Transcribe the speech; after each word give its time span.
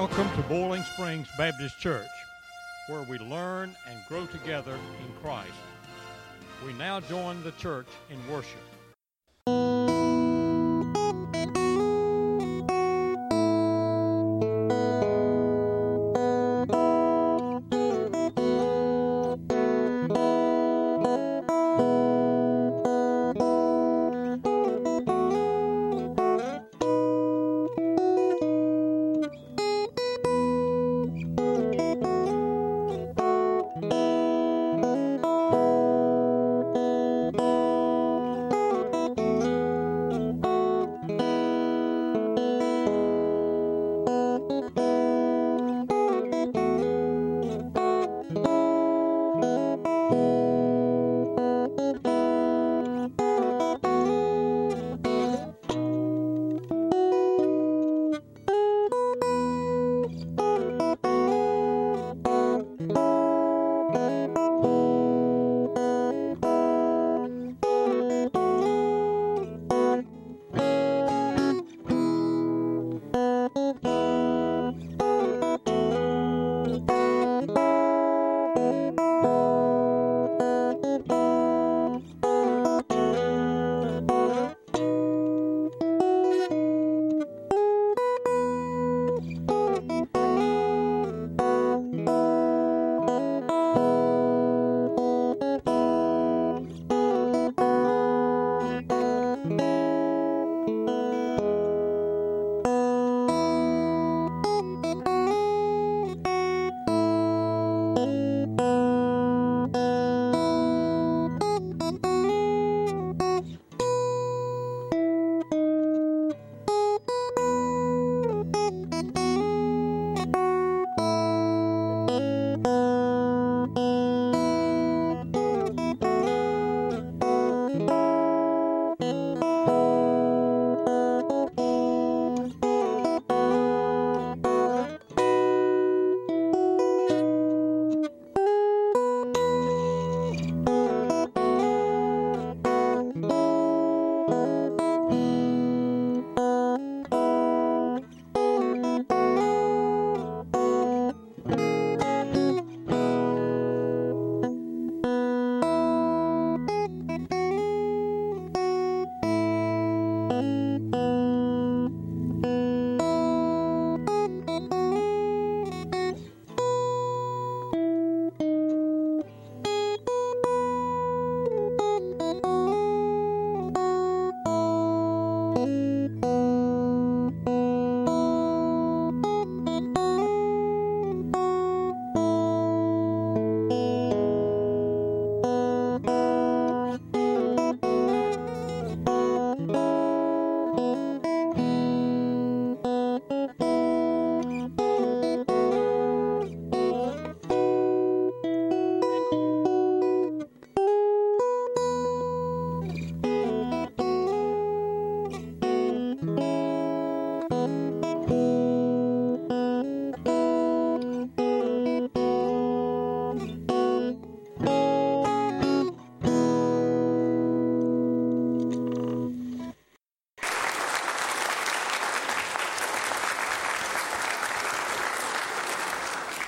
Welcome 0.00 0.30
to 0.34 0.48
Boiling 0.48 0.82
Springs 0.82 1.28
Baptist 1.36 1.78
Church, 1.78 2.08
where 2.86 3.02
we 3.02 3.18
learn 3.18 3.76
and 3.86 3.98
grow 4.08 4.24
together 4.24 4.72
in 4.72 5.12
Christ. 5.20 5.52
We 6.64 6.72
now 6.72 7.00
join 7.00 7.42
the 7.42 7.50
church 7.52 7.86
in 8.08 8.16
worship. 8.32 8.62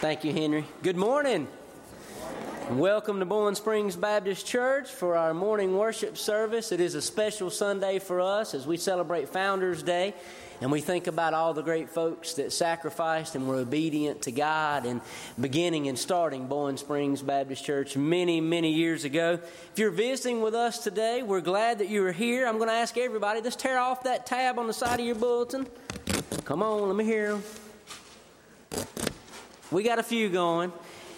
Thank 0.02 0.24
you, 0.24 0.32
Henry. 0.32 0.64
Good 0.82 0.96
morning. 0.96 1.46
Welcome 2.70 3.20
to 3.20 3.24
Boiling 3.24 3.54
Springs 3.54 3.94
Baptist 3.94 4.44
Church 4.44 4.90
for 4.90 5.16
our 5.16 5.32
morning 5.32 5.78
worship 5.78 6.18
service. 6.18 6.72
It 6.72 6.80
is 6.80 6.96
a 6.96 7.00
special 7.00 7.50
Sunday 7.50 8.00
for 8.00 8.20
us 8.20 8.52
as 8.52 8.66
we 8.66 8.78
celebrate 8.78 9.28
Founders 9.28 9.80
Day 9.80 10.14
and 10.60 10.72
we 10.72 10.80
think 10.80 11.06
about 11.06 11.34
all 11.34 11.54
the 11.54 11.62
great 11.62 11.88
folks 11.88 12.34
that 12.34 12.52
sacrificed 12.52 13.36
and 13.36 13.46
were 13.46 13.54
obedient 13.54 14.22
to 14.22 14.32
God 14.32 14.86
and 14.86 15.00
beginning 15.40 15.86
and 15.86 15.96
starting 15.96 16.48
Boiling 16.48 16.78
Springs 16.78 17.22
Baptist 17.22 17.64
Church 17.64 17.96
many, 17.96 18.40
many 18.40 18.72
years 18.72 19.04
ago. 19.04 19.34
If 19.34 19.78
you're 19.78 19.92
visiting 19.92 20.40
with 20.40 20.56
us 20.56 20.78
today, 20.78 21.22
we're 21.22 21.40
glad 21.40 21.78
that 21.78 21.88
you 21.88 22.04
are 22.04 22.10
here. 22.10 22.48
I'm 22.48 22.56
going 22.56 22.70
to 22.70 22.74
ask 22.74 22.98
everybody, 22.98 23.40
let's 23.40 23.54
tear 23.54 23.78
off 23.78 24.02
that 24.02 24.26
tab 24.26 24.58
on 24.58 24.66
the 24.66 24.72
side 24.72 24.98
of 24.98 25.06
your 25.06 25.14
bulletin. 25.14 25.68
Come 26.44 26.60
on, 26.60 26.88
let 26.88 26.96
me 26.96 27.04
hear 27.04 27.34
them. 27.34 27.44
We 29.72 29.82
got 29.82 29.98
a 29.98 30.02
few 30.02 30.28
going. 30.28 30.70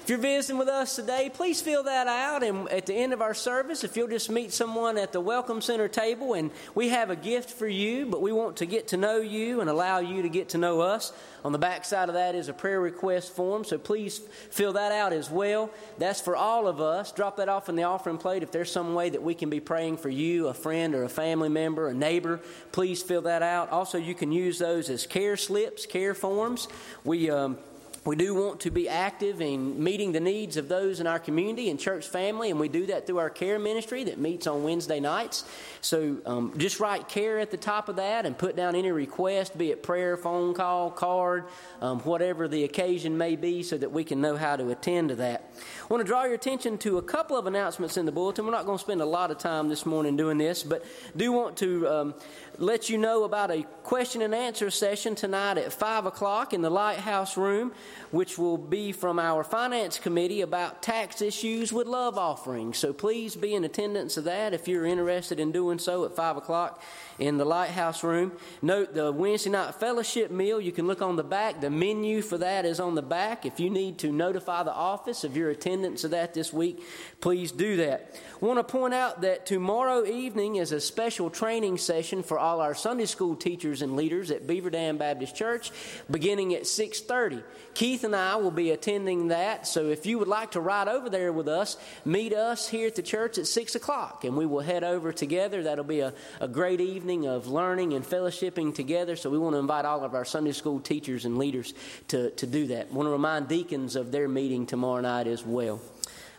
If 0.04 0.10
you're 0.10 0.18
visiting 0.18 0.58
with 0.58 0.68
us 0.68 0.94
today, 0.94 1.28
please 1.32 1.60
fill 1.60 1.82
that 1.84 2.06
out. 2.06 2.44
And 2.44 2.68
at 2.68 2.86
the 2.86 2.94
end 2.94 3.12
of 3.12 3.20
our 3.20 3.34
service, 3.34 3.82
if 3.82 3.96
you'll 3.96 4.06
just 4.06 4.30
meet 4.30 4.52
someone 4.52 4.96
at 4.96 5.12
the 5.12 5.20
Welcome 5.20 5.60
Center 5.60 5.88
table, 5.88 6.34
and 6.34 6.52
we 6.72 6.90
have 6.90 7.10
a 7.10 7.16
gift 7.16 7.50
for 7.50 7.66
you, 7.66 8.06
but 8.06 8.22
we 8.22 8.30
want 8.30 8.58
to 8.58 8.66
get 8.66 8.86
to 8.88 8.96
know 8.96 9.16
you 9.16 9.60
and 9.60 9.68
allow 9.68 9.98
you 9.98 10.22
to 10.22 10.28
get 10.28 10.50
to 10.50 10.58
know 10.58 10.82
us. 10.82 11.12
On 11.44 11.50
the 11.50 11.58
back 11.58 11.84
side 11.84 12.08
of 12.08 12.14
that 12.14 12.36
is 12.36 12.48
a 12.48 12.52
prayer 12.52 12.80
request 12.80 13.34
form, 13.34 13.64
so 13.64 13.76
please 13.76 14.18
fill 14.50 14.74
that 14.74 14.92
out 14.92 15.12
as 15.12 15.30
well. 15.30 15.68
That's 15.98 16.20
for 16.20 16.36
all 16.36 16.68
of 16.68 16.80
us. 16.80 17.10
Drop 17.10 17.38
that 17.38 17.48
off 17.48 17.68
in 17.68 17.74
the 17.74 17.82
offering 17.84 18.18
plate 18.18 18.44
if 18.44 18.52
there's 18.52 18.70
some 18.70 18.94
way 18.94 19.10
that 19.10 19.22
we 19.22 19.34
can 19.34 19.50
be 19.50 19.58
praying 19.58 19.96
for 19.96 20.10
you, 20.10 20.46
a 20.46 20.54
friend 20.54 20.94
or 20.94 21.02
a 21.02 21.08
family 21.08 21.48
member, 21.48 21.88
a 21.88 21.94
neighbor. 21.94 22.40
Please 22.70 23.02
fill 23.02 23.22
that 23.22 23.42
out. 23.42 23.70
Also, 23.70 23.98
you 23.98 24.14
can 24.14 24.30
use 24.30 24.60
those 24.60 24.90
as 24.90 25.08
care 25.08 25.36
slips, 25.36 25.86
care 25.86 26.14
forms. 26.14 26.68
We 27.04 27.30
um, 27.30 27.56
we 28.04 28.16
do 28.16 28.34
want 28.34 28.60
to 28.60 28.70
be 28.70 28.88
active 28.88 29.40
in 29.40 29.82
meeting 29.82 30.12
the 30.12 30.20
needs 30.20 30.56
of 30.58 30.68
those 30.68 31.00
in 31.00 31.06
our 31.06 31.18
community 31.18 31.70
and 31.70 31.80
church 31.80 32.06
family, 32.06 32.50
and 32.50 32.60
we 32.60 32.68
do 32.68 32.86
that 32.86 33.06
through 33.06 33.18
our 33.18 33.30
care 33.30 33.58
ministry 33.58 34.04
that 34.04 34.18
meets 34.18 34.46
on 34.46 34.62
Wednesday 34.62 35.00
nights. 35.00 35.44
So 35.80 36.18
um, 36.26 36.52
just 36.58 36.80
write 36.80 37.08
care 37.08 37.38
at 37.38 37.50
the 37.50 37.56
top 37.56 37.88
of 37.88 37.96
that 37.96 38.26
and 38.26 38.36
put 38.36 38.56
down 38.56 38.74
any 38.74 38.90
request, 38.90 39.56
be 39.56 39.70
it 39.70 39.82
prayer, 39.82 40.16
phone 40.18 40.52
call, 40.52 40.90
card, 40.90 41.44
um, 41.80 42.00
whatever 42.00 42.46
the 42.46 42.64
occasion 42.64 43.16
may 43.16 43.36
be, 43.36 43.62
so 43.62 43.78
that 43.78 43.90
we 43.90 44.04
can 44.04 44.20
know 44.20 44.36
how 44.36 44.56
to 44.56 44.68
attend 44.70 45.08
to 45.08 45.16
that. 45.16 45.50
I 45.84 45.86
want 45.92 46.00
to 46.00 46.06
draw 46.06 46.24
your 46.24 46.32
attention 46.32 46.78
to 46.78 46.96
a 46.96 47.02
couple 47.02 47.36
of 47.36 47.46
announcements 47.46 47.98
in 47.98 48.06
the 48.06 48.12
bulletin. 48.12 48.46
We're 48.46 48.52
not 48.52 48.64
going 48.64 48.78
to 48.78 48.82
spend 48.82 49.02
a 49.02 49.04
lot 49.04 49.30
of 49.30 49.36
time 49.36 49.68
this 49.68 49.84
morning 49.84 50.16
doing 50.16 50.38
this, 50.38 50.62
but 50.62 50.82
do 51.14 51.30
want 51.30 51.58
to 51.58 51.86
um, 51.86 52.14
let 52.56 52.88
you 52.88 52.96
know 52.96 53.24
about 53.24 53.50
a 53.50 53.64
question 53.82 54.22
and 54.22 54.34
answer 54.34 54.70
session 54.70 55.14
tonight 55.14 55.58
at 55.58 55.74
5 55.74 56.06
o'clock 56.06 56.54
in 56.54 56.62
the 56.62 56.70
Lighthouse 56.70 57.36
Room, 57.36 57.70
which 58.14 58.38
will 58.38 58.56
be 58.56 58.92
from 58.92 59.18
our 59.18 59.42
Finance 59.42 59.98
Committee 59.98 60.40
about 60.40 60.82
tax 60.82 61.20
issues 61.20 61.72
with 61.72 61.88
love 61.88 62.16
offerings. 62.16 62.78
So 62.78 62.92
please 62.92 63.34
be 63.34 63.56
in 63.56 63.64
attendance 63.64 64.16
of 64.16 64.22
that 64.24 64.54
if 64.54 64.68
you're 64.68 64.86
interested 64.86 65.40
in 65.40 65.50
doing 65.50 65.80
so 65.80 66.04
at 66.04 66.14
5 66.14 66.36
o'clock 66.36 66.80
in 67.18 67.38
the 67.38 67.44
Lighthouse 67.44 68.04
Room. 68.04 68.30
Note 68.62 68.94
the 68.94 69.10
Wednesday 69.10 69.50
night 69.50 69.74
fellowship 69.74 70.30
meal, 70.30 70.60
you 70.60 70.70
can 70.70 70.86
look 70.86 71.02
on 71.02 71.16
the 71.16 71.24
back. 71.24 71.60
The 71.60 71.70
menu 71.70 72.22
for 72.22 72.38
that 72.38 72.64
is 72.64 72.78
on 72.78 72.94
the 72.94 73.02
back. 73.02 73.44
If 73.44 73.58
you 73.58 73.68
need 73.68 73.98
to 73.98 74.12
notify 74.12 74.62
the 74.62 74.72
office 74.72 75.24
of 75.24 75.36
your 75.36 75.50
attendance 75.50 76.04
of 76.04 76.12
that 76.12 76.34
this 76.34 76.52
week, 76.52 76.84
please 77.20 77.50
do 77.50 77.78
that. 77.78 78.14
I 78.40 78.46
want 78.46 78.60
to 78.60 78.72
point 78.72 78.94
out 78.94 79.22
that 79.22 79.44
tomorrow 79.44 80.04
evening 80.04 80.56
is 80.56 80.70
a 80.70 80.80
special 80.80 81.30
training 81.30 81.78
session 81.78 82.22
for 82.22 82.38
all 82.38 82.60
our 82.60 82.74
Sunday 82.74 83.06
school 83.06 83.34
teachers 83.34 83.82
and 83.82 83.96
leaders 83.96 84.30
at 84.30 84.46
Beaver 84.46 84.70
Dam 84.70 84.98
Baptist 84.98 85.34
Church 85.34 85.72
beginning 86.08 86.54
at 86.54 86.62
6:30. 86.62 87.42
Keith 87.74 88.03
and 88.04 88.14
I 88.14 88.36
will 88.36 88.50
be 88.50 88.70
attending 88.70 89.28
that, 89.28 89.66
so 89.66 89.88
if 89.88 90.06
you 90.06 90.18
would 90.18 90.28
like 90.28 90.52
to 90.52 90.60
ride 90.60 90.88
over 90.88 91.10
there 91.10 91.32
with 91.32 91.48
us, 91.48 91.76
meet 92.04 92.32
us 92.32 92.68
here 92.68 92.86
at 92.86 92.94
the 92.94 93.02
church 93.02 93.38
at 93.38 93.46
6 93.46 93.74
o'clock, 93.74 94.24
and 94.24 94.36
we 94.36 94.46
will 94.46 94.60
head 94.60 94.84
over 94.84 95.12
together. 95.12 95.62
That'll 95.62 95.84
be 95.84 96.00
a, 96.00 96.12
a 96.40 96.48
great 96.48 96.80
evening 96.80 97.26
of 97.26 97.46
learning 97.46 97.94
and 97.94 98.04
fellowshipping 98.04 98.74
together. 98.74 99.16
So 99.16 99.30
we 99.30 99.38
want 99.38 99.54
to 99.54 99.58
invite 99.58 99.84
all 99.84 100.04
of 100.04 100.14
our 100.14 100.24
Sunday 100.24 100.52
school 100.52 100.80
teachers 100.80 101.24
and 101.24 101.38
leaders 101.38 101.74
to, 102.08 102.30
to 102.30 102.46
do 102.46 102.68
that. 102.68 102.92
Want 102.92 103.06
to 103.06 103.10
remind 103.10 103.48
deacons 103.48 103.96
of 103.96 104.12
their 104.12 104.28
meeting 104.28 104.66
tomorrow 104.66 105.00
night 105.00 105.26
as 105.26 105.44
well. 105.44 105.80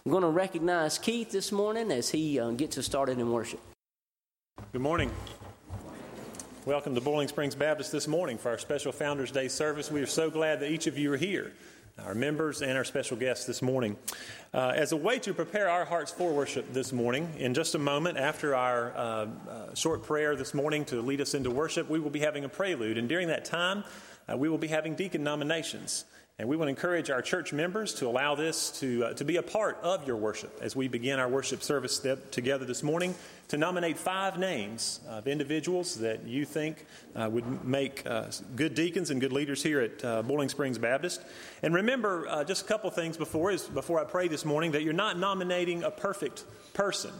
I'm 0.06 0.12
going 0.12 0.24
to 0.24 0.30
recognize 0.30 1.00
Keith 1.00 1.32
this 1.32 1.52
morning 1.52 1.92
as 1.92 2.10
he 2.12 2.40
uh, 2.40 2.52
gets 2.52 2.78
us 2.78 2.86
started 2.86 3.20
in 3.20 3.32
worship. 3.32 3.60
Good 4.72 4.82
morning. 4.82 5.12
Welcome 6.66 6.96
to 6.96 7.02
Boiling 7.02 7.28
Springs 7.28 7.54
Baptist 7.54 7.92
this 7.92 8.08
morning 8.08 8.40
for 8.40 8.50
our 8.50 8.58
special 8.58 8.92
Founders 8.92 9.30
Day 9.30 9.50
service. 9.50 9.92
We 9.92 10.02
are 10.02 10.08
so 10.08 10.32
glad 10.32 10.62
that 10.62 10.72
each 10.72 10.88
of 10.88 10.98
you 10.98 11.14
are 11.14 11.18
here 11.18 11.54
our 12.04 12.16
members 12.16 12.64
and 12.64 12.72
our 12.72 12.84
special 12.84 13.16
guests 13.18 13.46
this 13.46 13.62
morning. 13.62 13.96
Uh, 14.52 14.74
as 14.76 14.92
a 14.92 14.98
way 14.98 15.20
to 15.20 15.32
prepare 15.32 15.70
our 15.70 15.86
hearts 15.86 16.12
for 16.12 16.34
worship 16.34 16.74
this 16.74 16.92
morning, 16.92 17.32
in 17.38 17.54
just 17.54 17.76
a 17.76 17.78
moment 17.78 18.18
after 18.18 18.56
our 18.56 18.92
uh, 18.96 19.00
uh, 19.00 19.76
short 19.76 20.02
prayer 20.02 20.36
this 20.36 20.56
morning 20.56 20.84
to 20.86 21.04
lead 21.04 21.22
us 21.22 21.36
into 21.36 21.52
worship, 21.52 21.88
we 21.88 22.00
will 22.00 22.10
be 22.10 22.20
having 22.20 22.46
a 22.46 22.50
prelude. 22.50 22.98
And 22.98 23.08
during 23.08 23.28
that 23.28 23.46
time, 23.46 23.84
uh, 24.28 24.36
we 24.36 24.50
will 24.50 24.58
be 24.58 24.68
having 24.68 24.96
deacon 24.96 25.24
nominations. 25.24 26.06
And 26.38 26.50
we 26.50 26.58
want 26.58 26.68
to 26.68 26.72
encourage 26.72 27.10
our 27.10 27.22
church 27.22 27.54
members 27.54 27.94
to 27.94 28.08
allow 28.08 28.36
this 28.36 28.70
to, 28.82 29.06
uh, 29.06 29.14
to 29.14 29.24
be 29.24 29.38
a 29.38 29.42
part 29.42 29.80
of 29.82 30.06
your 30.06 30.18
worship 30.18 30.60
as 30.62 30.76
we 30.76 30.90
begin 30.90 31.18
our 31.18 31.30
worship 31.30 31.64
service 31.64 32.06
together 32.32 32.66
this 32.66 32.84
morning 32.84 33.16
to 33.48 33.58
nominate 33.58 33.98
five 33.98 34.38
names 34.38 35.00
of 35.08 35.30
individuals 35.30 35.96
that 36.00 36.28
you 36.28 36.44
think 36.44 36.86
uh, 37.16 37.30
would 37.32 37.64
make 37.64 38.06
uh, 38.06 38.26
good 38.58 38.76
deacons 38.76 39.12
and 39.12 39.22
good 39.22 39.32
leaders 39.32 39.64
here 39.64 39.80
at 39.80 40.04
uh, 40.04 40.24
Boiling 40.24 40.50
Springs 40.50 40.78
Baptist. 40.78 41.22
And 41.64 41.74
remember 41.74 42.28
uh, 42.28 42.44
just 42.44 42.66
a 42.66 42.68
couple 42.68 42.90
things 42.90 43.16
before, 43.16 43.52
is, 43.52 43.64
before 43.64 44.02
I 44.02 44.04
pray 44.04 44.28
this 44.28 44.44
morning 44.44 44.74
that 44.74 44.84
you're 44.84 44.92
not 44.92 45.18
nominating 45.18 45.84
a 45.84 45.92
perfect 45.92 46.44
person 46.74 47.12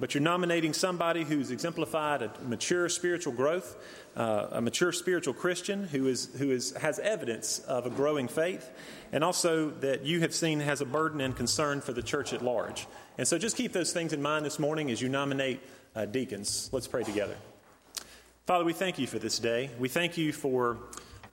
but 0.00 0.14
you're 0.14 0.22
nominating 0.22 0.72
somebody 0.72 1.22
who's 1.22 1.50
exemplified 1.50 2.22
a 2.22 2.30
mature 2.42 2.88
spiritual 2.88 3.32
growth, 3.32 3.76
uh, 4.16 4.48
a 4.52 4.60
mature 4.60 4.92
spiritual 4.92 5.34
Christian 5.34 5.84
who, 5.84 6.06
is, 6.06 6.28
who 6.38 6.50
is, 6.50 6.72
has 6.72 6.98
evidence 6.98 7.58
of 7.60 7.86
a 7.86 7.90
growing 7.90 8.28
faith, 8.28 8.70
and 9.12 9.24
also 9.24 9.70
that 9.70 10.04
you 10.04 10.20
have 10.20 10.34
seen 10.34 10.60
has 10.60 10.80
a 10.80 10.84
burden 10.84 11.20
and 11.20 11.36
concern 11.36 11.80
for 11.80 11.92
the 11.92 12.02
church 12.02 12.32
at 12.32 12.42
large. 12.42 12.86
And 13.18 13.26
so 13.26 13.38
just 13.38 13.56
keep 13.56 13.72
those 13.72 13.92
things 13.92 14.12
in 14.12 14.22
mind 14.22 14.44
this 14.46 14.58
morning 14.58 14.90
as 14.90 15.00
you 15.00 15.08
nominate 15.08 15.60
uh, 15.94 16.06
deacons. 16.06 16.68
Let's 16.72 16.88
pray 16.88 17.02
together. 17.02 17.36
Father, 18.46 18.64
we 18.64 18.72
thank 18.72 18.98
you 18.98 19.06
for 19.06 19.18
this 19.18 19.38
day. 19.38 19.70
We 19.78 19.88
thank 19.88 20.16
you 20.16 20.32
for 20.32 20.78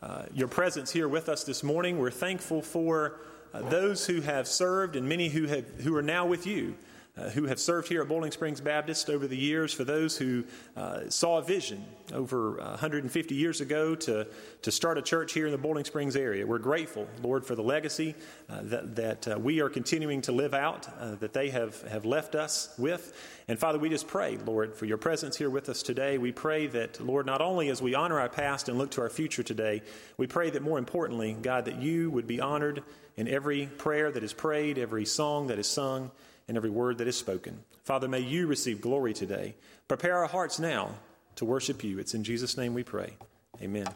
uh, 0.02 0.24
your 0.34 0.48
presence 0.48 0.92
here 0.92 1.08
with 1.08 1.30
us 1.30 1.44
this 1.44 1.64
morning. 1.64 2.00
We're 2.00 2.10
thankful 2.10 2.62
for 2.62 3.20
uh, 3.54 3.62
those 3.70 4.06
who 4.08 4.22
have 4.22 4.48
served 4.48 4.96
and 4.96 5.08
many 5.08 5.30
who, 5.30 5.46
have, 5.46 5.68
who 5.82 5.96
are 5.96 6.02
now 6.02 6.26
with 6.26 6.48
you 6.48 6.76
uh, 7.22 7.30
who 7.30 7.46
have 7.46 7.60
served 7.60 7.88
here 7.88 8.02
at 8.02 8.08
Boiling 8.08 8.32
Springs 8.32 8.62
Baptist 8.62 9.10
over 9.10 9.28
the 9.28 9.38
years, 9.38 9.72
for 9.74 9.84
those 9.84 10.18
who 10.18 10.44
uh, 10.76 11.02
saw 11.10 11.38
a 11.38 11.42
vision 11.42 11.86
over 12.14 12.54
150 12.56 13.36
years 13.36 13.62
ago 13.62 13.96
to, 13.96 14.28
to 14.64 14.72
start 14.72 14.98
a 14.98 15.02
church 15.02 15.34
here 15.34 15.46
in 15.46 15.52
the 15.52 15.58
Boiling 15.58 15.86
Springs 15.86 16.16
area. 16.16 16.46
We're 16.46 16.58
grateful, 16.58 17.08
Lord, 17.22 17.46
for 17.46 17.56
the 17.56 17.62
legacy 17.62 18.16
uh, 18.50 18.62
that, 18.64 18.96
that 18.96 19.28
uh, 19.28 19.40
we 19.40 19.62
are 19.62 19.70
continuing 19.70 20.22
to 20.24 20.32
live 20.32 20.54
out, 20.54 20.88
uh, 21.00 21.16
that 21.16 21.34
they 21.34 21.50
have, 21.50 21.82
have 21.84 22.06
left 22.06 22.34
us 22.34 22.74
with. 22.78 23.14
And 23.48 23.60
Father, 23.60 23.78
we 23.78 23.90
just 23.90 24.08
pray, 24.08 24.38
Lord, 24.38 24.76
for 24.76 24.86
your 24.86 24.98
presence 24.98 25.38
here 25.38 25.50
with 25.50 25.70
us 25.70 25.84
today. 25.84 26.18
We 26.18 26.32
pray 26.32 26.68
that, 26.68 27.00
Lord, 27.00 27.26
not 27.26 27.42
only 27.42 27.70
as 27.70 27.82
we 27.82 27.94
honor 27.94 28.20
our 28.20 28.30
past 28.30 28.68
and 28.68 28.78
look 28.78 28.92
to 28.92 29.02
our 29.02 29.10
future 29.10 29.44
today, 29.44 29.84
we 30.18 30.26
pray 30.26 30.50
that 30.50 30.64
more 30.64 30.80
importantly, 30.80 31.38
God, 31.40 31.66
that 31.66 31.80
you 31.80 32.10
would 32.10 32.28
be 32.28 32.42
honored 32.42 32.84
in 33.16 33.28
every 33.28 33.68
prayer 33.68 34.12
that 34.12 34.24
is 34.24 34.34
prayed, 34.34 34.80
every 34.80 35.06
song 35.06 35.48
that 35.48 35.60
is 35.60 35.68
sung 35.68 36.10
and 36.52 36.58
every 36.58 36.70
word 36.70 36.98
that 36.98 37.08
is 37.08 37.18
spoken. 37.18 37.64
Father, 37.86 38.10
may 38.10 38.20
you 38.20 38.46
receive 38.46 38.82
glory 38.82 39.14
today. 39.14 39.56
Prepare 39.88 40.18
our 40.18 40.28
hearts 40.28 40.60
now 40.60 40.96
to 41.36 41.46
worship 41.46 41.82
you. 41.82 41.98
It's 41.98 42.14
in 42.14 42.26
Jesus' 42.26 42.58
name 42.58 42.74
we 42.74 42.84
pray. 42.84 43.14
Amen. 43.62 43.88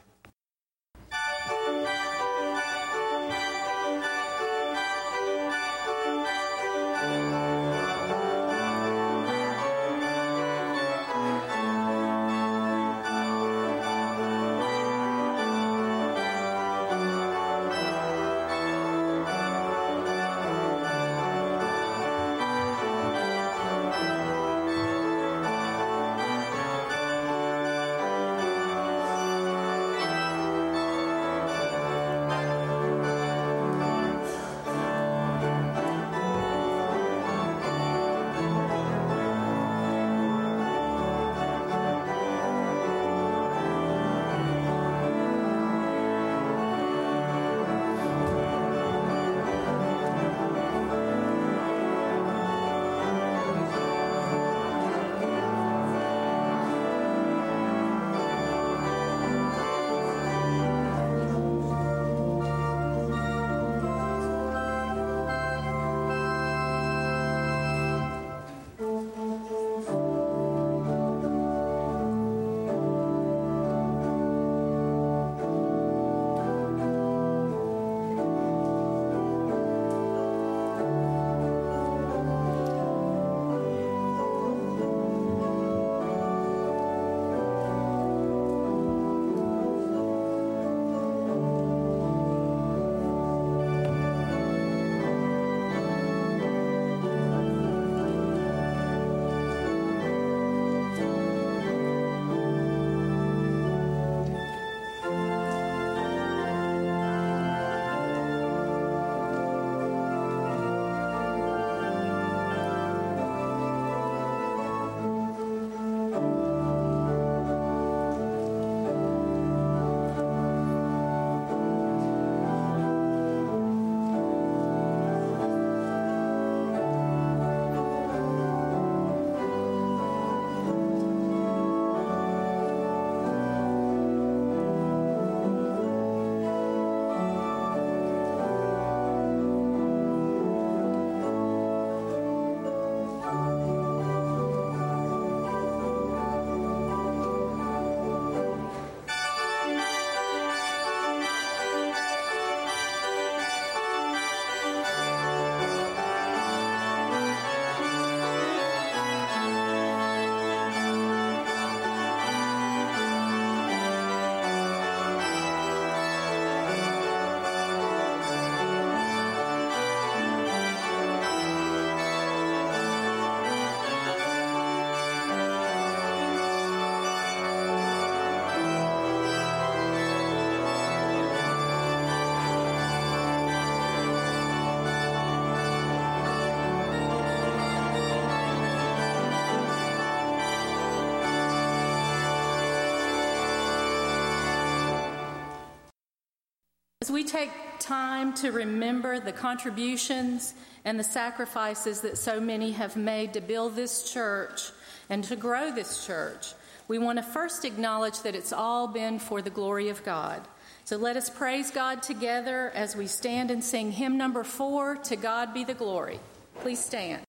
As 197.06 197.12
we 197.12 197.24
take 197.24 197.52
time 197.78 198.34
to 198.38 198.52
remember 198.52 199.20
the 199.20 199.32
contributions 199.32 200.56
and 200.86 201.00
the 201.00 201.04
sacrifices 201.04 202.02
that 202.02 202.18
so 202.18 202.40
many 202.40 202.72
have 202.72 202.96
made 202.96 203.34
to 203.34 203.42
build 203.42 203.76
this 203.76 204.12
church 204.12 204.72
and 205.08 205.24
to 205.26 205.36
grow 205.36 205.72
this 205.72 206.08
church, 206.08 206.56
we 206.88 206.98
want 206.98 207.20
to 207.20 207.24
first 207.24 207.64
acknowledge 207.64 208.22
that 208.22 208.34
it's 208.34 208.52
all 208.52 208.88
been 208.88 209.20
for 209.20 209.44
the 209.44 209.52
glory 209.52 209.90
of 209.90 210.04
God. 210.04 210.42
So 210.84 210.98
let 210.98 211.16
us 211.16 211.30
praise 211.30 211.70
God 211.70 212.02
together 212.02 212.72
as 212.74 212.96
we 212.96 213.06
stand 213.06 213.52
and 213.52 213.64
sing 213.64 213.92
hymn 213.92 214.18
number 214.18 214.44
four 214.44 214.96
To 214.96 215.16
God 215.16 215.54
Be 215.54 215.64
the 215.64 215.76
Glory. 215.76 216.20
Please 216.62 216.84
stand. 216.84 217.25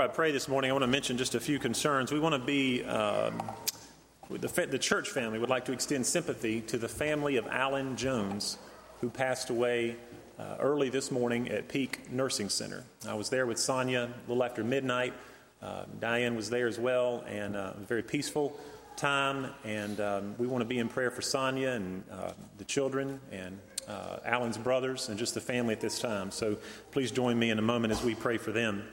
Before 0.00 0.12
I 0.12 0.14
pray 0.14 0.32
this 0.32 0.48
morning, 0.48 0.70
I 0.70 0.72
want 0.72 0.82
to 0.82 0.86
mention 0.86 1.18
just 1.18 1.34
a 1.34 1.40
few 1.40 1.58
concerns. 1.58 2.10
We 2.10 2.20
want 2.20 2.34
to 2.34 2.38
be, 2.38 2.82
um, 2.84 3.38
the, 4.30 4.48
the 4.48 4.78
church 4.78 5.10
family 5.10 5.38
would 5.38 5.50
like 5.50 5.66
to 5.66 5.72
extend 5.72 6.06
sympathy 6.06 6.62
to 6.62 6.78
the 6.78 6.88
family 6.88 7.36
of 7.36 7.46
Alan 7.48 7.98
Jones, 7.98 8.56
who 9.02 9.10
passed 9.10 9.50
away 9.50 9.96
uh, 10.38 10.56
early 10.58 10.88
this 10.88 11.10
morning 11.10 11.50
at 11.50 11.68
Peak 11.68 12.10
Nursing 12.10 12.48
Center. 12.48 12.82
I 13.06 13.12
was 13.12 13.28
there 13.28 13.44
with 13.44 13.58
Sonia 13.58 14.04
a 14.04 14.26
little 14.26 14.42
after 14.42 14.64
midnight. 14.64 15.12
Uh, 15.60 15.84
Diane 16.00 16.34
was 16.34 16.48
there 16.48 16.66
as 16.66 16.78
well, 16.78 17.22
and 17.28 17.54
uh, 17.54 17.74
a 17.76 17.84
very 17.84 18.02
peaceful 18.02 18.58
time. 18.96 19.50
And 19.64 20.00
um, 20.00 20.34
we 20.38 20.46
want 20.46 20.62
to 20.62 20.66
be 20.66 20.78
in 20.78 20.88
prayer 20.88 21.10
for 21.10 21.20
Sonia 21.20 21.72
and 21.72 22.04
uh, 22.10 22.32
the 22.56 22.64
children 22.64 23.20
and 23.30 23.58
uh, 23.86 24.16
Alan's 24.24 24.56
brothers 24.56 25.10
and 25.10 25.18
just 25.18 25.34
the 25.34 25.42
family 25.42 25.74
at 25.74 25.82
this 25.82 25.98
time. 25.98 26.30
So 26.30 26.56
please 26.90 27.10
join 27.10 27.38
me 27.38 27.50
in 27.50 27.58
a 27.58 27.62
moment 27.62 27.92
as 27.92 28.02
we 28.02 28.14
pray 28.14 28.38
for 28.38 28.50
them. 28.50 28.84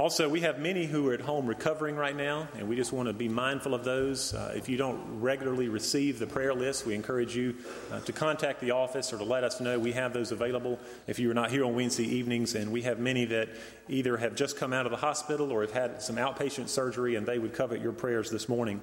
Also, 0.00 0.28
we 0.28 0.40
have 0.40 0.58
many 0.58 0.86
who 0.86 1.08
are 1.08 1.14
at 1.14 1.20
home 1.20 1.46
recovering 1.46 1.94
right 1.94 2.16
now, 2.16 2.48
and 2.58 2.68
we 2.68 2.74
just 2.74 2.92
want 2.92 3.06
to 3.06 3.12
be 3.12 3.28
mindful 3.28 3.74
of 3.74 3.84
those. 3.84 4.34
Uh, 4.34 4.52
if 4.56 4.68
you 4.68 4.76
don't 4.76 5.20
regularly 5.20 5.68
receive 5.68 6.18
the 6.18 6.26
prayer 6.26 6.52
list, 6.52 6.84
we 6.84 6.96
encourage 6.96 7.36
you 7.36 7.54
uh, 7.92 8.00
to 8.00 8.12
contact 8.12 8.60
the 8.60 8.72
office 8.72 9.12
or 9.12 9.18
to 9.18 9.24
let 9.24 9.44
us 9.44 9.60
know. 9.60 9.78
We 9.78 9.92
have 9.92 10.12
those 10.12 10.32
available 10.32 10.80
if 11.06 11.20
you 11.20 11.30
are 11.30 11.34
not 11.34 11.52
here 11.52 11.64
on 11.64 11.76
Wednesday 11.76 12.08
evenings, 12.08 12.56
and 12.56 12.72
we 12.72 12.82
have 12.82 12.98
many 12.98 13.24
that 13.26 13.50
either 13.88 14.16
have 14.16 14.34
just 14.34 14.56
come 14.56 14.72
out 14.72 14.84
of 14.84 14.90
the 14.90 14.98
hospital 14.98 15.52
or 15.52 15.60
have 15.60 15.70
had 15.70 16.02
some 16.02 16.16
outpatient 16.16 16.68
surgery, 16.70 17.14
and 17.14 17.24
they 17.24 17.38
would 17.38 17.54
covet 17.54 17.80
your 17.80 17.92
prayers 17.92 18.32
this 18.32 18.48
morning. 18.48 18.80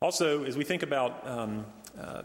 Also, 0.00 0.44
as 0.44 0.56
we 0.56 0.64
think 0.64 0.82
about 0.82 1.28
um, 1.28 1.66
uh, 2.00 2.22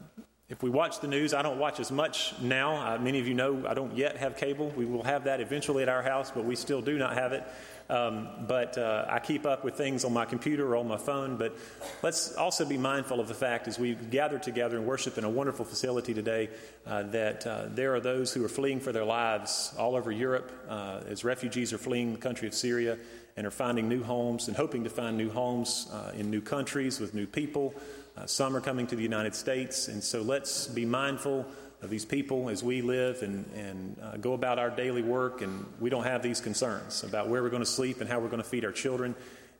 if 0.53 0.61
we 0.61 0.69
watch 0.69 0.99
the 0.99 1.07
news, 1.07 1.33
I 1.33 1.41
don't 1.41 1.57
watch 1.57 1.79
as 1.79 1.91
much 1.91 2.39
now. 2.39 2.75
Uh, 2.75 2.99
many 2.99 3.19
of 3.19 3.27
you 3.27 3.33
know 3.33 3.65
I 3.67 3.73
don't 3.73 3.97
yet 3.97 4.17
have 4.17 4.37
cable. 4.37 4.71
We 4.75 4.85
will 4.85 5.01
have 5.01 5.23
that 5.23 5.41
eventually 5.41 5.81
at 5.81 5.89
our 5.89 6.03
house, 6.03 6.29
but 6.29 6.45
we 6.45 6.55
still 6.55 6.79
do 6.79 6.97
not 6.99 7.15
have 7.15 7.31
it. 7.31 7.43
Um, 7.89 8.29
but 8.47 8.77
uh, 8.77 9.05
I 9.09 9.19
keep 9.19 9.45
up 9.45 9.63
with 9.63 9.75
things 9.75 10.05
on 10.05 10.13
my 10.13 10.25
computer 10.25 10.67
or 10.73 10.77
on 10.77 10.87
my 10.87 10.97
phone. 10.97 11.37
But 11.37 11.55
let's 12.01 12.35
also 12.35 12.65
be 12.65 12.77
mindful 12.77 13.19
of 13.19 13.27
the 13.27 13.33
fact 13.33 13.67
as 13.67 13.77
we 13.77 13.95
gather 13.95 14.39
together 14.39 14.77
and 14.77 14.85
worship 14.85 15.17
in 15.17 15.23
a 15.23 15.29
wonderful 15.29 15.65
facility 15.65 16.13
today 16.13 16.49
uh, 16.87 17.03
that 17.03 17.45
uh, 17.45 17.65
there 17.69 17.93
are 17.93 17.99
those 17.99 18.33
who 18.33 18.43
are 18.43 18.49
fleeing 18.49 18.79
for 18.79 18.91
their 18.91 19.05
lives 19.05 19.73
all 19.77 19.95
over 19.95 20.11
Europe 20.11 20.51
uh, 20.69 21.01
as 21.07 21.23
refugees 21.23 21.73
are 21.73 21.77
fleeing 21.77 22.13
the 22.13 22.19
country 22.19 22.47
of 22.47 22.53
Syria 22.53 22.97
and 23.35 23.47
are 23.47 23.51
finding 23.51 23.89
new 23.89 24.03
homes 24.03 24.47
and 24.47 24.55
hoping 24.55 24.83
to 24.83 24.89
find 24.89 25.17
new 25.17 25.29
homes 25.29 25.89
uh, 25.91 26.11
in 26.15 26.29
new 26.29 26.41
countries 26.41 26.99
with 26.99 27.13
new 27.13 27.25
people. 27.25 27.73
Uh, 28.15 28.27
some 28.27 28.55
are 28.55 28.61
coming 28.61 28.85
to 28.85 28.95
the 28.95 29.01
United 29.01 29.33
States. 29.33 29.87
And 29.87 30.03
so 30.03 30.21
let's 30.21 30.67
be 30.67 30.85
mindful 30.85 31.45
of 31.83 31.89
these 31.89 32.05
people 32.05 32.49
as 32.49 32.63
we 32.63 32.81
live 32.81 33.21
and, 33.21 33.45
and 33.55 33.97
uh, 34.01 34.17
go 34.17 34.33
about 34.33 34.59
our 34.59 34.69
daily 34.69 35.01
work, 35.01 35.41
and 35.41 35.65
we 35.79 35.89
don't 35.89 36.03
have 36.03 36.23
these 36.23 36.39
concerns 36.41 37.03
about 37.03 37.27
where 37.27 37.43
we're 37.43 37.49
going 37.49 37.63
to 37.63 37.65
sleep 37.65 38.01
and 38.01 38.09
how 38.09 38.19
we're 38.19 38.29
going 38.29 38.41
to 38.41 38.47
feed 38.47 38.65
our 38.65 38.71
children. 38.71 39.15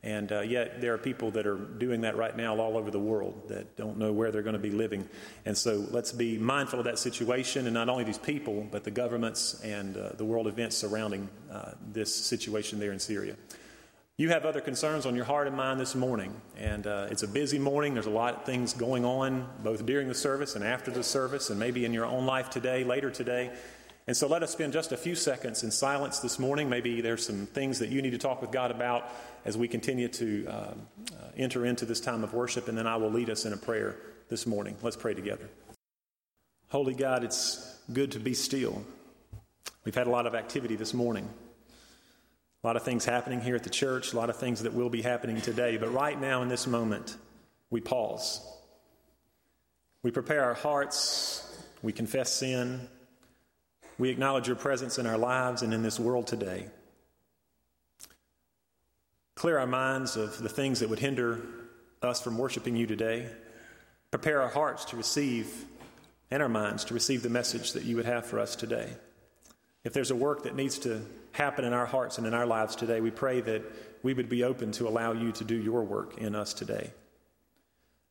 And 0.06 0.34
uh, 0.34 0.42
yet, 0.42 0.82
there 0.82 0.94
are 0.94 0.98
people 0.98 1.32
that 1.32 1.48
are 1.48 1.56
doing 1.56 2.02
that 2.02 2.18
right 2.18 2.36
now 2.36 2.60
all 2.60 2.76
over 2.76 2.92
the 2.92 3.00
world 3.00 3.48
that 3.48 3.78
don't 3.78 3.98
know 3.98 4.12
where 4.12 4.32
they're 4.32 4.42
going 4.42 4.54
to 4.54 4.60
be 4.60 4.70
living. 4.70 5.08
And 5.46 5.58
so, 5.58 5.86
let's 5.92 6.12
be 6.12 6.38
mindful 6.38 6.80
of 6.80 6.86
that 6.86 7.00
situation, 7.00 7.68
and 7.68 7.74
not 7.74 7.88
only 7.88 8.04
these 8.04 8.18
people, 8.18 8.68
but 8.70 8.84
the 8.84 8.92
governments 8.92 9.62
and 9.64 9.96
uh, 9.96 10.10
the 10.18 10.26
world 10.26 10.48
events 10.48 10.76
surrounding 10.76 11.30
uh, 11.50 11.72
this 11.94 12.14
situation 12.14 12.80
there 12.80 12.92
in 12.92 13.00
Syria. 13.00 13.38
You 14.16 14.30
have 14.30 14.46
other 14.46 14.62
concerns 14.62 15.08
on 15.08 15.16
your 15.16 15.26
heart 15.26 15.48
and 15.48 15.58
mind 15.58 15.80
this 15.80 15.96
morning, 15.96 16.40
and 16.56 16.86
uh, 16.86 17.08
it's 17.10 17.24
a 17.24 17.28
busy 17.28 17.58
morning. 17.58 17.96
There's 17.96 18.06
a 18.06 18.12
lot 18.12 18.36
of 18.36 18.46
things 18.46 18.72
going 18.72 19.06
on, 19.06 19.50
both 19.64 19.88
during 19.88 20.08
the 20.08 20.14
service 20.14 20.54
and 20.56 20.64
after 20.64 20.92
the 20.92 21.04
service, 21.04 21.50
and 21.50 21.60
maybe 21.60 21.84
in 21.84 21.94
your 21.94 22.06
own 22.06 22.28
life 22.28 22.52
today, 22.52 22.84
later 22.84 23.10
today. 23.10 23.52
And 24.06 24.16
so 24.16 24.28
let 24.28 24.44
us 24.44 24.52
spend 24.52 24.72
just 24.72 24.92
a 24.92 24.98
few 24.98 25.16
seconds 25.16 25.64
in 25.64 25.72
silence 25.72 26.20
this 26.20 26.38
morning. 26.38 26.70
Maybe 26.70 27.02
there's 27.02 27.26
some 27.26 27.48
things 27.48 27.80
that 27.80 27.90
you 27.90 28.04
need 28.04 28.12
to 28.12 28.20
talk 28.20 28.40
with 28.40 28.52
God 28.52 28.70
about 28.70 29.10
as 29.46 29.58
we 29.58 29.68
continue 29.68 30.10
to 30.10 30.46
uh, 30.48 30.52
uh, 30.52 30.76
enter 31.36 31.66
into 31.66 31.88
this 31.88 32.00
time 32.00 32.24
of 32.24 32.36
worship, 32.36 32.68
and 32.68 32.78
then 32.78 32.86
I 32.86 32.98
will 32.98 33.12
lead 33.12 33.32
us 33.32 33.46
in 33.46 33.54
a 33.54 33.58
prayer 33.58 33.96
this 34.30 34.46
morning. 34.46 34.76
Let's 34.84 34.96
pray 34.96 35.16
together. 35.16 35.50
Holy 36.70 36.94
God, 36.94 37.24
it's 37.24 37.80
good 37.92 38.12
to 38.12 38.20
be 38.20 38.36
still. 38.36 38.86
We've 39.86 39.96
had 39.96 40.06
a 40.06 40.12
lot 40.12 40.28
of 40.28 40.36
activity 40.36 40.76
this 40.76 40.94
morning. 40.94 41.28
A 42.64 42.68
lot 42.68 42.78
of 42.78 42.84
things 42.84 43.04
happening 43.04 43.42
here 43.42 43.56
at 43.56 43.64
the 43.64 43.70
church, 43.70 44.14
a 44.14 44.16
lot 44.16 44.30
of 44.30 44.38
things 44.38 44.64
that 44.64 44.74
will 44.74 44.90
be 44.90 45.02
happening 45.02 45.42
today. 45.42 45.76
But 45.76 45.92
right 45.94 46.20
now, 46.20 46.42
in 46.44 46.48
this 46.48 46.66
moment, 46.66 47.18
we 47.70 47.82
pause. 47.82 48.40
We 50.02 50.12
prepare 50.12 50.46
our 50.46 50.54
hearts. 50.54 51.62
We 51.82 51.92
confess 51.92 52.32
sin. 52.32 52.88
We 53.98 54.10
acknowledge 54.10 54.48
your 54.48 54.56
presence 54.56 54.98
in 54.98 55.06
our 55.06 55.18
lives 55.18 55.62
and 55.62 55.74
in 55.74 55.84
this 55.84 56.00
world 56.00 56.28
today. 56.28 56.68
Clear 59.36 59.58
our 59.58 59.68
minds 59.68 60.16
of 60.16 60.40
the 60.40 60.50
things 60.50 60.80
that 60.80 60.90
would 60.90 61.00
hinder 61.00 61.42
us 62.02 62.22
from 62.22 62.38
worshiping 62.38 62.78
you 62.78 62.88
today. 62.88 63.28
Prepare 64.10 64.42
our 64.42 64.50
hearts 64.50 64.86
to 64.86 64.96
receive 64.96 65.66
and 66.32 66.42
our 66.42 66.50
minds 66.50 66.86
to 66.86 66.94
receive 66.94 67.24
the 67.24 67.30
message 67.30 67.74
that 67.74 67.84
you 67.84 67.98
would 67.98 68.06
have 68.06 68.26
for 68.26 68.40
us 68.40 68.56
today. 68.56 68.90
If 69.84 69.92
there's 69.92 70.12
a 70.12 70.16
work 70.16 70.44
that 70.44 70.56
needs 70.56 70.80
to 70.80 71.02
happen 71.34 71.66
in 71.66 71.74
our 71.74 71.86
hearts 71.86 72.18
and 72.18 72.26
in 72.26 72.34
our 72.34 72.46
lives 72.46 72.76
today, 72.76 73.02
we 73.02 73.12
pray 73.12 73.42
that 73.42 73.64
we 74.02 74.14
would 74.14 74.30
be 74.30 74.44
open 74.44 74.72
to 74.74 74.88
allow 74.88 75.12
you 75.12 75.32
to 75.34 75.44
do 75.44 75.56
your 75.56 75.84
work 75.84 76.18
in 76.18 76.36
us 76.36 76.54
today. 76.54 76.92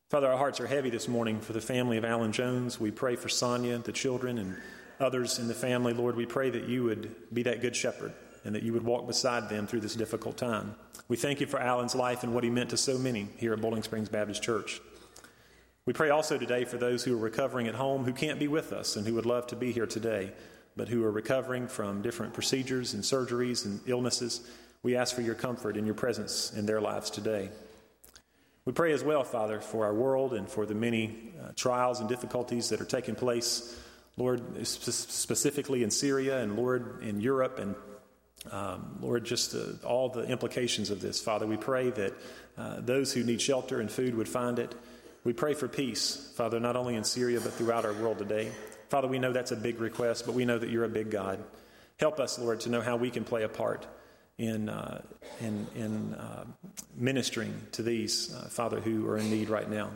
Father, 0.09 0.27
our 0.27 0.37
hearts 0.37 0.59
are 0.59 0.67
heavy 0.67 0.91
this 0.91 1.07
morning 1.07 1.39
for 1.39 1.53
the 1.53 1.61
family 1.61 1.97
of 1.97 2.05
Alan 2.05 2.31
Jones. 2.31 2.79
We 2.79 2.91
pray 2.91 3.15
for 3.15 3.29
Sonia, 3.29 3.79
the 3.79 3.91
children, 3.91 4.37
and 4.37 4.55
others 4.99 5.39
in 5.39 5.47
the 5.47 5.55
family. 5.55 5.93
Lord, 5.93 6.15
we 6.15 6.27
pray 6.27 6.51
that 6.51 6.65
you 6.65 6.83
would 6.83 7.33
be 7.33 7.41
that 7.43 7.61
good 7.61 7.75
shepherd 7.75 8.13
and 8.45 8.53
that 8.53 8.61
you 8.61 8.73
would 8.73 8.83
walk 8.83 9.07
beside 9.07 9.49
them 9.49 9.65
through 9.65 9.79
this 9.79 9.95
difficult 9.95 10.37
time. 10.37 10.75
We 11.07 11.17
thank 11.17 11.41
you 11.41 11.47
for 11.47 11.59
Alan's 11.59 11.95
life 11.95 12.21
and 12.21 12.35
what 12.35 12.43
he 12.43 12.51
meant 12.51 12.69
to 12.69 12.77
so 12.77 12.99
many 12.99 13.27
here 13.37 13.53
at 13.53 13.61
Boiling 13.61 13.81
Springs 13.81 14.09
Baptist 14.09 14.43
Church. 14.43 14.79
We 15.87 15.93
pray 15.93 16.11
also 16.11 16.37
today 16.37 16.65
for 16.65 16.77
those 16.77 17.03
who 17.03 17.15
are 17.15 17.19
recovering 17.19 17.67
at 17.67 17.75
home 17.75 18.05
who 18.05 18.13
can't 18.13 18.39
be 18.39 18.47
with 18.47 18.71
us 18.71 18.95
and 18.95 19.07
who 19.07 19.15
would 19.15 19.25
love 19.25 19.47
to 19.47 19.55
be 19.55 19.71
here 19.71 19.87
today 19.87 20.31
but 20.75 20.87
who 20.87 21.03
are 21.03 21.11
recovering 21.11 21.67
from 21.67 22.01
different 22.01 22.33
procedures 22.33 22.93
and 22.93 23.03
surgeries 23.03 23.65
and 23.65 23.79
illnesses. 23.85 24.47
We 24.81 24.95
ask 24.95 25.15
for 25.15 25.21
your 25.21 25.35
comfort 25.35 25.77
and 25.77 25.85
your 25.85 25.95
presence 25.95 26.51
in 26.53 26.65
their 26.65 26.81
lives 26.81 27.09
today. 27.09 27.49
We 28.65 28.73
pray 28.73 28.93
as 28.93 29.03
well, 29.03 29.23
Father, 29.23 29.59
for 29.59 29.85
our 29.85 29.93
world 29.93 30.33
and 30.33 30.47
for 30.47 30.65
the 30.65 30.75
many 30.75 31.33
uh, 31.41 31.51
trials 31.55 31.99
and 31.99 32.07
difficulties 32.07 32.69
that 32.69 32.79
are 32.79 32.85
taking 32.85 33.15
place, 33.15 33.77
Lord, 34.15 34.65
specifically 34.65 35.83
in 35.83 35.91
Syria 35.91 36.41
and 36.41 36.55
Lord, 36.55 37.03
in 37.03 37.19
Europe 37.19 37.59
and 37.59 37.75
um, 38.51 38.97
Lord, 39.01 39.23
just 39.23 39.55
uh, 39.55 39.85
all 39.85 40.09
the 40.09 40.23
implications 40.23 40.89
of 40.89 41.01
this. 41.01 41.21
Father, 41.21 41.47
we 41.47 41.57
pray 41.57 41.89
that 41.91 42.13
uh, 42.57 42.81
those 42.81 43.13
who 43.13 43.23
need 43.23 43.41
shelter 43.41 43.79
and 43.79 43.89
food 43.89 44.15
would 44.15 44.27
find 44.27 44.59
it. 44.59 44.75
We 45.23 45.33
pray 45.33 45.53
for 45.53 45.67
peace, 45.67 46.31
Father, 46.35 46.59
not 46.59 46.75
only 46.75 46.95
in 46.95 47.03
Syria, 47.05 47.39
but 47.39 47.53
throughout 47.53 47.85
our 47.85 47.93
world 47.93 48.17
today. 48.17 48.51
Father, 48.93 49.07
we 49.07 49.17
know 49.17 49.33
that's 49.33 49.51
a 49.51 49.55
big 49.55 49.79
request, 49.79 50.27
but 50.27 50.35
we 50.35 50.45
know 50.45 50.59
that 50.59 50.69
you're 50.69 50.83
a 50.83 50.87
big 50.87 51.09
God. 51.09 51.43
Help 51.99 52.19
us, 52.19 52.37
Lord, 52.37 52.59
to 52.59 52.69
know 52.69 52.79
how 52.79 52.95
we 52.95 53.09
can 53.09 53.23
play 53.23 53.41
a 53.41 53.49
part 53.49 53.87
in, 54.37 54.69
uh, 54.69 55.01
in, 55.39 55.65
in 55.73 56.13
uh, 56.13 56.45
ministering 56.95 57.59
to 57.71 57.81
these, 57.81 58.31
uh, 58.35 58.41
Father, 58.49 58.79
who 58.79 59.07
are 59.07 59.17
in 59.17 59.31
need 59.31 59.49
right 59.49 59.67
now. 59.67 59.89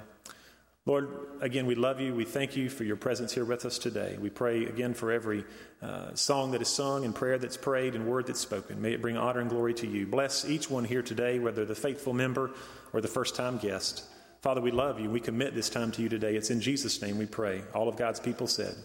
Lord, 0.88 1.10
again, 1.42 1.68
we 1.68 1.76
love 1.76 2.02
you. 2.02 2.16
We 2.16 2.26
thank 2.26 2.56
you 2.58 2.72
for 2.72 2.86
your 2.86 2.96
presence 2.96 3.32
here 3.32 3.46
with 3.46 3.66
us 3.66 3.78
today. 3.78 4.18
We 4.20 4.32
pray 4.32 4.66
again 4.66 4.96
for 4.96 5.12
every 5.12 5.46
uh, 5.80 6.16
song 6.16 6.50
that 6.54 6.64
is 6.64 6.68
sung 6.68 7.06
and 7.06 7.14
prayer 7.14 7.38
that's 7.38 7.56
prayed 7.56 7.94
and 7.94 8.08
word 8.08 8.26
that's 8.26 8.40
spoken. 8.40 8.82
May 8.82 8.94
it 8.94 9.02
bring 9.04 9.16
honor 9.16 9.42
and 9.42 9.50
glory 9.52 9.76
to 9.76 9.86
you. 9.86 10.08
Bless 10.08 10.44
each 10.50 10.72
one 10.72 10.86
here 10.86 11.04
today, 11.04 11.38
whether 11.38 11.66
the 11.66 11.76
faithful 11.76 12.14
member 12.14 12.50
or 12.94 13.02
the 13.02 13.08
first 13.08 13.36
time 13.36 13.60
guest. 13.60 14.06
Father, 14.48 14.62
we 14.62 14.72
love 14.72 14.98
you. 14.98 15.10
We 15.10 15.20
commit 15.20 15.56
this 15.56 15.70
time 15.70 15.92
to 15.92 16.02
you 16.02 16.08
today. 16.08 16.38
It's 16.38 16.52
in 16.52 16.62
Jesus' 16.62 17.02
name 17.02 17.18
we 17.18 17.26
pray. 17.26 17.64
All 17.74 17.90
of 17.90 17.98
God's 17.98 18.22
people 18.22 18.48
said, 18.48 18.76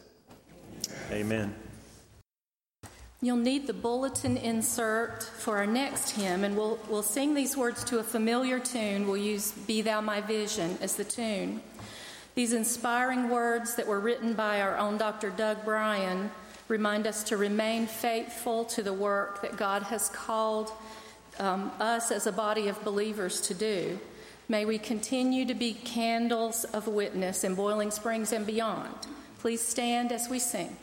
Amen. 1.13 1.55
You'll 3.21 3.37
need 3.37 3.69
the 3.69 3.73
bulletin 3.73 4.37
insert 4.37 5.23
for 5.23 5.59
our 5.59 5.67
next 5.67 6.17
hymn, 6.17 6.43
and 6.43 6.57
we'll, 6.57 6.81
we'll 6.89 7.05
sing 7.05 7.35
these 7.35 7.57
words 7.57 7.85
to 7.85 8.01
a 8.01 8.03
familiar 8.03 8.59
tune. 8.59 9.07
We'll 9.07 9.19
use 9.19 9.53
Be 9.53 9.83
Thou 9.83 10.01
My 10.01 10.21
Vision 10.21 10.79
as 10.81 10.97
the 10.97 11.05
tune. 11.05 11.63
These 12.35 12.55
inspiring 12.55 13.31
words 13.31 13.77
that 13.77 13.87
were 13.87 14.01
written 14.01 14.35
by 14.35 14.63
our 14.63 14.77
own 14.77 14.99
Dr. 14.99 15.31
Doug 15.31 15.65
Bryan 15.65 16.33
remind 16.67 17.07
us 17.07 17.23
to 17.23 17.37
remain 17.37 17.87
faithful 17.87 18.65
to 18.65 18.83
the 18.83 18.93
work 18.93 19.43
that 19.43 19.57
God 19.57 19.85
has 19.85 20.09
called 20.09 20.73
um, 21.39 21.71
us 21.79 22.11
as 22.11 22.27
a 22.27 22.33
body 22.33 22.67
of 22.67 22.83
believers 22.83 23.41
to 23.43 23.55
do. 23.55 24.01
May 24.53 24.67
we 24.67 24.77
continue 24.77 25.47
to 25.47 25.55
be 25.55 25.73
candles 25.73 26.65
of 26.65 26.87
witness 26.87 27.43
in 27.43 27.55
Boiling 27.55 27.91
Springs 27.91 28.33
and 28.33 28.47
beyond. 28.47 28.95
Please 29.39 29.63
stand 29.63 30.13
as 30.13 30.29
we 30.29 30.39
sing. 30.39 30.77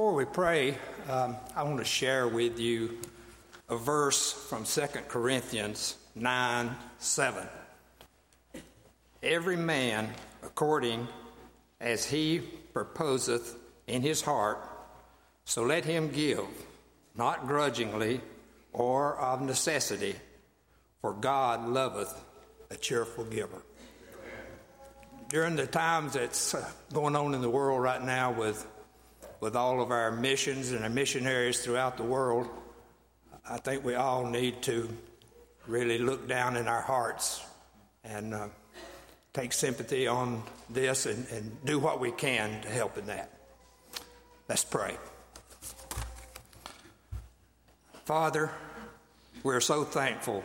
Before 0.00 0.14
we 0.14 0.24
pray, 0.24 0.78
um, 1.10 1.36
I 1.54 1.62
want 1.62 1.76
to 1.76 1.84
share 1.84 2.26
with 2.26 2.58
you 2.58 2.96
a 3.68 3.76
verse 3.76 4.32
from 4.32 4.64
2 4.64 4.80
Corinthians 5.08 5.94
9 6.14 6.74
7. 6.98 7.46
Every 9.22 9.58
man 9.58 10.08
according 10.42 11.06
as 11.82 12.06
he 12.06 12.38
purposeth 12.72 13.58
in 13.88 14.00
his 14.00 14.22
heart, 14.22 14.66
so 15.44 15.64
let 15.64 15.84
him 15.84 16.08
give, 16.08 16.46
not 17.14 17.46
grudgingly 17.46 18.22
or 18.72 19.18
of 19.18 19.42
necessity, 19.42 20.14
for 21.02 21.12
God 21.12 21.68
loveth 21.68 22.18
a 22.70 22.76
cheerful 22.78 23.24
giver. 23.24 23.60
During 25.28 25.56
the 25.56 25.66
times 25.66 26.14
that's 26.14 26.56
going 26.90 27.14
on 27.14 27.34
in 27.34 27.42
the 27.42 27.50
world 27.50 27.82
right 27.82 28.02
now 28.02 28.32
with, 28.32 28.66
with 29.40 29.56
all 29.56 29.80
of 29.80 29.90
our 29.90 30.12
missions 30.12 30.72
and 30.72 30.84
our 30.84 30.90
missionaries 30.90 31.60
throughout 31.62 31.96
the 31.96 32.02
world, 32.02 32.48
I 33.48 33.56
think 33.56 33.84
we 33.84 33.94
all 33.94 34.26
need 34.26 34.62
to 34.62 34.88
really 35.66 35.98
look 35.98 36.28
down 36.28 36.56
in 36.56 36.68
our 36.68 36.82
hearts 36.82 37.44
and 38.04 38.34
uh, 38.34 38.48
take 39.32 39.52
sympathy 39.52 40.06
on 40.06 40.42
this 40.68 41.06
and, 41.06 41.26
and 41.30 41.64
do 41.64 41.78
what 41.78 42.00
we 42.00 42.10
can 42.10 42.60
to 42.62 42.68
help 42.68 42.98
in 42.98 43.06
that. 43.06 43.30
Let's 44.48 44.64
pray. 44.64 44.96
Father, 48.04 48.50
we're 49.42 49.60
so 49.60 49.84
thankful 49.84 50.42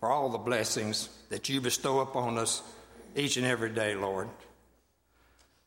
for 0.00 0.10
all 0.10 0.28
the 0.30 0.38
blessings 0.38 1.08
that 1.28 1.48
you 1.48 1.60
bestow 1.60 2.00
upon 2.00 2.38
us 2.38 2.62
each 3.14 3.36
and 3.36 3.46
every 3.46 3.70
day, 3.70 3.94
Lord. 3.94 4.28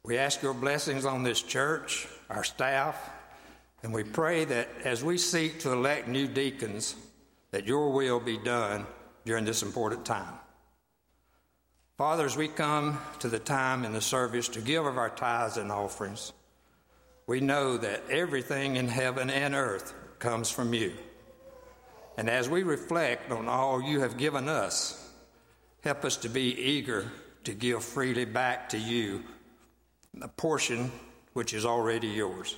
We 0.04 0.18
ask 0.18 0.42
your 0.42 0.54
blessings 0.54 1.06
on 1.06 1.24
this 1.24 1.42
church, 1.42 2.08
our 2.30 2.44
staff, 2.44 3.10
and 3.84 3.94
we 3.94 4.04
pray 4.04 4.46
that 4.46 4.70
as 4.84 5.04
we 5.04 5.18
seek 5.18 5.60
to 5.60 5.72
elect 5.72 6.08
new 6.08 6.28
deacons, 6.28 6.96
that 7.52 7.66
your 7.66 7.92
will 7.92 8.20
be 8.20 8.38
done 8.38 8.86
during 9.26 9.46
this 9.46 9.64
important 9.64 10.06
time. 10.06 10.34
Father, 11.98 12.26
as 12.26 12.38
we 12.38 12.48
come 12.48 13.00
to 13.20 13.28
the 13.28 13.40
time 13.40 13.84
in 13.84 13.94
the 13.94 14.02
service 14.02 14.48
to 14.50 14.62
give 14.62 14.86
of 14.86 14.98
our 14.98 15.10
tithes 15.10 15.58
and 15.58 15.72
offerings, 15.72 16.34
we 17.26 17.40
know 17.40 17.78
that 17.78 18.04
everything 18.10 18.76
in 18.76 18.88
heaven 18.88 19.30
and 19.30 19.56
earth 19.56 19.94
comes 20.20 20.50
from 20.50 20.74
you. 20.74 20.94
And 22.18 22.30
as 22.30 22.50
we 22.50 22.64
reflect 22.64 23.32
on 23.32 23.48
all 23.48 23.82
you 23.82 24.00
have 24.00 24.18
given 24.18 24.48
us, 24.48 25.12
help 25.82 26.06
us 26.06 26.18
to 26.18 26.30
be 26.30 26.56
eager 26.60 27.12
to 27.44 27.54
give 27.54 27.84
freely 27.84 28.26
back 28.26 28.70
to 28.70 28.78
you 28.78 29.24
the 30.14 30.28
portion 30.28 30.92
which 31.38 31.54
is 31.54 31.68
already 31.68 32.08
yours. 32.08 32.56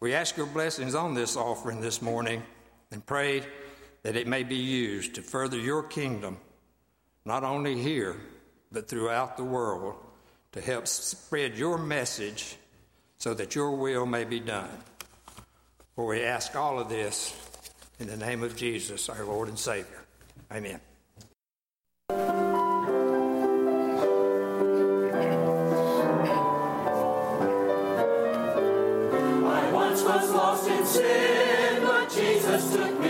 We 0.00 0.14
ask 0.14 0.38
your 0.38 0.46
blessings 0.46 0.94
on 0.94 1.12
this 1.12 1.36
offering 1.36 1.82
this 1.82 2.00
morning 2.00 2.42
and 2.90 3.04
pray 3.04 3.42
that 4.04 4.16
it 4.16 4.26
may 4.26 4.42
be 4.42 4.56
used 4.56 5.16
to 5.16 5.22
further 5.22 5.58
your 5.58 5.82
kingdom, 5.82 6.38
not 7.26 7.44
only 7.44 7.76
here, 7.76 8.16
but 8.72 8.88
throughout 8.88 9.36
the 9.36 9.44
world, 9.44 9.96
to 10.52 10.62
help 10.62 10.86
spread 10.86 11.58
your 11.58 11.76
message 11.76 12.56
so 13.18 13.34
that 13.34 13.54
your 13.54 13.72
will 13.72 14.06
may 14.06 14.24
be 14.24 14.40
done. 14.40 14.70
For 15.94 16.06
we 16.06 16.22
ask 16.22 16.56
all 16.56 16.78
of 16.78 16.88
this 16.88 17.36
in 18.00 18.06
the 18.06 18.16
name 18.16 18.44
of 18.44 18.56
Jesus, 18.56 19.10
our 19.10 19.26
Lord 19.26 19.48
and 19.48 19.58
Savior. 19.58 20.02
Amen. 20.50 20.80
Jesus, 30.96 31.76
all 31.82 31.96
our 31.96 32.08
sins 32.08 32.80
and 32.80 33.05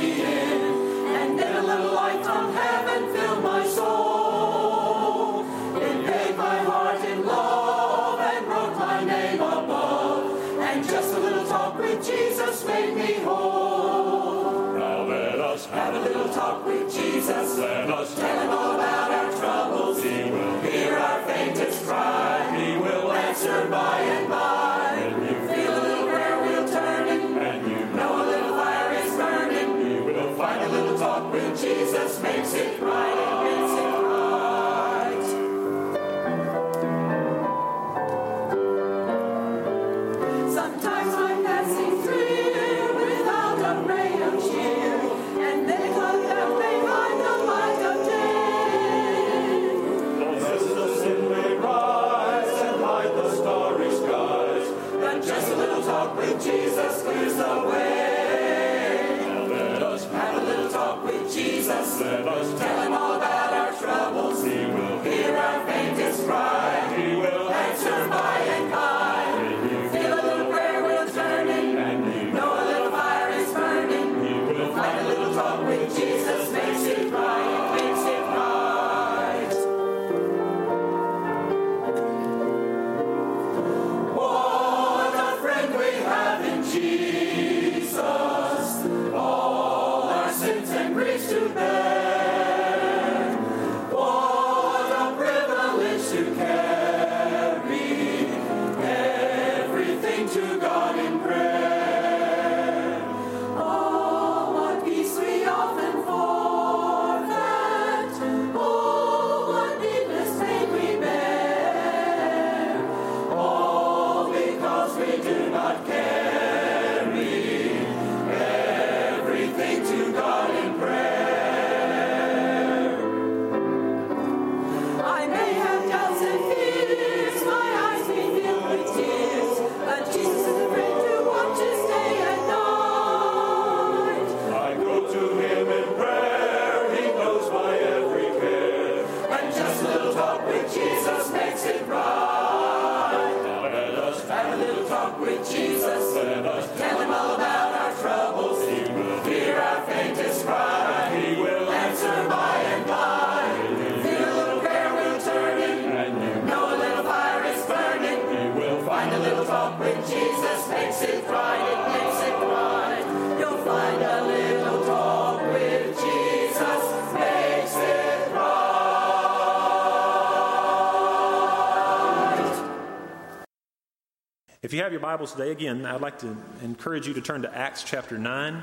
If 174.62 174.72
you 174.72 174.82
have 174.82 174.92
your 174.92 175.00
Bibles 175.00 175.32
today, 175.32 175.50
again, 175.50 175.86
I'd 175.86 176.02
like 176.02 176.18
to 176.18 176.36
encourage 176.62 177.06
you 177.08 177.14
to 177.14 177.22
turn 177.22 177.40
to 177.42 177.56
Acts 177.56 177.84
chapter 177.84 178.18
9, 178.18 178.62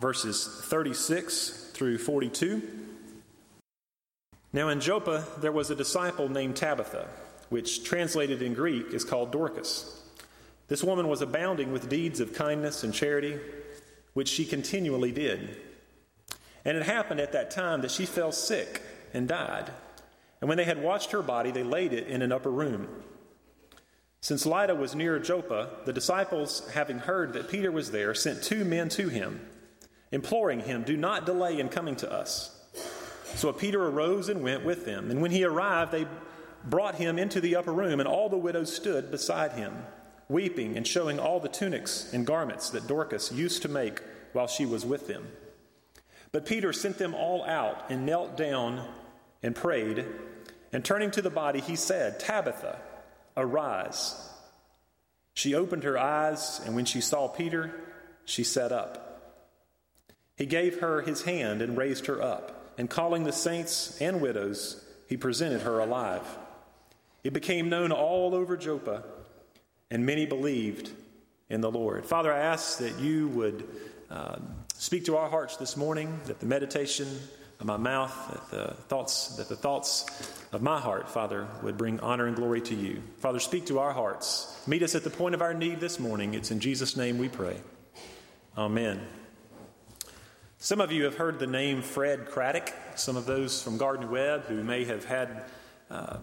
verses 0.00 0.62
36 0.64 1.72
through 1.74 1.98
42. 1.98 2.62
Now 4.54 4.70
in 4.70 4.80
Joppa, 4.80 5.26
there 5.40 5.52
was 5.52 5.70
a 5.70 5.74
disciple 5.74 6.30
named 6.30 6.56
Tabitha 6.56 7.06
which 7.48 7.84
translated 7.84 8.42
in 8.42 8.54
Greek 8.54 8.92
is 8.92 9.04
called 9.04 9.32
Dorcas. 9.32 10.02
This 10.68 10.84
woman 10.84 11.08
was 11.08 11.22
abounding 11.22 11.72
with 11.72 11.88
deeds 11.88 12.20
of 12.20 12.34
kindness 12.34 12.84
and 12.84 12.92
charity, 12.92 13.38
which 14.12 14.28
she 14.28 14.44
continually 14.44 15.12
did. 15.12 15.56
And 16.64 16.76
it 16.76 16.82
happened 16.82 17.20
at 17.20 17.32
that 17.32 17.50
time 17.50 17.80
that 17.80 17.90
she 17.90 18.04
fell 18.04 18.32
sick 18.32 18.82
and 19.14 19.26
died. 19.26 19.70
And 20.40 20.48
when 20.48 20.58
they 20.58 20.64
had 20.64 20.82
watched 20.82 21.12
her 21.12 21.22
body, 21.22 21.50
they 21.50 21.62
laid 21.62 21.92
it 21.92 22.06
in 22.06 22.22
an 22.22 22.32
upper 22.32 22.50
room. 22.50 22.88
Since 24.20 24.44
Lydda 24.44 24.74
was 24.74 24.94
near 24.94 25.18
Joppa, 25.18 25.70
the 25.84 25.92
disciples, 25.92 26.68
having 26.74 26.98
heard 26.98 27.32
that 27.32 27.48
Peter 27.48 27.70
was 27.70 27.90
there, 27.90 28.14
sent 28.14 28.42
two 28.42 28.64
men 28.64 28.88
to 28.90 29.08
him, 29.08 29.40
imploring 30.10 30.60
him, 30.60 30.82
Do 30.82 30.96
not 30.96 31.24
delay 31.24 31.58
in 31.58 31.68
coming 31.68 31.96
to 31.96 32.12
us. 32.12 32.54
So 33.34 33.52
Peter 33.52 33.86
arose 33.86 34.28
and 34.28 34.42
went 34.42 34.64
with 34.64 34.84
them. 34.84 35.10
And 35.10 35.22
when 35.22 35.30
he 35.30 35.44
arrived, 35.44 35.92
they 35.92 36.06
brought 36.68 36.96
him 36.96 37.18
into 37.18 37.40
the 37.40 37.56
upper 37.56 37.72
room, 37.72 38.00
and 38.00 38.08
all 38.08 38.28
the 38.28 38.36
widows 38.36 38.74
stood 38.74 39.10
beside 39.10 39.52
him, 39.52 39.74
weeping 40.28 40.76
and 40.76 40.86
showing 40.86 41.18
all 41.18 41.40
the 41.40 41.48
tunics 41.48 42.12
and 42.12 42.26
garments 42.26 42.70
that 42.70 42.86
Dorcas 42.86 43.32
used 43.32 43.62
to 43.62 43.68
make 43.68 44.00
while 44.32 44.46
she 44.46 44.66
was 44.66 44.84
with 44.84 45.06
them. 45.06 45.28
But 46.32 46.46
Peter 46.46 46.72
sent 46.72 46.98
them 46.98 47.14
all 47.14 47.44
out 47.44 47.90
and 47.90 48.04
knelt 48.04 48.36
down 48.36 48.86
and 49.42 49.54
prayed. 49.54 50.04
And 50.72 50.84
turning 50.84 51.10
to 51.12 51.22
the 51.22 51.30
body, 51.30 51.60
he 51.60 51.76
said, 51.76 52.20
Tabitha, 52.20 52.78
arise. 53.36 54.30
She 55.32 55.54
opened 55.54 55.84
her 55.84 55.96
eyes, 55.96 56.60
and 56.64 56.74
when 56.74 56.84
she 56.84 57.00
saw 57.00 57.28
Peter, 57.28 57.72
she 58.24 58.44
sat 58.44 58.72
up. 58.72 59.04
He 60.36 60.46
gave 60.46 60.80
her 60.80 61.00
his 61.00 61.22
hand 61.22 61.62
and 61.62 61.76
raised 61.76 62.06
her 62.06 62.22
up, 62.22 62.74
and 62.76 62.90
calling 62.90 63.24
the 63.24 63.32
saints 63.32 63.96
and 64.00 64.20
widows, 64.20 64.84
he 65.08 65.16
presented 65.16 65.62
her 65.62 65.78
alive. 65.78 66.26
It 67.24 67.32
became 67.32 67.68
known 67.68 67.92
all 67.92 68.34
over 68.34 68.56
Joppa, 68.56 69.04
and 69.90 70.06
many 70.06 70.26
believed 70.26 70.90
in 71.48 71.60
the 71.60 71.70
Lord. 71.70 72.06
Father, 72.06 72.32
I 72.32 72.38
ask 72.38 72.78
that 72.78 72.98
you 72.98 73.28
would 73.28 73.68
uh, 74.10 74.36
speak 74.74 75.06
to 75.06 75.16
our 75.16 75.28
hearts 75.28 75.56
this 75.56 75.76
morning, 75.76 76.20
that 76.26 76.40
the 76.40 76.46
meditation 76.46 77.08
of 77.60 77.66
my 77.66 77.76
mouth, 77.76 78.14
that 78.30 78.50
the 78.50 78.74
thoughts, 78.84 79.36
that 79.36 79.48
the 79.48 79.56
thoughts 79.56 80.06
of 80.52 80.62
my 80.62 80.78
heart, 80.80 81.08
Father, 81.08 81.48
would 81.62 81.76
bring 81.76 81.98
honor 82.00 82.26
and 82.26 82.36
glory 82.36 82.60
to 82.60 82.74
you. 82.74 83.02
Father, 83.18 83.40
speak 83.40 83.66
to 83.66 83.80
our 83.80 83.92
hearts. 83.92 84.62
Meet 84.66 84.82
us 84.82 84.94
at 84.94 85.02
the 85.02 85.10
point 85.10 85.34
of 85.34 85.42
our 85.42 85.54
need 85.54 85.80
this 85.80 85.98
morning. 85.98 86.34
It's 86.34 86.50
in 86.50 86.60
Jesus' 86.60 86.96
name 86.96 87.18
we 87.18 87.28
pray. 87.28 87.56
Amen. 88.56 89.00
Some 90.58 90.80
of 90.80 90.92
you 90.92 91.04
have 91.04 91.16
heard 91.16 91.38
the 91.38 91.46
name 91.46 91.82
Fred 91.82 92.26
Craddock. 92.26 92.72
Some 92.96 93.16
of 93.16 93.26
those 93.26 93.62
from 93.62 93.76
Gardner-Webb 93.76 94.44
who 94.46 94.62
may 94.62 94.84
have 94.84 95.04
had 95.04 95.44
uh, 95.90 96.18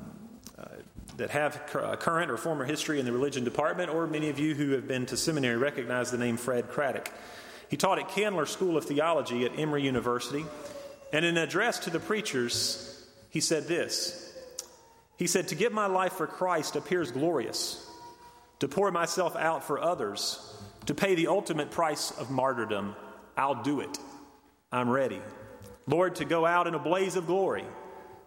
that 1.18 1.30
have 1.30 1.62
uh, 1.76 1.96
current 1.96 2.30
or 2.30 2.38
former 2.38 2.66
history 2.66 3.00
in 3.00 3.06
the 3.06 3.12
religion 3.12 3.44
department, 3.44 3.90
or 3.90 4.08
many 4.08 4.30
of 4.30 4.40
you 4.40 4.54
who 4.54 4.72
have 4.72 4.88
been 4.88 5.06
to 5.08 5.18
seminary 5.18 5.58
recognize 5.58 6.12
the 6.12 6.18
name 6.18 6.38
Fred 6.38 6.70
Craddock. 6.70 7.12
He 7.70 7.78
taught 7.78 8.00
at 8.00 8.10
Candler 8.10 8.46
School 8.46 8.78
of 8.78 8.86
Theology 8.86 9.46
at 9.46 9.58
Emory 9.58 9.84
University, 9.84 10.46
and 11.14 11.26
in 11.26 11.38
an 11.38 11.44
address 11.44 11.80
to 11.80 11.90
the 11.90 12.00
preachers, 12.00 13.08
he 13.30 13.40
said 13.40 13.68
this 13.68 14.34
He 15.18 15.28
said, 15.28 15.48
To 15.50 15.56
give 15.56 15.72
my 15.72 15.88
life 15.88 16.14
for 16.14 16.28
Christ 16.28 16.76
appears 16.76 17.12
glorious, 17.12 17.86
to 18.60 18.68
pour 18.68 18.92
myself 18.92 19.36
out 19.36 19.64
for 19.64 19.80
others, 19.80 20.40
to 20.86 20.94
pay 20.94 21.16
the 21.16 21.28
ultimate 21.28 21.72
price 21.72 22.12
of 22.12 22.30
martyrdom. 22.30 22.96
I'll 23.38 23.64
do 23.64 23.82
it. 23.82 23.98
I'm 24.72 24.90
ready. 24.90 25.22
Lord, 25.88 26.16
to 26.16 26.26
go 26.26 26.46
out 26.46 26.68
in 26.68 26.74
a 26.74 26.80
blaze 26.80 27.16
of 27.16 27.28
glory. 27.28 27.66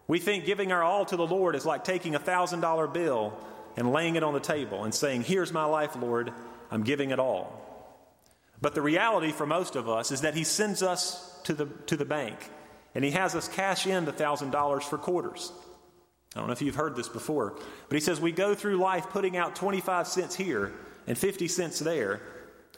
We 0.08 0.18
think 0.18 0.46
giving 0.46 0.72
our 0.72 0.82
all 0.82 1.04
to 1.04 1.16
the 1.16 1.26
Lord 1.26 1.54
is 1.54 1.66
like 1.66 1.84
taking 1.84 2.14
a 2.14 2.20
$1,000 2.20 2.92
bill 2.92 3.38
and 3.76 3.92
laying 3.92 4.16
it 4.16 4.22
on 4.22 4.32
the 4.32 4.40
table 4.40 4.84
and 4.84 4.94
saying, 4.94 5.22
Here's 5.22 5.52
my 5.52 5.66
life, 5.66 5.94
Lord, 5.94 6.32
I'm 6.70 6.82
giving 6.82 7.10
it 7.10 7.18
all. 7.18 7.64
But 8.60 8.74
the 8.74 8.82
reality 8.82 9.30
for 9.30 9.46
most 9.46 9.76
of 9.76 9.88
us 9.88 10.10
is 10.10 10.22
that 10.22 10.34
He 10.34 10.44
sends 10.44 10.82
us 10.82 11.38
to 11.44 11.52
the, 11.52 11.66
to 11.86 11.96
the 11.96 12.06
bank 12.06 12.36
and 12.94 13.04
He 13.04 13.10
has 13.12 13.34
us 13.34 13.48
cash 13.48 13.86
in 13.86 14.06
the 14.06 14.12
$1,000 14.12 14.82
for 14.82 14.96
quarters. 14.98 15.52
I 16.34 16.40
don't 16.40 16.48
know 16.48 16.52
if 16.54 16.62
you've 16.62 16.74
heard 16.74 16.96
this 16.96 17.08
before, 17.08 17.58
but 17.88 17.94
He 17.94 18.00
says 18.00 18.18
we 18.18 18.32
go 18.32 18.54
through 18.54 18.78
life 18.78 19.10
putting 19.10 19.36
out 19.36 19.56
25 19.56 20.08
cents 20.08 20.34
here 20.34 20.72
and 21.06 21.16
50 21.16 21.48
cents 21.48 21.78
there. 21.78 22.22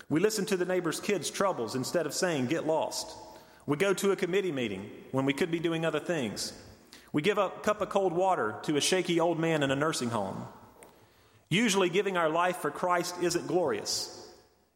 We 0.08 0.18
listen 0.18 0.46
to 0.46 0.56
the 0.56 0.64
neighbor's 0.64 0.98
kids' 0.98 1.30
troubles 1.30 1.76
instead 1.76 2.06
of 2.06 2.12
saying, 2.12 2.46
Get 2.46 2.66
lost. 2.66 3.16
We 3.66 3.76
go 3.76 3.94
to 3.94 4.10
a 4.10 4.16
committee 4.16 4.50
meeting 4.50 4.90
when 5.12 5.26
we 5.26 5.32
could 5.32 5.52
be 5.52 5.60
doing 5.60 5.86
other 5.86 6.00
things. 6.00 6.52
We 7.12 7.22
give 7.22 7.38
a 7.38 7.50
cup 7.50 7.80
of 7.80 7.88
cold 7.88 8.12
water 8.12 8.56
to 8.62 8.76
a 8.76 8.80
shaky 8.80 9.20
old 9.20 9.38
man 9.38 9.62
in 9.62 9.70
a 9.70 9.76
nursing 9.76 10.10
home. 10.10 10.46
Usually, 11.48 11.88
giving 11.88 12.16
our 12.16 12.28
life 12.28 12.58
for 12.58 12.70
Christ 12.70 13.16
isn't 13.20 13.48
glorious. 13.48 14.16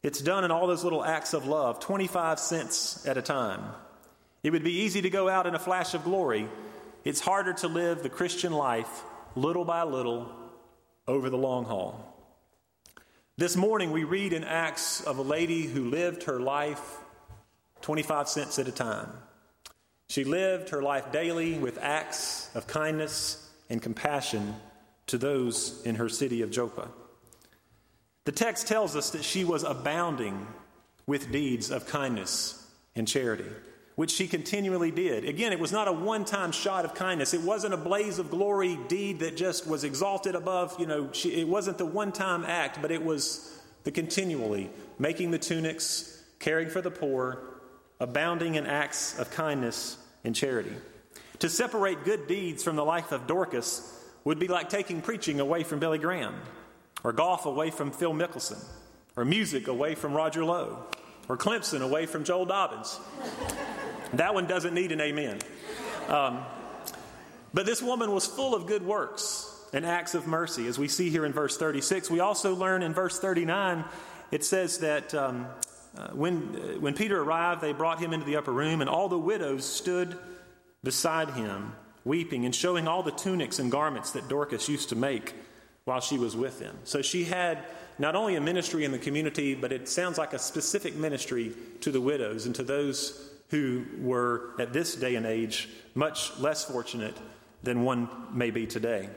It's 0.03 0.19
done 0.19 0.43
in 0.43 0.51
all 0.51 0.67
those 0.67 0.83
little 0.83 1.03
acts 1.03 1.33
of 1.33 1.47
love, 1.47 1.79
25 1.79 2.39
cents 2.39 3.07
at 3.07 3.17
a 3.17 3.21
time. 3.21 3.61
It 4.43 4.51
would 4.51 4.63
be 4.63 4.81
easy 4.81 5.01
to 5.01 5.09
go 5.09 5.29
out 5.29 5.47
in 5.47 5.55
a 5.55 5.59
flash 5.59 5.93
of 5.93 6.03
glory. 6.03 6.47
It's 7.03 7.21
harder 7.21 7.53
to 7.53 7.67
live 7.67 8.03
the 8.03 8.09
Christian 8.09 8.51
life 8.51 9.03
little 9.35 9.65
by 9.65 9.83
little 9.83 10.31
over 11.07 11.29
the 11.29 11.37
long 11.37 11.65
haul. 11.65 12.13
This 13.37 13.55
morning, 13.55 13.91
we 13.91 14.03
read 14.03 14.33
in 14.33 14.43
Acts 14.43 15.01
of 15.01 15.17
a 15.17 15.21
lady 15.21 15.63
who 15.63 15.89
lived 15.89 16.23
her 16.23 16.39
life 16.39 16.97
25 17.81 18.29
cents 18.29 18.59
at 18.59 18.67
a 18.67 18.71
time. 18.71 19.09
She 20.07 20.23
lived 20.23 20.69
her 20.69 20.81
life 20.81 21.11
daily 21.11 21.57
with 21.57 21.79
acts 21.81 22.49
of 22.55 22.67
kindness 22.67 23.49
and 23.69 23.81
compassion 23.81 24.55
to 25.07 25.17
those 25.17 25.81
in 25.83 25.95
her 25.95 26.09
city 26.09 26.41
of 26.41 26.51
Joppa. 26.51 26.89
The 28.25 28.31
text 28.31 28.67
tells 28.67 28.95
us 28.95 29.11
that 29.11 29.23
she 29.23 29.43
was 29.43 29.63
abounding 29.63 30.47
with 31.05 31.31
deeds 31.31 31.69
of 31.69 31.85
kindness 31.85 32.67
and 32.95 33.07
charity, 33.07 33.49
which 33.95 34.11
she 34.11 34.27
continually 34.27 34.89
did. 34.89 35.25
Again, 35.25 35.51
it 35.51 35.59
was 35.59 35.71
not 35.71 35.87
a 35.87 35.91
one 35.91 36.25
time 36.25 36.51
shot 36.51 36.85
of 36.85 36.95
kindness. 36.95 37.33
It 37.33 37.41
wasn't 37.41 37.75
a 37.75 37.77
blaze 37.77 38.17
of 38.17 38.31
glory 38.31 38.79
deed 38.87 39.19
that 39.19 39.37
just 39.37 39.67
was 39.67 39.83
exalted 39.83 40.33
above, 40.33 40.75
you 40.79 40.87
know, 40.87 41.11
she, 41.11 41.33
it 41.33 41.47
wasn't 41.47 41.77
the 41.77 41.85
one 41.85 42.11
time 42.11 42.43
act, 42.45 42.81
but 42.81 42.91
it 42.91 43.03
was 43.03 43.59
the 43.83 43.91
continually 43.91 44.71
making 44.97 45.29
the 45.29 45.37
tunics, 45.37 46.23
caring 46.39 46.69
for 46.69 46.81
the 46.81 46.91
poor, 46.91 47.54
abounding 47.99 48.55
in 48.55 48.65
acts 48.65 49.17
of 49.19 49.31
kindness 49.31 49.97
and 50.23 50.35
charity. 50.35 50.73
To 51.39 51.49
separate 51.49 52.03
good 52.03 52.27
deeds 52.27 52.63
from 52.63 52.75
the 52.75 52.85
life 52.85 53.11
of 53.11 53.27
Dorcas 53.27 53.91
would 54.23 54.39
be 54.39 54.47
like 54.47 54.69
taking 54.69 55.01
preaching 55.01 55.39
away 55.39 55.63
from 55.63 55.79
Billy 55.79 55.97
Graham 55.97 56.35
or 57.05 57.13
golf 57.13 57.45
away 57.45 57.69
from 57.69 57.91
Phil 57.91 58.13
Mickelson, 58.13 58.57
or 59.15 59.23
music 59.23 59.67
away 59.67 59.93
from 59.93 60.15
Roger 60.15 60.43
Lowe, 60.43 60.83
or 61.29 61.37
Clemson 61.37 61.83
away 61.83 62.07
from 62.07 62.23
Joel 62.23 62.45
Dobbins. 62.45 62.99
that 64.13 64.33
one 64.33 64.47
doesn't 64.47 64.73
need 64.73 64.91
an 64.91 64.99
amen. 64.99 65.37
Um, 66.07 66.43
but 67.53 67.67
this 67.67 67.79
woman 67.79 68.11
was 68.11 68.25
full 68.25 68.55
of 68.55 68.65
good 68.65 68.83
works 68.83 69.51
and 69.71 69.85
acts 69.85 70.15
of 70.15 70.25
mercy, 70.25 70.65
as 70.65 70.79
we 70.79 70.87
see 70.87 71.11
here 71.11 71.25
in 71.25 71.31
verse 71.31 71.57
36. 71.57 72.09
We 72.09 72.21
also 72.21 72.55
learn 72.55 72.81
in 72.81 72.91
verse 72.91 73.19
39, 73.19 73.85
it 74.31 74.43
says 74.43 74.79
that 74.79 75.13
um, 75.13 75.45
uh, 75.97 76.09
when, 76.09 76.55
uh, 76.55 76.79
when 76.79 76.93
Peter 76.93 77.21
arrived, 77.21 77.61
they 77.61 77.73
brought 77.73 77.99
him 77.99 78.13
into 78.13 78.25
the 78.25 78.35
upper 78.35 78.51
room, 78.51 78.81
and 78.81 78.89
all 78.89 79.09
the 79.09 79.17
widows 79.17 79.65
stood 79.65 80.17
beside 80.83 81.29
him, 81.31 81.73
weeping 82.03 82.45
and 82.45 82.53
showing 82.53 82.87
all 82.87 83.03
the 83.03 83.11
tunics 83.11 83.59
and 83.59 83.71
garments 83.71 84.11
that 84.11 84.27
Dorcas 84.27 84.69
used 84.69 84.89
to 84.89 84.95
make 84.95 85.33
while 85.85 86.01
she 86.01 86.17
was 86.17 86.35
with 86.35 86.59
them. 86.59 86.77
So 86.83 87.01
she 87.01 87.23
had 87.23 87.59
not 87.97 88.15
only 88.15 88.35
a 88.35 88.41
ministry 88.41 88.83
in 88.83 88.91
the 88.91 88.99
community, 88.99 89.55
but 89.55 89.71
it 89.71 89.87
sounds 89.87 90.17
like 90.17 90.33
a 90.33 90.39
specific 90.39 90.95
ministry 90.95 91.55
to 91.81 91.91
the 91.91 92.01
widows 92.01 92.45
and 92.45 92.53
to 92.55 92.63
those 92.63 93.31
who 93.49 93.85
were, 93.99 94.51
at 94.59 94.73
this 94.73 94.95
day 94.95 95.15
and 95.15 95.25
age, 95.25 95.69
much 95.93 96.37
less 96.39 96.65
fortunate 96.65 97.15
than 97.63 97.83
one 97.83 98.09
may 98.31 98.51
be 98.51 98.65
today. 98.65 99.09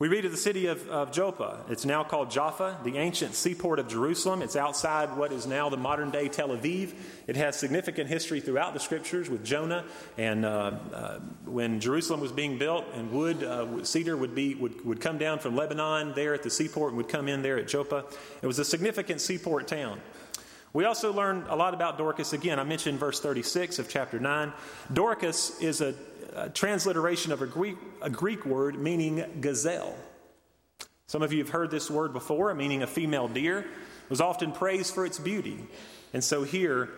We 0.00 0.08
read 0.08 0.24
of 0.24 0.30
the 0.30 0.38
city 0.38 0.64
of, 0.64 0.88
of, 0.88 1.12
Joppa. 1.12 1.58
It's 1.68 1.84
now 1.84 2.02
called 2.04 2.30
Jaffa, 2.30 2.78
the 2.84 2.96
ancient 2.96 3.34
seaport 3.34 3.78
of 3.78 3.86
Jerusalem. 3.86 4.40
It's 4.40 4.56
outside 4.56 5.14
what 5.14 5.30
is 5.30 5.46
now 5.46 5.68
the 5.68 5.76
modern 5.76 6.10
day 6.10 6.30
Tel 6.30 6.48
Aviv. 6.48 6.94
It 7.26 7.36
has 7.36 7.58
significant 7.58 8.08
history 8.08 8.40
throughout 8.40 8.72
the 8.72 8.80
scriptures 8.80 9.28
with 9.28 9.44
Jonah 9.44 9.84
and 10.16 10.46
uh, 10.46 10.72
uh, 10.94 11.18
when 11.44 11.80
Jerusalem 11.80 12.20
was 12.20 12.32
being 12.32 12.56
built 12.56 12.86
and 12.94 13.12
wood, 13.12 13.44
uh, 13.44 13.84
cedar 13.84 14.16
would, 14.16 14.34
be, 14.34 14.54
would, 14.54 14.82
would 14.86 15.02
come 15.02 15.18
down 15.18 15.38
from 15.38 15.54
Lebanon 15.54 16.14
there 16.14 16.32
at 16.32 16.42
the 16.42 16.50
seaport 16.50 16.92
and 16.92 16.96
would 16.96 17.10
come 17.10 17.28
in 17.28 17.42
there 17.42 17.58
at 17.58 17.68
Joppa. 17.68 18.06
It 18.40 18.46
was 18.46 18.58
a 18.58 18.64
significant 18.64 19.20
seaport 19.20 19.68
town. 19.68 20.00
We 20.72 20.86
also 20.86 21.12
learn 21.12 21.44
a 21.50 21.56
lot 21.56 21.74
about 21.74 21.98
Dorcas. 21.98 22.32
Again, 22.32 22.58
I 22.58 22.64
mentioned 22.64 22.98
verse 22.98 23.20
36 23.20 23.78
of 23.78 23.90
chapter 23.90 24.18
9. 24.18 24.52
Dorcas 24.94 25.60
is 25.60 25.82
a, 25.82 25.94
a 26.40 26.48
transliteration 26.48 27.32
of 27.32 27.42
a 27.42 27.46
Greek, 27.46 27.76
a 28.00 28.10
Greek 28.10 28.46
word 28.46 28.78
meaning 28.78 29.24
gazelle. 29.40 29.94
Some 31.06 31.22
of 31.22 31.32
you 31.32 31.40
have 31.40 31.50
heard 31.50 31.70
this 31.70 31.90
word 31.90 32.12
before, 32.12 32.54
meaning 32.54 32.82
a 32.82 32.86
female 32.86 33.28
deer, 33.28 33.66
was 34.08 34.20
often 34.20 34.52
praised 34.52 34.94
for 34.94 35.04
its 35.04 35.18
beauty. 35.18 35.66
And 36.12 36.22
so 36.22 36.42
here, 36.42 36.88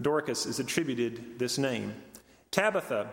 Dorcas 0.00 0.46
is 0.46 0.58
attributed 0.58 1.38
this 1.38 1.58
name. 1.58 1.94
Tabitha 2.50 3.10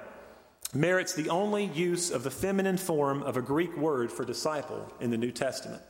merits 0.74 1.13
the 1.13 1.30
only 1.30 1.65
use 1.65 2.12
of 2.12 2.24
the 2.24 2.32
feminine 2.32 2.78
form 2.78 3.21
of 3.24 3.38
a 3.38 3.41
Greek 3.41 3.76
word 3.78 4.12
for 4.12 4.26
disciple 4.26 4.91
in 5.00 5.12
the 5.12 5.17
New 5.17 5.32
Testament. 5.32 5.84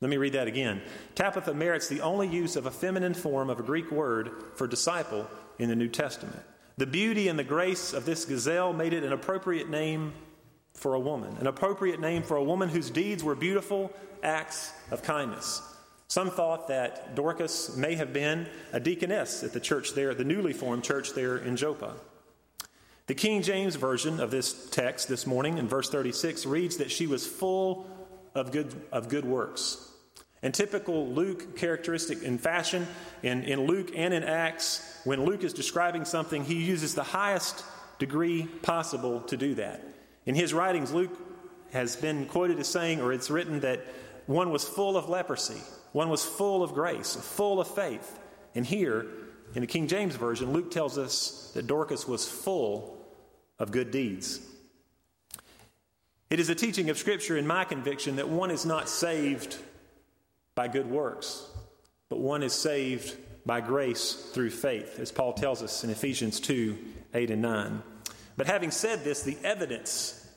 Let 0.00 0.10
me 0.10 0.16
read 0.16 0.34
that 0.34 0.46
again. 0.46 0.80
Tabitha 1.14 1.54
merits 1.54 1.88
the 1.88 2.00
only 2.02 2.28
use 2.28 2.56
of 2.56 2.66
a 2.66 2.70
feminine 2.70 3.14
form 3.14 3.50
of 3.50 3.58
a 3.58 3.64
Greek 3.64 3.90
word 3.90 4.30
for 4.54 4.66
disciple 4.66 5.26
in 5.58 5.68
the 5.68 5.76
New 5.76 5.88
Testament. 5.88 6.42
The 6.78 6.86
beauty 6.86 7.26
and 7.26 7.36
the 7.36 7.44
grace 7.44 7.92
of 7.92 8.04
this 8.04 8.24
gazelle 8.24 8.72
made 8.72 8.92
it 8.92 9.02
an 9.02 9.12
appropriate 9.12 9.68
name 9.68 10.12
for 10.74 10.94
a 10.94 11.00
woman, 11.00 11.36
an 11.40 11.48
appropriate 11.48 11.98
name 11.98 12.22
for 12.22 12.36
a 12.36 12.44
woman 12.44 12.68
whose 12.68 12.88
deeds 12.88 13.24
were 13.24 13.34
beautiful 13.34 13.92
acts 14.22 14.72
of 14.92 15.02
kindness. 15.02 15.60
Some 16.06 16.30
thought 16.30 16.68
that 16.68 17.16
Dorcas 17.16 17.76
may 17.76 17.96
have 17.96 18.12
been 18.12 18.48
a 18.72 18.78
deaconess 18.78 19.42
at 19.42 19.52
the 19.52 19.58
church 19.58 19.94
there, 19.94 20.14
the 20.14 20.24
newly 20.24 20.52
formed 20.52 20.84
church 20.84 21.14
there 21.14 21.36
in 21.38 21.56
Joppa. 21.56 21.94
The 23.08 23.14
King 23.14 23.42
James 23.42 23.74
Version 23.74 24.20
of 24.20 24.30
this 24.30 24.70
text 24.70 25.08
this 25.08 25.26
morning 25.26 25.58
in 25.58 25.66
verse 25.66 25.90
36 25.90 26.46
reads 26.46 26.76
that 26.76 26.92
she 26.92 27.08
was 27.08 27.26
full 27.26 27.90
of 28.36 28.52
good, 28.52 28.72
of 28.92 29.08
good 29.08 29.24
works. 29.24 29.90
And 30.42 30.54
typical 30.54 31.08
Luke 31.08 31.56
characteristic 31.56 32.22
in 32.22 32.38
fashion, 32.38 32.86
in, 33.22 33.42
in 33.42 33.66
Luke 33.66 33.90
and 33.94 34.14
in 34.14 34.22
Acts, 34.22 35.00
when 35.04 35.24
Luke 35.24 35.42
is 35.42 35.52
describing 35.52 36.04
something, 36.04 36.44
he 36.44 36.62
uses 36.62 36.94
the 36.94 37.02
highest 37.02 37.64
degree 37.98 38.46
possible 38.62 39.20
to 39.22 39.36
do 39.36 39.54
that. 39.56 39.82
In 40.26 40.34
his 40.34 40.54
writings, 40.54 40.92
Luke 40.92 41.18
has 41.72 41.96
been 41.96 42.26
quoted 42.26 42.58
as 42.60 42.68
saying, 42.68 43.00
or 43.00 43.12
it's 43.12 43.30
written, 43.30 43.60
that 43.60 43.84
one 44.26 44.50
was 44.50 44.64
full 44.64 44.96
of 44.96 45.08
leprosy, 45.08 45.60
one 45.92 46.08
was 46.08 46.24
full 46.24 46.62
of 46.62 46.72
grace, 46.72 47.16
full 47.16 47.60
of 47.60 47.66
faith. 47.66 48.18
And 48.54 48.64
here, 48.64 49.06
in 49.54 49.62
the 49.62 49.66
King 49.66 49.88
James 49.88 50.14
Version, 50.16 50.52
Luke 50.52 50.70
tells 50.70 50.98
us 50.98 51.50
that 51.54 51.66
Dorcas 51.66 52.06
was 52.06 52.28
full 52.28 53.04
of 53.58 53.72
good 53.72 53.90
deeds. 53.90 54.40
It 56.30 56.38
is 56.38 56.50
a 56.50 56.54
teaching 56.54 56.90
of 56.90 56.98
Scripture, 56.98 57.36
in 57.36 57.46
my 57.46 57.64
conviction, 57.64 58.16
that 58.16 58.28
one 58.28 58.50
is 58.50 58.66
not 58.66 58.88
saved 58.88 59.56
by 60.58 60.66
good 60.66 60.90
works, 60.90 61.46
but 62.08 62.18
one 62.18 62.42
is 62.42 62.52
saved 62.52 63.16
by 63.46 63.60
grace 63.60 64.14
through 64.34 64.50
faith, 64.50 64.98
as 64.98 65.12
Paul 65.12 65.32
tells 65.32 65.62
us 65.62 65.84
in 65.84 65.90
Ephesians 65.90 66.40
2 66.40 66.76
8 67.14 67.30
and 67.30 67.42
9. 67.42 67.80
But 68.36 68.48
having 68.48 68.72
said 68.72 69.04
this, 69.04 69.22
the 69.22 69.38
evidence 69.44 70.28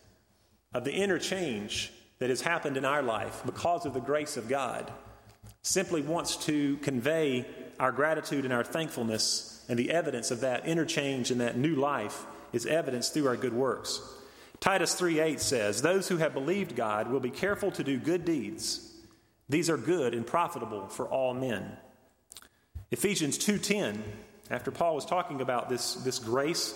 of 0.75 0.84
the 0.84 0.93
interchange 0.93 1.91
that 2.19 2.29
has 2.29 2.39
happened 2.39 2.77
in 2.77 2.86
our 2.86 3.01
life 3.01 3.41
because 3.47 3.88
of 3.88 3.95
the 3.95 3.99
grace 3.99 4.38
of 4.38 4.48
God 4.48 4.91
simply 5.63 6.04
wants 6.04 6.37
to 6.46 6.77
convey 6.83 7.48
our 7.79 7.91
gratitude 7.91 8.46
and 8.46 8.54
our 8.54 8.63
thankfulness, 8.63 9.65
and 9.69 9.79
the 9.79 9.89
evidence 9.89 10.29
of 10.29 10.41
that 10.41 10.67
interchange 10.67 11.31
and 11.31 11.41
that 11.41 11.58
new 11.58 11.73
life 11.73 12.27
is 12.54 12.67
evidenced 12.67 13.15
through 13.15 13.27
our 13.27 13.35
good 13.35 13.54
works. 13.54 14.00
Titus 14.60 14.93
3 14.93 15.19
8 15.19 15.41
says, 15.41 15.81
Those 15.81 16.10
who 16.10 16.17
have 16.17 16.35
believed 16.35 16.75
God 16.75 17.10
will 17.10 17.19
be 17.19 17.31
careful 17.31 17.71
to 17.71 17.83
do 17.83 17.98
good 17.98 18.23
deeds 18.23 18.89
these 19.52 19.69
are 19.69 19.77
good 19.77 20.13
and 20.13 20.25
profitable 20.25 20.87
for 20.87 21.08
all 21.08 21.33
men. 21.33 21.77
Ephesians 22.89 23.37
2:10, 23.37 24.02
after 24.49 24.71
Paul 24.71 24.95
was 24.95 25.06
talking 25.06 25.41
about 25.41 25.69
this, 25.69 25.95
this 25.95 26.19
grace, 26.19 26.73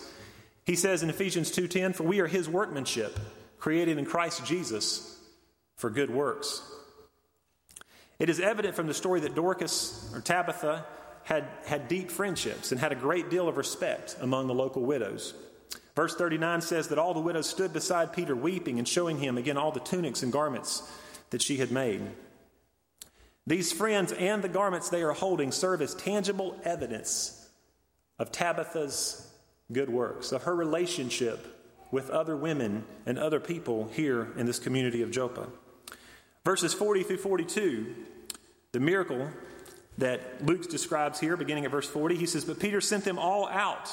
he 0.66 0.76
says 0.76 1.02
in 1.02 1.10
Ephesians 1.10 1.52
2:10, 1.52 1.94
"For 1.94 2.04
we 2.04 2.20
are 2.20 2.28
his 2.28 2.50
workmanship, 2.50 3.18
created 3.60 3.98
in 3.98 4.06
Christ 4.06 4.46
Jesus 4.46 5.20
for 5.76 5.90
good 5.90 6.10
works." 6.10 6.62
It 8.20 8.30
is 8.30 8.40
evident 8.40 8.76
from 8.76 8.88
the 8.88 8.94
story 8.94 9.20
that 9.22 9.36
Dorcas 9.36 10.10
or 10.14 10.22
Tabitha 10.22 10.86
had, 11.24 11.48
had 11.66 11.88
deep 11.88 12.12
friendships 12.12 12.72
and 12.72 12.80
had 12.80 12.92
a 12.92 12.96
great 12.96 13.30
deal 13.30 13.48
of 13.48 13.58
respect 13.58 14.16
among 14.22 14.48
the 14.48 14.54
local 14.54 14.84
widows. 14.84 15.34
Verse 15.96 16.16
39 16.16 16.62
says 16.62 16.90
that 16.90 17.00
all 17.00 17.14
the 17.14 17.20
widows 17.20 17.50
stood 17.50 17.74
beside 17.74 18.14
Peter 18.14 18.36
weeping 18.36 18.80
and 18.80 18.88
showing 18.88 19.20
him 19.20 19.38
again 19.38 19.58
all 19.58 19.72
the 19.72 19.80
tunics 19.80 20.24
and 20.24 20.32
garments 20.32 20.84
that 21.30 21.42
she 21.42 21.58
had 21.58 21.72
made. 21.72 22.02
These 23.48 23.72
friends 23.72 24.12
and 24.12 24.44
the 24.44 24.50
garments 24.50 24.90
they 24.90 25.04
are 25.04 25.14
holding 25.14 25.52
serve 25.52 25.82
as 25.82 25.94
tangible 25.94 26.60
evidence 26.64 27.50
of 28.18 28.32
Tabitha's 28.32 29.32
good 29.72 29.90
works, 29.90 30.32
of 30.32 30.44
her 30.44 30.56
relationship 30.56 31.46
with 31.92 32.10
other 32.10 32.36
women 32.36 32.84
and 33.06 33.20
other 33.20 33.40
people 33.40 33.90
here 33.94 34.30
in 34.38 34.46
this 34.46 34.60
community 34.60 35.02
of 35.02 35.12
Joppa. 35.12 35.48
Verses 36.44 36.74
40 36.74 37.04
through 37.04 37.18
42, 37.18 37.96
the 38.72 38.80
miracle 38.80 39.30
that 39.98 40.46
Luke 40.46 40.70
describes 40.70 41.20
here, 41.20 41.38
beginning 41.38 41.66
at 41.66 41.72
verse 41.72 41.88
40, 41.88 42.16
he 42.16 42.26
says, 42.26 42.46
But 42.46 42.60
Peter 42.60 42.82
sent 42.82 43.06
them 43.06 43.18
all 43.18 43.48
out 43.48 43.90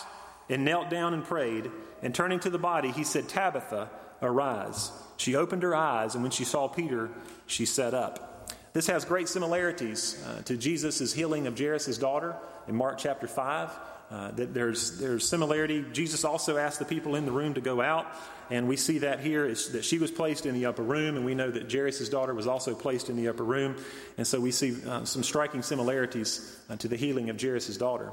and 0.48 0.64
knelt 0.64 0.90
down 0.90 1.14
and 1.14 1.24
prayed. 1.24 1.70
And 2.02 2.14
turning 2.14 2.40
to 2.40 2.50
the 2.50 2.58
body, 2.58 2.90
he 2.90 3.04
said, 3.04 3.28
Tabitha, 3.28 3.88
arise. 4.20 4.90
She 5.16 5.36
opened 5.36 5.62
her 5.62 5.74
eyes, 5.74 6.14
and 6.14 6.22
when 6.22 6.32
she 6.32 6.44
saw 6.44 6.66
Peter, 6.68 7.10
she 7.46 7.64
sat 7.64 7.94
up. 7.94 8.31
This 8.72 8.86
has 8.86 9.04
great 9.04 9.28
similarities 9.28 10.22
uh, 10.26 10.40
to 10.42 10.56
Jesus' 10.56 11.12
healing 11.12 11.46
of 11.46 11.58
Jairus' 11.58 11.98
daughter 11.98 12.34
in 12.66 12.74
Mark 12.74 12.98
chapter 12.98 13.26
5. 13.26 13.70
Uh, 14.10 14.30
that 14.32 14.52
there's, 14.52 14.98
there's 14.98 15.26
similarity. 15.26 15.82
Jesus 15.92 16.22
also 16.22 16.58
asked 16.58 16.78
the 16.78 16.84
people 16.84 17.14
in 17.14 17.24
the 17.24 17.32
room 17.32 17.54
to 17.54 17.62
go 17.62 17.80
out, 17.80 18.06
and 18.50 18.68
we 18.68 18.76
see 18.76 18.98
that 18.98 19.20
here 19.20 19.46
is 19.46 19.72
that 19.72 19.86
she 19.86 19.98
was 19.98 20.10
placed 20.10 20.44
in 20.44 20.52
the 20.52 20.66
upper 20.66 20.82
room, 20.82 21.16
and 21.16 21.24
we 21.24 21.34
know 21.34 21.50
that 21.50 21.72
Jairus' 21.72 22.10
daughter 22.10 22.34
was 22.34 22.46
also 22.46 22.74
placed 22.74 23.08
in 23.08 23.16
the 23.16 23.28
upper 23.28 23.42
room. 23.42 23.74
And 24.18 24.26
so 24.26 24.38
we 24.38 24.50
see 24.50 24.76
uh, 24.86 25.06
some 25.06 25.22
striking 25.22 25.62
similarities 25.62 26.60
uh, 26.68 26.76
to 26.76 26.88
the 26.88 26.96
healing 26.96 27.30
of 27.30 27.40
Jairus' 27.40 27.78
daughter. 27.78 28.12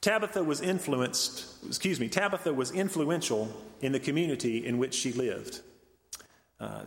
Tabitha 0.00 0.42
was 0.42 0.62
influenced, 0.62 1.46
excuse 1.66 2.00
me, 2.00 2.08
Tabitha 2.08 2.54
was 2.54 2.70
influential 2.70 3.54
in 3.82 3.92
the 3.92 4.00
community 4.00 4.66
in 4.66 4.78
which 4.78 4.94
she 4.94 5.12
lived. 5.12 5.60
Uh, 6.58 6.84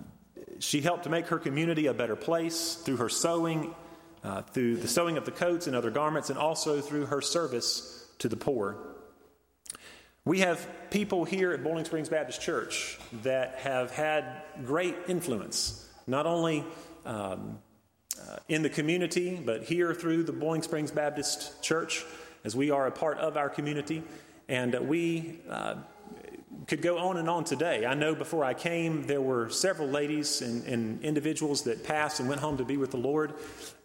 she 0.60 0.82
helped 0.82 1.04
to 1.04 1.10
make 1.10 1.28
her 1.28 1.40
community 1.40 1.88
a 1.88 1.94
better 1.94 2.16
place 2.16 2.76
through 2.76 2.98
her 2.98 3.10
sewing, 3.10 3.74
uh, 4.24 4.42
through 4.42 4.78
the 4.78 4.88
sewing 4.88 5.18
of 5.18 5.26
the 5.26 5.32
coats 5.32 5.68
and 5.68 5.76
other 5.76 5.92
garments, 5.92 6.30
and 6.30 6.38
also 6.38 6.82
through 6.82 7.06
her 7.08 7.22
service 7.22 8.08
to 8.20 8.30
the 8.30 8.38
poor. 8.38 8.78
We 10.26 10.40
have 10.40 10.68
people 10.90 11.24
here 11.24 11.54
at 11.54 11.64
Boiling 11.64 11.86
Springs 11.86 12.10
Baptist 12.10 12.42
Church 12.42 13.00
that 13.24 13.60
have 13.60 13.92
had 13.92 14.42
great 14.66 14.96
influence, 15.08 15.88
not 16.06 16.26
only 16.26 16.66
um, 17.06 17.60
uh, 18.22 18.38
in 18.50 18.62
the 18.62 18.70
community, 18.70 19.42
but 19.44 19.64
here 19.64 19.94
through 19.94 20.24
the 20.24 20.34
Boiling 20.34 20.64
Springs 20.64 20.92
Baptist 20.92 21.64
Church, 21.64 22.04
as 22.44 22.56
we 22.56 22.72
are 22.72 22.88
a 22.88 22.92
part 22.92 23.20
of 23.20 23.38
our 23.38 23.50
community. 23.50 24.04
And 24.50 24.76
uh, 24.76 24.82
we 24.82 25.40
could 26.66 26.82
go 26.82 26.98
on 26.98 27.18
and 27.18 27.30
on 27.30 27.44
today. 27.44 27.86
I 27.86 27.94
know 27.94 28.16
before 28.16 28.44
I 28.44 28.54
came, 28.54 29.04
there 29.04 29.22
were 29.22 29.50
several 29.50 29.88
ladies 29.88 30.42
and, 30.42 30.66
and 30.66 31.02
individuals 31.04 31.64
that 31.64 31.84
passed 31.84 32.20
and 32.20 32.28
went 32.28 32.42
home 32.42 32.58
to 32.58 32.66
be 32.66 32.78
with 32.78 32.92
the 32.92 32.98
Lord. 32.98 33.34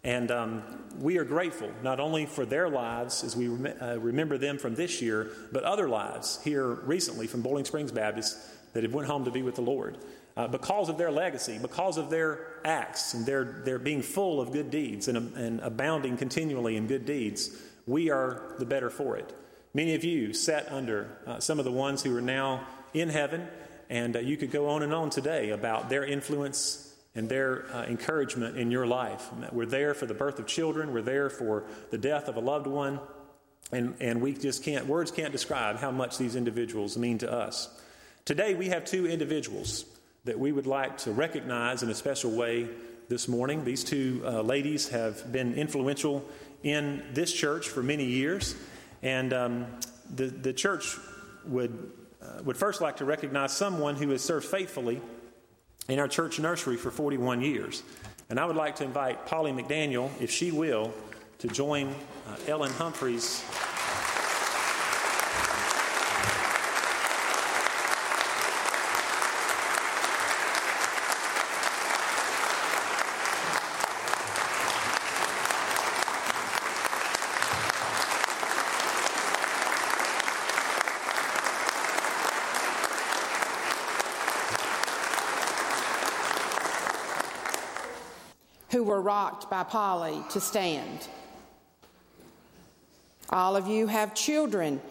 And 0.03 0.31
um, 0.31 0.63
we 0.99 1.17
are 1.17 1.23
grateful 1.23 1.71
not 1.83 1.99
only 1.99 2.25
for 2.25 2.45
their 2.45 2.69
lives 2.69 3.23
as 3.23 3.35
we 3.35 3.47
rem- 3.47 3.77
uh, 3.81 3.99
remember 3.99 4.37
them 4.37 4.57
from 4.57 4.75
this 4.75 5.01
year, 5.01 5.31
but 5.51 5.63
other 5.63 5.87
lives 5.87 6.39
here 6.43 6.67
recently 6.67 7.27
from 7.27 7.41
Boiling 7.41 7.65
Springs 7.65 7.91
Baptist 7.91 8.37
that 8.73 8.83
have 8.83 8.93
went 8.93 9.07
home 9.07 9.25
to 9.25 9.31
be 9.31 9.43
with 9.43 9.55
the 9.55 9.61
Lord. 9.61 9.97
Uh, 10.35 10.47
because 10.47 10.89
of 10.89 10.97
their 10.97 11.11
legacy, 11.11 11.59
because 11.61 11.97
of 11.97 12.09
their 12.09 12.59
acts, 12.65 13.13
and 13.13 13.23
their, 13.23 13.61
their 13.65 13.77
being 13.77 14.01
full 14.01 14.41
of 14.41 14.51
good 14.51 14.71
deeds 14.71 15.07
and, 15.07 15.37
and 15.37 15.59
abounding 15.59 16.17
continually 16.17 16.75
in 16.75 16.87
good 16.87 17.05
deeds, 17.05 17.55
we 17.85 18.09
are 18.09 18.55
the 18.57 18.65
better 18.65 18.89
for 18.89 19.15
it. 19.15 19.31
Many 19.75 19.95
of 19.95 20.03
you 20.03 20.33
sat 20.33 20.71
under 20.71 21.09
uh, 21.25 21.39
some 21.39 21.57
of 21.57 21.65
the 21.65 21.71
ones 21.71 22.03
who 22.03 22.15
are 22.15 22.21
now 22.21 22.67
in 22.93 23.09
heaven, 23.09 23.47
and 23.89 24.15
uh, 24.15 24.19
you 24.19 24.37
could 24.37 24.51
go 24.51 24.69
on 24.69 24.83
and 24.83 24.93
on 24.93 25.09
today 25.09 25.49
about 25.49 25.89
their 25.89 26.05
influence 26.05 26.93
and 27.15 27.27
their 27.27 27.65
uh, 27.73 27.83
encouragement 27.85 28.55
in 28.55 28.69
your 28.69 28.85
life. 28.85 29.27
We're 29.51 29.65
there 29.65 29.95
for 29.95 30.05
the 30.05 30.13
birth 30.13 30.37
of 30.37 30.45
children, 30.45 30.93
we're 30.93 31.01
there 31.01 31.27
for 31.27 31.63
the 31.89 31.97
death 31.97 32.27
of 32.27 32.35
a 32.35 32.39
loved 32.39 32.67
one, 32.67 32.99
and, 33.71 33.95
and 33.99 34.21
we 34.21 34.35
just 34.35 34.63
can't, 34.63 34.85
words 34.85 35.09
can't 35.09 35.31
describe 35.31 35.77
how 35.77 35.89
much 35.89 36.19
these 36.19 36.35
individuals 36.35 36.95
mean 36.95 37.17
to 37.19 37.31
us. 37.31 37.67
Today, 38.25 38.53
we 38.53 38.69
have 38.69 38.85
two 38.85 39.07
individuals 39.07 39.85
that 40.25 40.37
we 40.37 40.51
would 40.51 40.67
like 40.67 40.99
to 40.99 41.11
recognize 41.11 41.81
in 41.81 41.89
a 41.89 41.95
special 41.95 42.29
way 42.29 42.69
this 43.09 43.27
morning. 43.27 43.65
These 43.65 43.85
two 43.85 44.21
uh, 44.23 44.41
ladies 44.43 44.89
have 44.89 45.31
been 45.31 45.55
influential 45.55 46.23
in 46.61 47.03
this 47.13 47.33
church 47.33 47.69
for 47.69 47.81
many 47.81 48.05
years. 48.05 48.53
And 49.03 49.33
um, 49.33 49.67
the, 50.15 50.27
the 50.27 50.53
church 50.53 50.97
would, 51.45 51.91
uh, 52.21 52.41
would 52.43 52.57
first 52.57 52.81
like 52.81 52.97
to 52.97 53.05
recognize 53.05 53.51
someone 53.51 53.95
who 53.95 54.09
has 54.09 54.23
served 54.23 54.45
faithfully 54.45 55.01
in 55.89 55.99
our 55.99 56.07
church 56.07 56.39
nursery 56.39 56.77
for 56.77 56.89
41 56.89 57.41
years. 57.41 57.83
And 58.29 58.39
I 58.39 58.45
would 58.45 58.55
like 58.55 58.77
to 58.77 58.85
invite 58.85 59.25
Polly 59.25 59.51
McDaniel, 59.51 60.09
if 60.21 60.31
she 60.31 60.51
will, 60.51 60.93
to 61.39 61.47
join 61.49 61.89
uh, 62.27 62.37
Ellen 62.47 62.71
Humphreys 62.71 63.43
by 89.49 89.63
Polly 89.63 90.21
to 90.31 90.39
stand. 90.39 91.07
All 93.29 93.55
of 93.55 93.67
you 93.67 93.87
have 93.87 94.13
children 94.13 94.81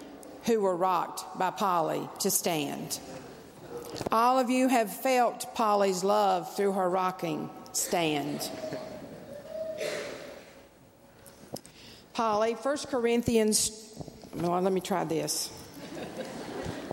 who 0.45 0.61
were 0.61 0.76
rocked 0.76 1.38
by 1.38 1.51
Polly 1.51 2.09
to 2.20 2.30
stand. 2.30 2.99
All 4.11 4.38
of 4.38 4.51
you 4.51 4.68
have 4.68 4.93
felt 4.93 5.55
Polly's 5.55 6.03
love 6.03 6.55
through 6.57 6.72
her 6.72 6.88
rocking 6.88 7.51
stand. 7.72 8.51
Polly, 12.14 12.53
1 12.53 12.76
Corinthians, 12.90 13.70
well, 14.34 14.61
let 14.61 14.72
me 14.72 14.80
try 14.80 15.05
this. 15.05 15.49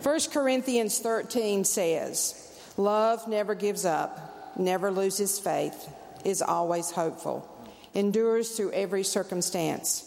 1 0.04 0.20
Corinthians 0.32 1.00
13 1.00 1.66
says, 1.66 2.36
Love 2.78 3.28
never 3.28 3.54
gives 3.56 3.84
up, 3.84 4.56
never 4.58 4.92
loses 4.92 5.40
faith, 5.40 5.90
is 6.26 6.42
always 6.42 6.92
hopeful, 6.92 7.48
endures 7.94 8.52
through 8.52 8.72
every 8.72 9.04
circumstance. 9.04 10.06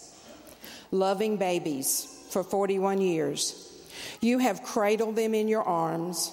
Loving 0.90 1.36
babies 1.36 2.06
for 2.30 2.44
41 2.44 3.00
years, 3.00 3.68
you 4.20 4.38
have 4.38 4.62
cradled 4.62 5.16
them 5.16 5.34
in 5.34 5.48
your 5.48 5.62
arms, 5.62 6.32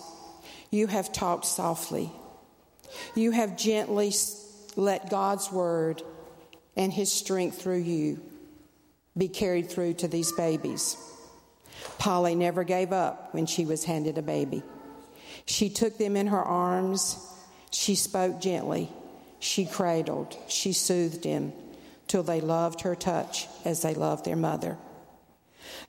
you 0.72 0.88
have 0.88 1.12
talked 1.12 1.46
softly, 1.46 2.12
you 3.16 3.32
have 3.32 3.58
gently 3.58 4.12
let 4.76 5.10
God's 5.10 5.52
word 5.52 6.04
and 6.76 6.92
his 6.92 7.12
strength 7.12 7.62
through 7.62 7.80
you 7.80 8.22
be 9.18 9.28
carried 9.28 9.70
through 9.70 9.94
to 9.96 10.08
these 10.08 10.32
babies. 10.32 10.98
Polly 11.98 12.36
never 12.36 12.64
gave 12.64 12.94
up 12.94 13.34
when 13.34 13.46
she 13.46 13.66
was 13.66 13.84
handed 13.84 14.18
a 14.18 14.22
baby. 14.22 14.64
She 15.46 15.70
took 15.70 15.98
them 15.98 16.16
in 16.16 16.28
her 16.28 16.42
arms. 16.42 17.18
She 17.72 17.96
spoke 17.96 18.40
gently. 18.40 18.90
She 19.40 19.66
cradled. 19.66 20.38
She 20.48 20.74
soothed 20.74 21.24
him, 21.24 21.54
till 22.08 22.24
they 22.24 22.42
loved 22.42 22.82
her 22.82 22.96
touch 22.96 23.48
as 23.66 23.82
they 23.82 23.94
loved 23.94 24.26
their 24.26 24.36
mother. 24.36 24.78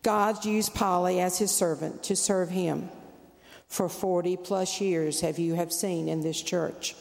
God 0.03 0.45
used 0.45 0.75
Polly 0.75 1.21
as 1.21 1.39
his 1.39 1.51
servant 1.51 2.03
to 2.05 2.17
serve 2.17 2.51
him. 2.51 2.91
For 3.69 3.89
40 3.89 4.37
plus 4.39 4.81
years 4.81 5.21
have 5.21 5.39
you 5.39 5.55
have 5.55 5.73
seen 5.73 6.09
in 6.09 6.21
this 6.21 6.41
church. 6.41 6.95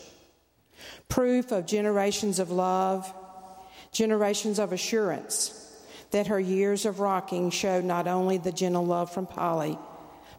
Proof 1.07 1.51
of 1.51 1.65
generations 1.65 2.39
of 2.39 2.51
love, 2.51 3.11
generations 3.91 4.59
of 4.59 4.71
assurance 4.71 5.55
that 6.11 6.27
her 6.27 6.39
years 6.39 6.85
of 6.85 6.99
rocking 6.99 7.49
showed 7.49 7.83
not 7.83 8.07
only 8.07 8.37
the 8.37 8.51
gentle 8.51 8.85
love 8.85 9.11
from 9.11 9.27
Polly, 9.27 9.77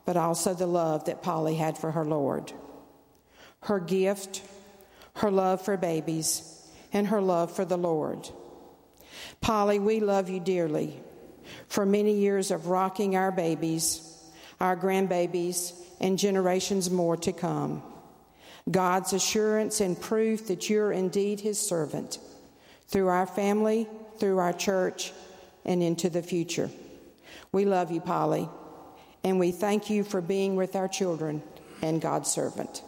but 0.04 0.16
also 0.16 0.54
the 0.54 0.66
love 0.66 1.04
that 1.04 1.22
Polly 1.22 1.54
had 1.56 1.78
for 1.78 1.92
her 1.92 2.04
Lord. 2.04 2.52
Her 3.62 3.78
gift, 3.78 4.42
her 5.20 5.30
love 5.30 5.60
for 5.60 5.76
babies, 5.76 6.42
and 6.94 7.08
her 7.08 7.20
love 7.20 7.54
for 7.54 7.66
the 7.66 7.76
Lord. 7.76 8.30
Polly, 9.42 9.78
we 9.78 10.00
love 10.00 10.30
you 10.30 10.40
dearly 10.40 10.98
for 11.68 11.84
many 11.84 12.14
years 12.14 12.50
of 12.50 12.68
rocking 12.68 13.16
our 13.16 13.30
babies, 13.30 14.00
our 14.60 14.74
grandbabies, 14.74 15.74
and 16.00 16.18
generations 16.18 16.90
more 16.90 17.18
to 17.18 17.32
come. 17.32 17.82
God's 18.70 19.12
assurance 19.12 19.82
and 19.82 20.00
proof 20.00 20.46
that 20.48 20.70
you're 20.70 20.90
indeed 20.90 21.40
his 21.40 21.58
servant 21.58 22.18
through 22.88 23.08
our 23.08 23.26
family, 23.26 23.86
through 24.18 24.38
our 24.38 24.54
church, 24.54 25.12
and 25.66 25.82
into 25.82 26.08
the 26.08 26.22
future. 26.22 26.70
We 27.52 27.66
love 27.66 27.90
you, 27.90 28.00
Polly, 28.00 28.48
and 29.22 29.38
we 29.38 29.52
thank 29.52 29.90
you 29.90 30.02
for 30.02 30.22
being 30.22 30.56
with 30.56 30.76
our 30.76 30.88
children 30.88 31.42
and 31.82 32.00
God's 32.00 32.30
servant. 32.30 32.82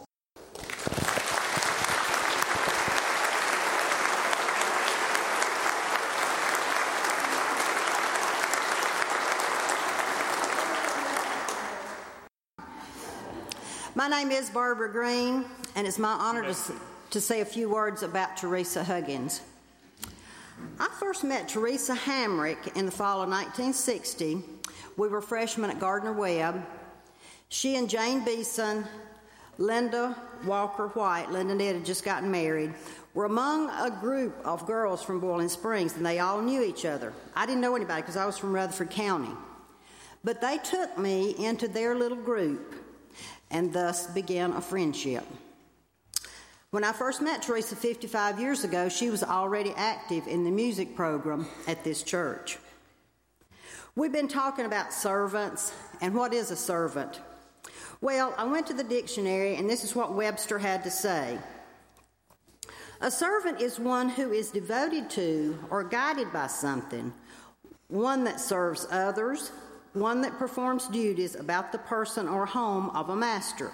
My 13.95 14.07
name 14.23 14.31
is 14.31 14.49
Barbara 14.49 14.89
Green, 14.89 15.43
and 15.75 15.85
it's 15.85 15.99
my 15.99 16.13
honor 16.13 16.43
to, 16.43 16.55
to 17.09 17.19
say 17.19 17.41
a 17.41 17.45
few 17.45 17.67
words 17.67 18.03
about 18.03 18.37
Teresa 18.37 18.81
Huggins. 18.81 19.41
I 20.79 20.87
first 20.97 21.25
met 21.25 21.49
Teresa 21.49 21.93
Hamrick 21.93 22.77
in 22.77 22.85
the 22.85 22.91
fall 22.91 23.21
of 23.21 23.27
1960. 23.27 24.41
We 24.95 25.07
were 25.09 25.19
freshmen 25.19 25.69
at 25.69 25.81
Gardner 25.81 26.13
Webb. 26.13 26.65
She 27.49 27.75
and 27.75 27.89
Jane 27.89 28.23
Beeson, 28.23 28.85
Linda 29.57 30.15
Walker 30.45 30.87
White, 30.89 31.29
Linda 31.29 31.51
and 31.51 31.61
Ed 31.61 31.73
had 31.75 31.85
just 31.85 32.05
gotten 32.05 32.31
married, 32.31 32.73
were 33.13 33.25
among 33.25 33.71
a 33.71 33.91
group 33.91 34.37
of 34.45 34.65
girls 34.65 35.03
from 35.03 35.19
Boiling 35.19 35.49
Springs, 35.49 35.97
and 35.97 36.05
they 36.05 36.19
all 36.19 36.41
knew 36.41 36.63
each 36.63 36.85
other. 36.85 37.11
I 37.35 37.45
didn't 37.45 37.59
know 37.59 37.75
anybody 37.75 38.01
because 38.01 38.15
I 38.15 38.25
was 38.25 38.37
from 38.37 38.53
Rutherford 38.53 38.89
County. 38.89 39.33
But 40.23 40.39
they 40.39 40.59
took 40.59 40.97
me 40.97 41.35
into 41.37 41.67
their 41.67 41.93
little 41.93 42.17
group, 42.17 42.82
and 43.53 43.71
thus 43.71 44.07
began 44.07 44.51
a 44.51 44.61
friendship. 44.61 45.23
When 46.71 46.83
I 46.83 46.91
first 46.91 47.21
met 47.21 47.43
Teresa 47.43 47.75
55 47.75 48.39
years 48.39 48.63
ago, 48.63 48.89
she 48.89 49.11
was 49.11 49.23
already 49.23 49.71
active 49.77 50.27
in 50.27 50.43
the 50.43 50.51
music 50.51 50.95
program 50.95 51.45
at 51.67 51.83
this 51.83 52.01
church. 52.01 52.57
We've 53.95 54.11
been 54.11 54.27
talking 54.27 54.65
about 54.65 54.91
servants 54.91 55.71
and 56.01 56.15
what 56.15 56.33
is 56.33 56.49
a 56.49 56.55
servant. 56.55 57.21
Well, 58.01 58.33
I 58.39 58.45
went 58.45 58.65
to 58.67 58.73
the 58.73 58.83
dictionary 58.83 59.55
and 59.55 59.69
this 59.69 59.83
is 59.83 59.95
what 59.95 60.15
Webster 60.15 60.57
had 60.57 60.83
to 60.83 60.89
say. 60.89 61.37
A 63.01 63.11
servant 63.11 63.61
is 63.61 63.79
one 63.79 64.09
who 64.09 64.31
is 64.31 64.49
devoted 64.49 65.11
to 65.11 65.59
or 65.69 65.83
guided 65.83 66.33
by 66.33 66.47
something, 66.47 67.13
one 67.89 68.23
that 68.23 68.39
serves 68.39 68.87
others, 68.89 69.51
one 69.93 70.21
that 70.21 70.37
performs 70.37 70.87
duties 70.87 71.35
about 71.35 71.71
the 71.71 71.77
person 71.77 72.27
or 72.27 72.45
home 72.45 72.89
of 72.91 73.09
a 73.09 73.15
master. 73.15 73.71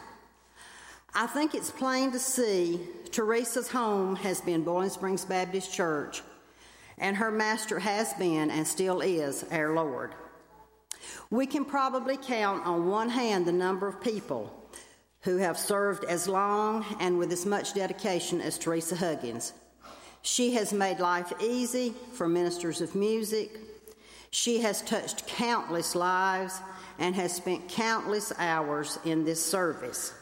I 1.13 1.27
think 1.27 1.55
it's 1.55 1.71
plain 1.71 2.11
to 2.11 2.19
see 2.19 2.79
Teresa's 3.11 3.69
home 3.69 4.15
has 4.17 4.41
been 4.41 4.63
Boiling 4.63 4.89
Springs 4.89 5.25
Baptist 5.25 5.73
Church, 5.73 6.21
and 6.97 7.17
her 7.17 7.31
master 7.31 7.79
has 7.79 8.13
been 8.13 8.51
and 8.51 8.67
still 8.67 9.01
is 9.01 9.43
our 9.51 9.73
Lord. 9.73 10.13
We 11.31 11.45
can 11.45 11.65
probably 11.65 12.17
count 12.17 12.65
on 12.65 12.87
one 12.87 13.09
hand 13.09 13.45
the 13.45 13.51
number 13.51 13.87
of 13.87 14.01
people 14.01 14.53
who 15.21 15.37
have 15.37 15.57
served 15.57 16.03
as 16.05 16.27
long 16.27 16.85
and 16.99 17.17
with 17.17 17.31
as 17.31 17.45
much 17.45 17.73
dedication 17.73 18.41
as 18.41 18.57
Teresa 18.57 18.95
Huggins. 18.95 19.53
She 20.21 20.53
has 20.53 20.73
made 20.73 20.99
life 20.99 21.31
easy 21.41 21.93
for 22.13 22.27
ministers 22.27 22.81
of 22.81 22.95
music. 22.95 23.57
She 24.31 24.59
has 24.61 24.81
touched 24.81 25.27
countless 25.27 25.95
lives 25.95 26.59
and 26.99 27.15
has 27.15 27.33
spent 27.33 27.67
countless 27.67 28.31
hours 28.37 28.99
in 29.05 29.25
this 29.25 29.43
service. 29.43 30.13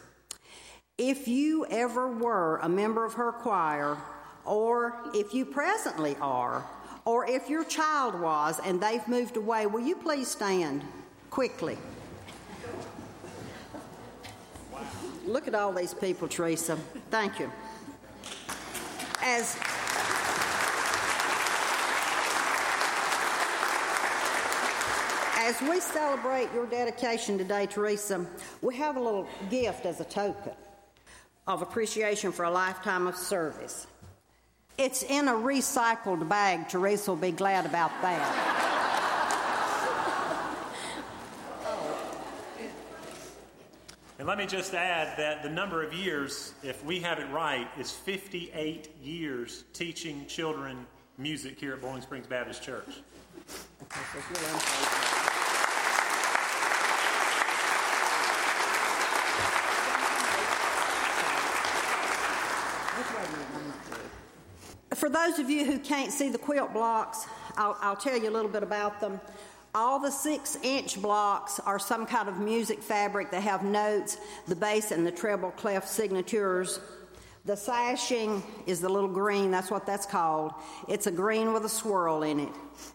If 0.98 1.28
you 1.28 1.66
ever 1.70 2.12
were 2.12 2.58
a 2.58 2.70
member 2.70 3.06
of 3.06 3.14
her 3.14 3.32
choir, 3.32 3.98
or 4.46 4.96
if 5.14 5.34
you 5.34 5.46
presently 5.46 6.16
are, 6.22 6.66
or 7.06 7.30
if 7.30 7.50
your 7.50 7.64
child 7.64 8.20
was 8.20 8.60
and 8.64 8.82
they've 8.82 9.08
moved 9.08 9.38
away, 9.38 9.66
will 9.66 9.82
you 9.86 9.96
please 9.96 10.28
stand 10.28 10.84
quickly? 11.30 11.78
Look 15.26 15.48
at 15.48 15.56
all 15.56 15.74
these 15.74 15.94
people, 15.94 16.28
Teresa. 16.28 16.78
Thank 17.12 17.40
you. 17.40 17.52
As 19.22 19.60
As 25.48 25.62
we 25.62 25.80
celebrate 25.80 26.50
your 26.54 26.66
dedication 26.66 27.38
today, 27.38 27.68
Teresa, 27.68 28.26
we 28.62 28.76
have 28.76 28.98
a 28.98 29.00
little 29.00 29.26
gift 29.50 29.86
as 29.86 30.02
a 30.02 30.04
token 30.04 30.52
of 31.48 31.62
appreciation 31.62 32.34
for 32.34 32.44
a 32.44 32.52
lifetime 32.52 33.08
of 33.08 33.16
service. 33.16 33.88
It's 34.78 35.04
in 35.04 35.30
a 35.30 35.32
recycled 35.32 36.28
bag. 36.28 36.68
Teresa 36.68 37.12
will 37.12 37.16
be 37.16 37.32
glad 37.32 37.66
about 37.66 37.92
that. 38.02 38.58
And 44.20 44.28
let 44.28 44.38
me 44.38 44.48
just 44.48 44.74
add 44.74 45.18
that 45.18 45.44
the 45.44 45.50
number 45.50 45.82
of 45.82 45.94
years, 45.94 46.56
if 46.62 46.84
we 46.84 47.00
have 47.00 47.20
it 47.20 47.30
right, 47.32 47.70
is 47.80 47.90
58 47.90 48.90
years 49.02 49.64
teaching 49.72 50.26
children 50.28 50.86
music 51.18 51.58
here 51.58 51.72
at 51.72 51.82
Boiling 51.82 52.02
Springs 52.02 52.28
Baptist 52.28 52.62
Church. 52.64 53.00
For 64.98 65.10
those 65.10 65.38
of 65.38 65.48
you 65.48 65.64
who 65.64 65.78
can't 65.78 66.12
see 66.12 66.30
the 66.30 66.40
quilt 66.40 66.74
blocks, 66.74 67.28
I'll, 67.56 67.78
I'll 67.82 67.96
tell 67.96 68.18
you 68.18 68.32
a 68.32 68.34
little 68.34 68.50
bit 68.50 68.64
about 68.64 69.00
them. 69.00 69.22
All 69.76 70.00
the 70.00 70.10
six 70.10 70.58
inch 70.64 71.00
blocks 71.00 71.60
are 71.60 71.78
some 71.78 72.08
kind 72.08 72.28
of 72.28 72.40
music 72.40 72.82
fabric. 72.82 73.30
They 73.30 73.42
have 73.42 73.64
notes, 73.64 74.18
the 74.48 74.56
bass 74.56 74.90
and 74.90 75.06
the 75.06 75.12
treble 75.12 75.52
clef 75.52 75.86
signatures. 75.86 76.80
The 77.46 77.56
sashing 77.56 78.42
is 78.66 78.82
the 78.82 78.90
little 78.90 79.08
green, 79.08 79.52
that's 79.52 79.70
what 79.70 79.86
that's 79.86 80.08
called. 80.08 80.54
It's 80.88 81.06
a 81.06 81.12
green 81.12 81.54
with 81.54 81.64
a 81.64 81.70
swirl 81.70 82.24
in 82.24 82.40
it. 82.40 82.52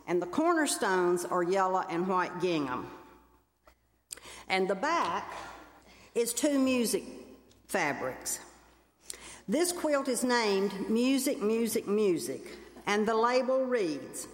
And 0.09 0.21
the 0.21 0.27
cornerstones 0.27 1.25
are 1.25 1.45
yellow 1.45 1.85
and 1.89 2.09
white 2.09 2.41
gingham. 2.41 2.89
And 4.49 4.67
the 4.67 4.75
back 4.75 5.33
is 6.17 6.33
two 6.33 6.59
music 6.59 7.05
fabrics. 7.69 8.41
This 9.49 9.73
quilt 9.73 10.09
is 10.09 10.23
named 10.23 10.89
Music, 10.89 11.43
Music, 11.43 11.87
Music, 11.89 12.43
and 12.87 13.07
the 13.07 13.15
label 13.15 13.65
reads 13.65 14.29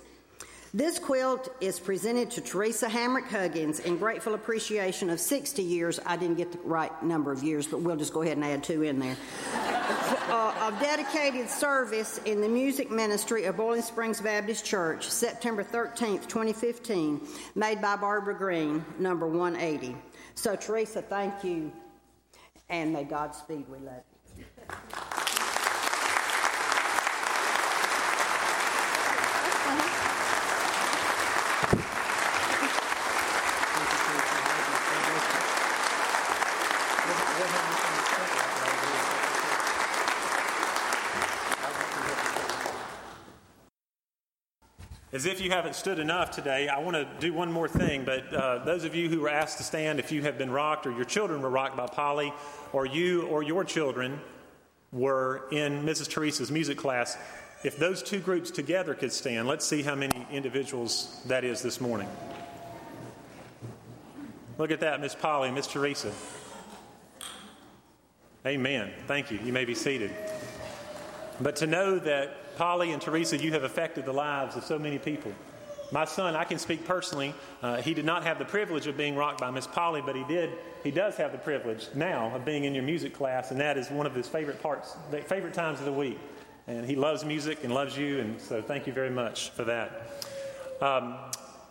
this 0.74 0.98
quilt 0.98 1.48
is 1.62 1.80
presented 1.80 2.30
to 2.32 2.42
Teresa 2.42 2.88
Hamrick 2.88 3.26
Huggins 3.26 3.80
in 3.80 3.96
grateful 3.96 4.34
appreciation 4.34 5.08
of 5.08 5.18
60 5.18 5.62
years. 5.62 5.98
I 6.04 6.16
didn't 6.16 6.36
get 6.36 6.52
the 6.52 6.58
right 6.58 7.02
number 7.02 7.32
of 7.32 7.42
years, 7.42 7.66
but 7.66 7.80
we'll 7.80 7.96
just 7.96 8.12
go 8.12 8.20
ahead 8.20 8.36
and 8.36 8.44
add 8.44 8.62
two 8.62 8.82
in 8.82 8.98
there. 8.98 9.16
uh, 10.28 10.54
of 10.60 10.78
dedicated 10.78 11.48
service 11.48 12.20
in 12.26 12.42
the 12.42 12.48
music 12.48 12.90
ministry 12.90 13.44
of 13.44 13.56
Boiling 13.56 13.80
Springs 13.80 14.20
Baptist 14.20 14.62
Church, 14.62 15.08
September 15.08 15.64
13th, 15.64 16.28
2015, 16.28 17.26
made 17.54 17.80
by 17.80 17.96
Barbara 17.96 18.36
Green, 18.36 18.84
number 18.98 19.26
180. 19.26 19.96
So, 20.34 20.54
Teresa, 20.54 21.00
thank 21.00 21.42
you, 21.42 21.72
and 22.68 22.92
may 22.92 23.04
God 23.04 23.34
speed. 23.34 23.64
We 23.70 23.78
love 23.78 24.02
you. 24.07 24.07
As 45.10 45.26
if 45.26 45.40
you 45.40 45.50
haven't 45.50 45.74
stood 45.74 45.98
enough 45.98 46.30
today, 46.30 46.68
I 46.68 46.78
want 46.78 46.94
to 46.94 47.08
do 47.18 47.32
one 47.32 47.50
more 47.50 47.66
thing. 47.66 48.04
But 48.04 48.32
uh, 48.32 48.64
those 48.64 48.84
of 48.84 48.94
you 48.94 49.08
who 49.08 49.20
were 49.20 49.28
asked 49.28 49.56
to 49.58 49.64
stand, 49.64 49.98
if 49.98 50.12
you 50.12 50.22
have 50.22 50.38
been 50.38 50.50
rocked 50.50 50.86
or 50.86 50.92
your 50.92 51.06
children 51.06 51.42
were 51.42 51.50
rocked 51.50 51.76
by 51.76 51.86
Polly, 51.86 52.32
or 52.72 52.86
you 52.86 53.22
or 53.22 53.42
your 53.42 53.64
children 53.64 54.20
were 54.92 55.44
in 55.50 55.84
Mrs. 55.84 56.08
Teresa's 56.08 56.50
music 56.50 56.78
class, 56.78 57.16
if 57.64 57.76
those 57.76 58.02
two 58.02 58.20
groups 58.20 58.50
together 58.50 58.94
could 58.94 59.12
stand, 59.12 59.48
let's 59.48 59.66
see 59.66 59.82
how 59.82 59.94
many 59.94 60.26
individuals 60.30 61.20
that 61.26 61.44
is 61.44 61.60
this 61.60 61.80
morning. 61.80 62.08
Look 64.58 64.70
at 64.70 64.80
that, 64.80 65.00
Miss 65.00 65.14
Polly, 65.14 65.50
Miss 65.50 65.66
Teresa. 65.66 66.12
Amen. 68.46 68.92
Thank 69.06 69.30
you. 69.30 69.38
You 69.44 69.52
may 69.52 69.64
be 69.64 69.74
seated. 69.74 70.12
But 71.40 71.56
to 71.56 71.66
know 71.66 71.98
that 71.98 72.56
Polly 72.56 72.92
and 72.92 73.02
Teresa, 73.02 73.36
you 73.36 73.52
have 73.52 73.64
affected 73.64 74.04
the 74.04 74.12
lives 74.12 74.56
of 74.56 74.64
so 74.64 74.78
many 74.78 74.98
people. 74.98 75.32
My 75.90 76.04
son, 76.04 76.36
I 76.36 76.44
can 76.44 76.58
speak 76.58 76.84
personally. 76.84 77.34
Uh, 77.62 77.80
he 77.80 77.94
did 77.94 78.04
not 78.04 78.22
have 78.24 78.38
the 78.38 78.44
privilege 78.44 78.86
of 78.86 78.96
being 78.96 79.16
rocked 79.16 79.40
by 79.40 79.50
Miss 79.50 79.66
Polly, 79.66 80.02
but 80.04 80.14
he 80.14 80.24
did. 80.24 80.50
He 80.84 80.90
does 80.90 81.16
have 81.16 81.32
the 81.32 81.38
privilege 81.38 81.88
now 81.94 82.34
of 82.34 82.44
being 82.44 82.64
in 82.64 82.74
your 82.74 82.84
music 82.84 83.14
class, 83.14 83.50
and 83.50 83.60
that 83.60 83.78
is 83.78 83.90
one 83.90 84.06
of 84.06 84.14
his 84.14 84.28
favorite 84.28 84.62
parts, 84.62 84.96
favorite 85.26 85.54
times 85.54 85.78
of 85.78 85.86
the 85.86 85.92
week. 85.92 86.18
And 86.66 86.84
he 86.84 86.96
loves 86.96 87.24
music 87.24 87.64
and 87.64 87.72
loves 87.72 87.96
you, 87.96 88.20
and 88.20 88.38
so 88.40 88.60
thank 88.60 88.86
you 88.86 88.92
very 88.92 89.10
much 89.10 89.50
for 89.50 89.64
that. 89.64 90.12
Um, 90.82 91.16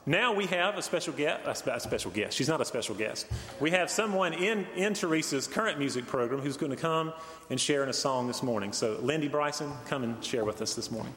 now 0.08 0.34
we 0.34 0.48
have 0.48 0.78
a 0.78 0.82
special 0.82 1.14
guest, 1.14 1.68
a, 1.68 1.80
special 1.80 2.10
guest. 2.12 2.36
She's 2.36 2.48
not 2.48 2.62
a 2.62 2.66
special 2.66 2.96
guest. 2.96 3.28
We 3.60 3.72
have 3.72 3.92
someone 3.92 4.34
in, 4.34 4.66
in 4.76 4.94
Teresa's 4.94 5.48
current 5.48 5.78
music 5.78 6.08
program 6.08 6.40
who's 6.40 6.58
going 6.58 6.72
to 6.72 6.78
come 6.78 7.14
and 7.50 7.60
share 7.60 7.84
in 7.84 7.90
a 7.90 7.94
song 7.94 8.26
this 8.26 8.42
morning. 8.42 8.74
So, 8.74 8.98
Lindy 9.02 9.28
Bryson, 9.28 9.72
come 9.86 10.04
and 10.04 10.24
share 10.24 10.46
with 10.46 10.62
us 10.62 10.74
this 10.74 10.90
morning. 10.90 11.14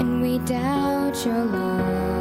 and 0.00 0.22
we 0.22 0.38
doubt 0.40 1.24
your 1.24 1.44
love. 1.44 2.15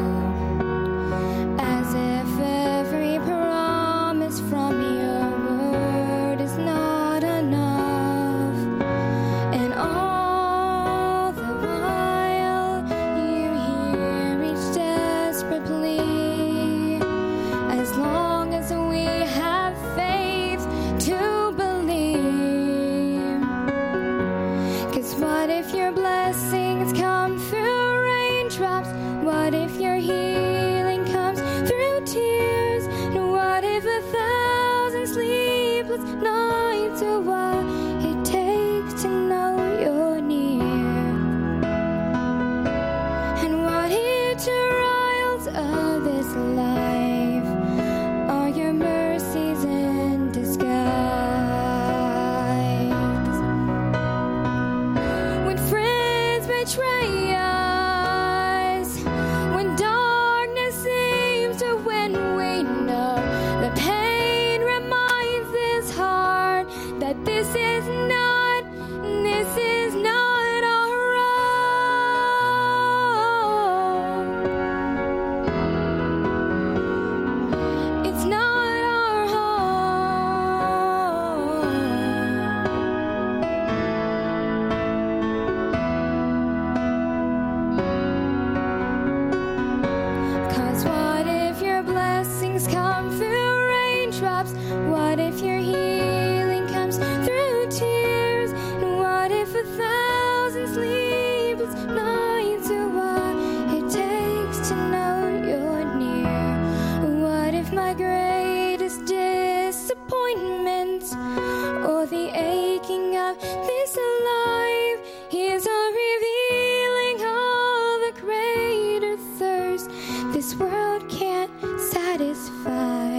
The 112.75 112.81
aching 112.81 113.15
of 113.15 113.39
this 113.39 113.97
life 113.97 114.99
is 115.33 115.65
a 115.65 115.81
revealing 116.01 117.19
of 117.21 118.01
a 118.09 118.13
greater 118.19 119.17
thirst 119.37 119.89
this 120.33 120.55
world 120.55 121.07
can't 121.09 121.51
satisfy? 121.79 123.15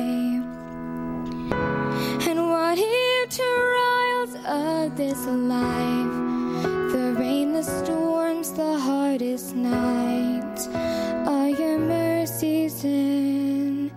And 2.29 2.49
what 2.51 2.79
if 2.79 3.31
trials 3.31 4.35
of 4.47 4.97
this 4.97 5.25
life, 5.27 6.93
the 6.93 7.15
rain, 7.19 7.53
the 7.53 7.63
storms, 7.63 8.53
the 8.53 8.79
hardest 8.79 9.55
nights, 9.55 10.69
are 10.69 11.49
your 11.49 11.79
mercies 11.79 12.85
in 12.85 13.91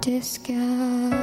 disguise? 0.00 1.19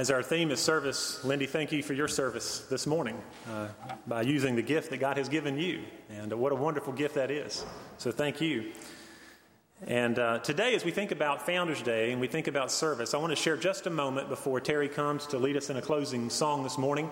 As 0.00 0.10
our 0.10 0.22
theme 0.22 0.50
is 0.50 0.60
service, 0.60 1.22
Lindy, 1.26 1.44
thank 1.44 1.72
you 1.72 1.82
for 1.82 1.92
your 1.92 2.08
service 2.08 2.60
this 2.70 2.86
morning 2.86 3.22
uh, 3.50 3.68
by 4.06 4.22
using 4.22 4.56
the 4.56 4.62
gift 4.62 4.88
that 4.88 4.96
God 4.96 5.18
has 5.18 5.28
given 5.28 5.58
you. 5.58 5.82
And 6.08 6.32
what 6.32 6.52
a 6.52 6.54
wonderful 6.54 6.94
gift 6.94 7.16
that 7.16 7.30
is. 7.30 7.66
So 7.98 8.10
thank 8.10 8.40
you. 8.40 8.72
And 9.86 10.18
uh, 10.18 10.38
today, 10.38 10.74
as 10.74 10.86
we 10.86 10.90
think 10.90 11.10
about 11.10 11.44
Founders 11.44 11.82
Day 11.82 12.12
and 12.12 12.18
we 12.18 12.28
think 12.28 12.48
about 12.48 12.72
service, 12.72 13.12
I 13.12 13.18
want 13.18 13.32
to 13.32 13.36
share 13.36 13.58
just 13.58 13.86
a 13.86 13.90
moment 13.90 14.30
before 14.30 14.58
Terry 14.58 14.88
comes 14.88 15.26
to 15.26 15.38
lead 15.38 15.58
us 15.58 15.68
in 15.68 15.76
a 15.76 15.82
closing 15.82 16.30
song 16.30 16.62
this 16.62 16.78
morning. 16.78 17.10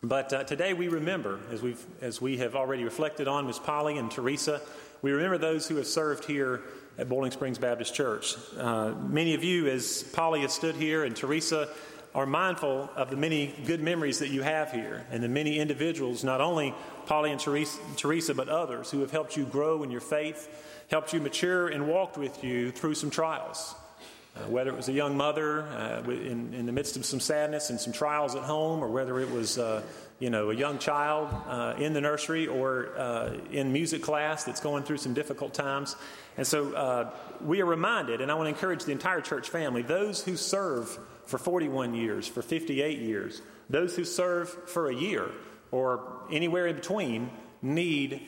But 0.00 0.32
uh, 0.32 0.44
today 0.44 0.74
we 0.74 0.86
remember, 0.86 1.40
as, 1.50 1.62
we've, 1.62 1.84
as 2.00 2.20
we 2.20 2.36
have 2.36 2.54
already 2.54 2.84
reflected 2.84 3.26
on, 3.26 3.44
Ms. 3.48 3.58
Polly 3.58 3.98
and 3.98 4.08
Teresa, 4.08 4.60
we 5.02 5.10
remember 5.10 5.36
those 5.36 5.66
who 5.66 5.74
have 5.74 5.88
served 5.88 6.26
here 6.26 6.60
at 6.98 7.08
Boiling 7.08 7.30
Springs 7.30 7.58
Baptist 7.58 7.94
Church. 7.94 8.34
Uh, 8.58 8.92
many 9.08 9.34
of 9.34 9.44
you, 9.44 9.68
as 9.68 10.02
Polly 10.02 10.40
has 10.40 10.52
stood 10.52 10.74
here 10.74 11.04
and 11.04 11.14
Teresa, 11.14 11.68
are 12.14 12.26
mindful 12.26 12.90
of 12.96 13.10
the 13.10 13.16
many 13.16 13.54
good 13.66 13.80
memories 13.80 14.18
that 14.18 14.28
you 14.28 14.42
have 14.42 14.72
here 14.72 15.06
and 15.12 15.22
the 15.22 15.28
many 15.28 15.58
individuals, 15.58 16.24
not 16.24 16.40
only 16.40 16.74
Polly 17.06 17.30
and 17.30 17.38
Teresa, 17.38 18.34
but 18.34 18.48
others, 18.48 18.90
who 18.90 19.00
have 19.00 19.12
helped 19.12 19.36
you 19.36 19.44
grow 19.44 19.84
in 19.84 19.90
your 19.90 20.00
faith, 20.00 20.48
helped 20.90 21.12
you 21.12 21.20
mature, 21.20 21.68
and 21.68 21.86
walked 21.86 22.18
with 22.18 22.42
you 22.42 22.72
through 22.72 22.94
some 22.94 23.10
trials. 23.10 23.74
Uh, 24.38 24.48
whether 24.48 24.70
it 24.70 24.76
was 24.76 24.88
a 24.88 24.92
young 24.92 25.16
mother 25.16 25.62
uh, 25.62 26.02
in, 26.10 26.54
in, 26.54 26.66
the 26.66 26.72
midst 26.72 26.96
of 26.96 27.04
some 27.04 27.18
sadness 27.18 27.70
and 27.70 27.80
some 27.80 27.92
trials 27.92 28.34
at 28.36 28.42
home, 28.42 28.84
or 28.84 28.88
whether 28.88 29.18
it 29.18 29.30
was 29.30 29.58
uh, 29.58 29.82
you 30.20 30.30
know 30.30 30.50
a 30.50 30.54
young 30.54 30.78
child 30.78 31.28
uh, 31.46 31.74
in 31.78 31.92
the 31.92 32.00
nursery 32.00 32.46
or 32.46 32.96
uh, 32.96 33.36
in 33.50 33.72
music 33.72 34.02
class 34.02 34.44
that's 34.44 34.60
going 34.60 34.84
through 34.84 34.98
some 34.98 35.14
difficult 35.14 35.54
times. 35.54 35.96
And 36.36 36.46
so 36.46 36.72
uh, 36.72 37.10
we 37.40 37.60
are 37.62 37.66
reminded, 37.66 38.20
and 38.20 38.30
I 38.30 38.34
want 38.34 38.46
to 38.46 38.50
encourage 38.50 38.84
the 38.84 38.92
entire 38.92 39.20
church 39.20 39.48
family, 39.48 39.82
those 39.82 40.22
who 40.22 40.36
serve 40.36 40.96
for 41.26 41.38
41 41.38 41.94
years, 41.94 42.28
for 42.28 42.42
58 42.42 43.00
years, 43.00 43.42
those 43.68 43.96
who 43.96 44.04
serve 44.04 44.48
for 44.68 44.88
a 44.88 44.94
year 44.94 45.30
or 45.70 46.22
anywhere 46.30 46.66
in 46.66 46.76
between 46.76 47.30
need 47.60 48.20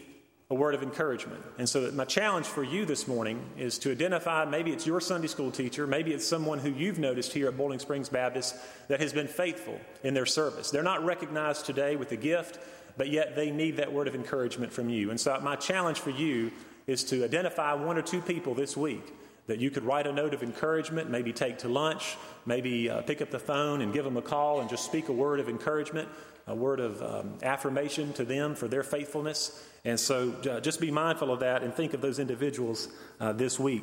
a 0.50 0.54
word 0.54 0.74
of 0.74 0.82
encouragement. 0.82 1.42
And 1.58 1.68
so, 1.68 1.90
my 1.92 2.04
challenge 2.04 2.46
for 2.46 2.64
you 2.64 2.84
this 2.84 3.06
morning 3.06 3.40
is 3.56 3.78
to 3.78 3.92
identify 3.92 4.44
maybe 4.44 4.72
it's 4.72 4.84
your 4.84 5.00
Sunday 5.00 5.28
school 5.28 5.52
teacher, 5.52 5.86
maybe 5.86 6.12
it's 6.12 6.26
someone 6.26 6.58
who 6.58 6.70
you've 6.70 6.98
noticed 6.98 7.32
here 7.32 7.46
at 7.46 7.56
Boiling 7.56 7.78
Springs 7.78 8.08
Baptist 8.08 8.56
that 8.88 9.00
has 9.00 9.12
been 9.12 9.28
faithful 9.28 9.80
in 10.02 10.12
their 10.12 10.26
service. 10.26 10.70
They're 10.70 10.82
not 10.82 11.04
recognized 11.04 11.66
today 11.66 11.94
with 11.94 12.10
a 12.10 12.16
gift, 12.16 12.58
but 12.96 13.10
yet 13.10 13.36
they 13.36 13.52
need 13.52 13.76
that 13.76 13.92
word 13.92 14.08
of 14.08 14.16
encouragement 14.16 14.72
from 14.72 14.88
you. 14.88 15.10
And 15.10 15.20
so, 15.20 15.38
my 15.40 15.54
challenge 15.54 16.00
for 16.00 16.10
you 16.10 16.50
is 16.88 17.04
to 17.04 17.22
identify 17.22 17.72
one 17.74 17.96
or 17.96 18.02
two 18.02 18.20
people 18.20 18.54
this 18.54 18.76
week 18.76 19.14
that 19.50 19.58
you 19.58 19.68
could 19.68 19.82
write 19.82 20.06
a 20.06 20.12
note 20.12 20.32
of 20.32 20.44
encouragement, 20.44 21.10
maybe 21.10 21.32
take 21.32 21.58
to 21.58 21.68
lunch, 21.68 22.16
maybe 22.46 22.88
uh, 22.88 23.02
pick 23.02 23.20
up 23.20 23.30
the 23.30 23.38
phone 23.38 23.80
and 23.82 23.92
give 23.92 24.04
them 24.04 24.16
a 24.16 24.22
call 24.22 24.60
and 24.60 24.70
just 24.70 24.84
speak 24.84 25.08
a 25.08 25.12
word 25.12 25.40
of 25.40 25.48
encouragement, 25.48 26.08
a 26.46 26.54
word 26.54 26.78
of 26.78 27.02
um, 27.02 27.36
affirmation 27.42 28.12
to 28.12 28.24
them 28.24 28.54
for 28.54 28.68
their 28.68 28.84
faithfulness. 28.84 29.68
And 29.84 29.98
so 29.98 30.32
uh, 30.48 30.60
just 30.60 30.80
be 30.80 30.92
mindful 30.92 31.32
of 31.32 31.40
that 31.40 31.64
and 31.64 31.74
think 31.74 31.94
of 31.94 32.00
those 32.00 32.20
individuals 32.20 32.88
uh, 33.18 33.32
this 33.32 33.58
week. 33.58 33.82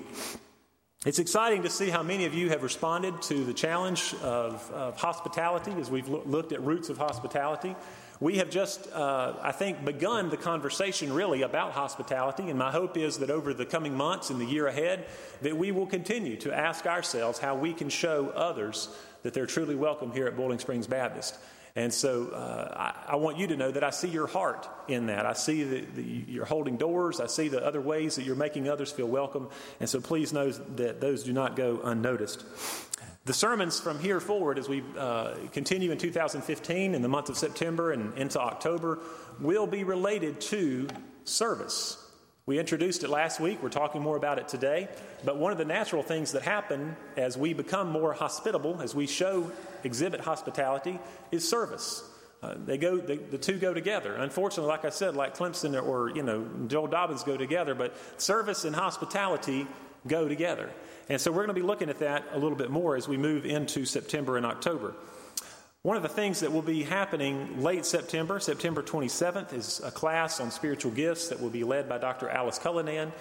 It's 1.06 1.20
exciting 1.20 1.64
to 1.64 1.70
see 1.70 1.90
how 1.90 2.02
many 2.02 2.24
of 2.24 2.34
you 2.34 2.50
have 2.50 2.64
responded 2.64 3.22
to 3.24 3.44
the 3.44 3.54
challenge 3.54 4.16
of, 4.24 4.72
of 4.72 4.96
hospitality 4.98 5.74
as 5.80 5.92
we've 5.92 6.08
lo- 6.08 6.24
looked 6.26 6.54
at 6.54 6.62
roots 6.62 6.88
of 6.88 6.98
hospitality. 6.98 7.76
We 8.20 8.38
have 8.38 8.50
just, 8.50 8.92
uh, 8.94 9.34
I 9.42 9.52
think, 9.52 9.86
begun 9.86 10.30
the 10.30 10.38
conversation 10.38 11.14
really 11.14 11.44
about 11.44 11.74
hospitality, 11.74 12.50
and 12.50 12.58
my 12.58 12.72
hope 12.72 12.98
is 12.98 13.20
that 13.20 13.30
over 13.30 13.54
the 13.54 13.66
coming 13.66 13.96
months 13.96 14.32
and 14.32 14.42
the 14.42 14.46
year 14.46 14.66
ahead, 14.66 15.06
that 15.42 15.56
we 15.56 15.72
will 15.72 15.86
continue 15.86 16.36
to 16.38 16.52
ask 16.52 16.88
ourselves 16.88 17.38
how 17.38 17.56
we 17.56 17.74
can 17.74 17.90
show 17.90 18.30
others 18.30 18.90
that 19.22 19.34
they're 19.34 19.46
truly 19.46 19.76
welcome 19.76 20.12
here 20.12 20.26
at 20.26 20.36
Boiling 20.36 20.58
Springs 20.58 20.88
Baptist. 20.88 21.38
And 21.76 21.94
so 21.94 22.30
uh, 22.30 22.94
I, 23.08 23.14
I, 23.14 23.16
want 23.18 23.38
you 23.38 23.46
to 23.48 23.56
know 23.56 23.70
that 23.70 23.84
I 23.84 23.92
see 23.92 24.08
your 24.08 24.26
heart 24.26 24.68
in 24.88 25.08
that. 25.08 25.28
I 25.28 25.34
see 25.34 25.64
that 25.64 26.04
you're 26.28 26.44
holding 26.44 26.78
doors. 26.78 27.20
I 27.20 27.28
see 27.28 27.50
the 27.50 27.64
other 27.64 27.82
ways 27.82 28.16
that 28.16 28.24
you're 28.24 28.36
making 28.36 28.68
others 28.68 28.92
feel 28.92 29.06
welcome. 29.06 29.50
And 29.80 29.88
so 29.88 30.02
please 30.02 30.34
know 30.34 30.50
that 30.50 31.02
those 31.02 31.24
do 31.24 31.34
not 31.34 31.56
go 31.56 31.80
unnoticed. 31.84 32.44
The 33.28 33.34
sermons 33.34 33.78
from 33.78 34.00
here 34.00 34.22
forward, 34.22 34.58
as 34.58 34.70
we 34.70 34.82
uh, 34.98 35.34
continue 35.52 35.92
in 35.92 35.98
2015 35.98 36.96
in 36.96 37.02
the 37.02 37.10
month 37.10 37.28
of 37.28 37.38
September 37.38 37.92
and 37.92 38.18
into 38.18 38.40
October, 38.40 39.00
will 39.42 39.68
be 39.68 39.84
related 39.84 40.40
to 40.40 40.88
service. 41.26 42.02
We 42.46 42.58
introduced 42.58 43.04
it 43.04 43.10
last 43.10 43.42
week. 43.42 43.62
We're 43.62 43.68
talking 43.68 44.02
more 44.02 44.16
about 44.16 44.40
it 44.40 44.48
today. 44.48 44.88
But 45.26 45.36
one 45.36 45.52
of 45.52 45.58
the 45.58 45.66
natural 45.66 46.04
things 46.04 46.32
that 46.32 46.44
happen 46.44 46.96
as 47.18 47.38
we 47.38 47.54
become 47.54 47.92
more 47.92 48.14
hospitable, 48.14 48.82
as 48.82 48.96
we 48.96 49.08
show, 49.08 49.52
exhibit 49.84 50.22
hospitality, 50.22 50.98
is 51.30 51.46
service. 51.46 52.10
Uh, 52.42 52.56
they 52.66 52.78
go, 52.78 52.96
they, 52.96 53.18
the 53.18 53.38
two 53.38 53.58
go 53.58 53.74
together. 53.74 54.16
Unfortunately, 54.16 54.70
like 54.70 54.86
I 54.86 54.90
said, 54.90 55.18
like 55.18 55.36
Clemson 55.36 55.84
or 55.84 56.16
you 56.16 56.24
know 56.24 56.48
Joel 56.68 56.88
Dobbins 56.88 57.24
go 57.24 57.36
together, 57.36 57.76
but 57.76 57.94
service 58.22 58.64
and 58.64 58.74
hospitality 58.74 59.68
go 60.08 60.30
together. 60.30 60.70
And 61.10 61.22
so 61.22 61.32
we're 61.32 61.46
going 61.46 61.50
to 61.50 61.54
be 61.54 61.62
looking 61.62 61.90
at 61.90 62.00
that 62.00 62.26
a 62.32 62.40
little 62.40 62.58
bit 62.58 62.70
more 62.70 62.96
as 62.96 63.08
we 63.08 63.18
move 63.18 63.46
into 63.46 63.86
September 63.86 64.38
and 64.38 64.46
October. 64.46 64.94
One 65.84 65.96
of 65.96 66.04
the 66.04 66.10
things 66.10 66.42
that 66.42 66.52
will 66.52 66.62
be 66.62 66.84
happening 66.84 67.62
late 67.64 67.86
September, 67.86 68.42
September 68.42 68.84
27th, 68.84 69.54
is 69.54 69.80
a 69.86 69.92
class 69.92 70.42
on 70.42 70.52
spiritual 70.52 70.92
gifts 70.92 71.30
that 71.30 71.40
will 71.40 71.50
be 71.50 71.64
led 71.64 71.88
by 71.88 71.98
Dr. 71.98 72.28
Alice 72.28 72.60
Cullinan. 72.60 73.14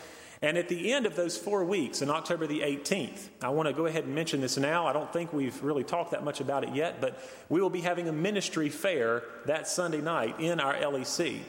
And 0.42 0.58
at 0.58 0.68
the 0.68 0.92
end 0.92 1.06
of 1.06 1.16
those 1.16 1.38
four 1.38 1.64
weeks, 1.64 2.02
on 2.02 2.10
October 2.10 2.46
the 2.46 2.60
18th, 2.60 3.28
I 3.40 3.50
want 3.50 3.68
to 3.68 3.72
go 3.72 3.86
ahead 3.86 4.04
and 4.04 4.14
mention 4.14 4.40
this 4.40 4.56
now. 4.56 4.86
I 4.86 4.92
don't 4.92 5.12
think 5.12 5.32
we've 5.32 5.62
really 5.62 5.84
talked 5.84 6.10
that 6.10 6.24
much 6.24 6.40
about 6.40 6.64
it 6.64 6.74
yet, 6.74 7.00
but 7.00 7.18
we 7.48 7.60
will 7.60 7.70
be 7.70 7.82
having 7.82 8.08
a 8.08 8.12
ministry 8.12 8.68
fair 8.68 9.22
that 9.46 9.68
Sunday 9.68 10.00
night 10.00 10.40
in 10.40 10.58
our 10.58 10.74
LEC. 10.74 11.40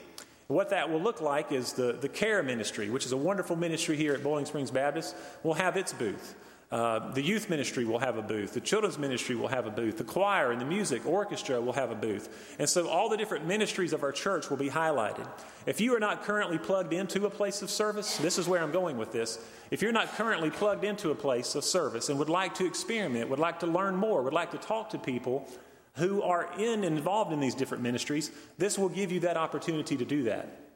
What 0.47 0.69
that 0.69 0.89
will 0.89 1.01
look 1.01 1.21
like 1.21 1.51
is 1.51 1.73
the, 1.73 1.93
the 1.93 2.07
care 2.07 2.41
ministry, 2.41 2.89
which 2.89 3.05
is 3.05 3.11
a 3.11 3.17
wonderful 3.17 3.55
ministry 3.55 3.97
here 3.97 4.13
at 4.13 4.23
Boiling 4.23 4.45
Springs 4.45 4.71
Baptist, 4.71 5.15
will 5.43 5.55
have 5.55 5.75
its 5.75 5.91
booth. 5.91 6.35
Uh, 6.69 7.13
the 7.13 7.21
youth 7.21 7.49
ministry 7.49 7.85
will 7.85 7.99
have 7.99 8.17
a 8.17 8.21
booth. 8.21 8.53
The 8.53 8.59
children's 8.59 8.97
ministry 8.97 9.35
will 9.35 9.47
have 9.47 9.67
a 9.67 9.69
booth. 9.69 9.97
The 9.97 10.03
choir 10.03 10.51
and 10.51 10.59
the 10.59 10.65
music 10.65 11.05
orchestra 11.05 11.61
will 11.61 11.73
have 11.73 11.91
a 11.91 11.95
booth. 11.95 12.55
And 12.59 12.67
so 12.67 12.89
all 12.89 13.07
the 13.07 13.15
different 13.15 13.45
ministries 13.45 13.93
of 13.93 14.03
our 14.03 14.11
church 14.11 14.49
will 14.49 14.57
be 14.57 14.69
highlighted. 14.69 15.25
If 15.65 15.79
you 15.79 15.95
are 15.95 15.99
not 15.99 16.23
currently 16.23 16.57
plugged 16.57 16.91
into 16.91 17.25
a 17.25 17.29
place 17.29 17.61
of 17.61 17.69
service, 17.69 18.17
this 18.17 18.37
is 18.37 18.49
where 18.49 18.61
I'm 18.61 18.73
going 18.73 18.97
with 18.97 19.13
this. 19.13 19.39
If 19.71 19.81
you're 19.81 19.93
not 19.93 20.13
currently 20.15 20.49
plugged 20.49 20.83
into 20.83 21.11
a 21.11 21.15
place 21.15 21.55
of 21.55 21.63
service 21.63 22.09
and 22.09 22.19
would 22.19 22.29
like 22.29 22.53
to 22.55 22.65
experiment, 22.65 23.29
would 23.29 23.39
like 23.39 23.61
to 23.61 23.67
learn 23.67 23.95
more, 23.95 24.21
would 24.21 24.33
like 24.33 24.51
to 24.51 24.57
talk 24.57 24.89
to 24.89 24.97
people, 24.97 25.47
who 25.97 26.21
are 26.21 26.49
in 26.57 26.83
involved 26.83 27.33
in 27.33 27.39
these 27.39 27.55
different 27.55 27.83
ministries, 27.83 28.31
this 28.57 28.77
will 28.77 28.89
give 28.89 29.11
you 29.11 29.19
that 29.21 29.37
opportunity 29.37 29.97
to 29.97 30.05
do 30.05 30.23
that. 30.23 30.67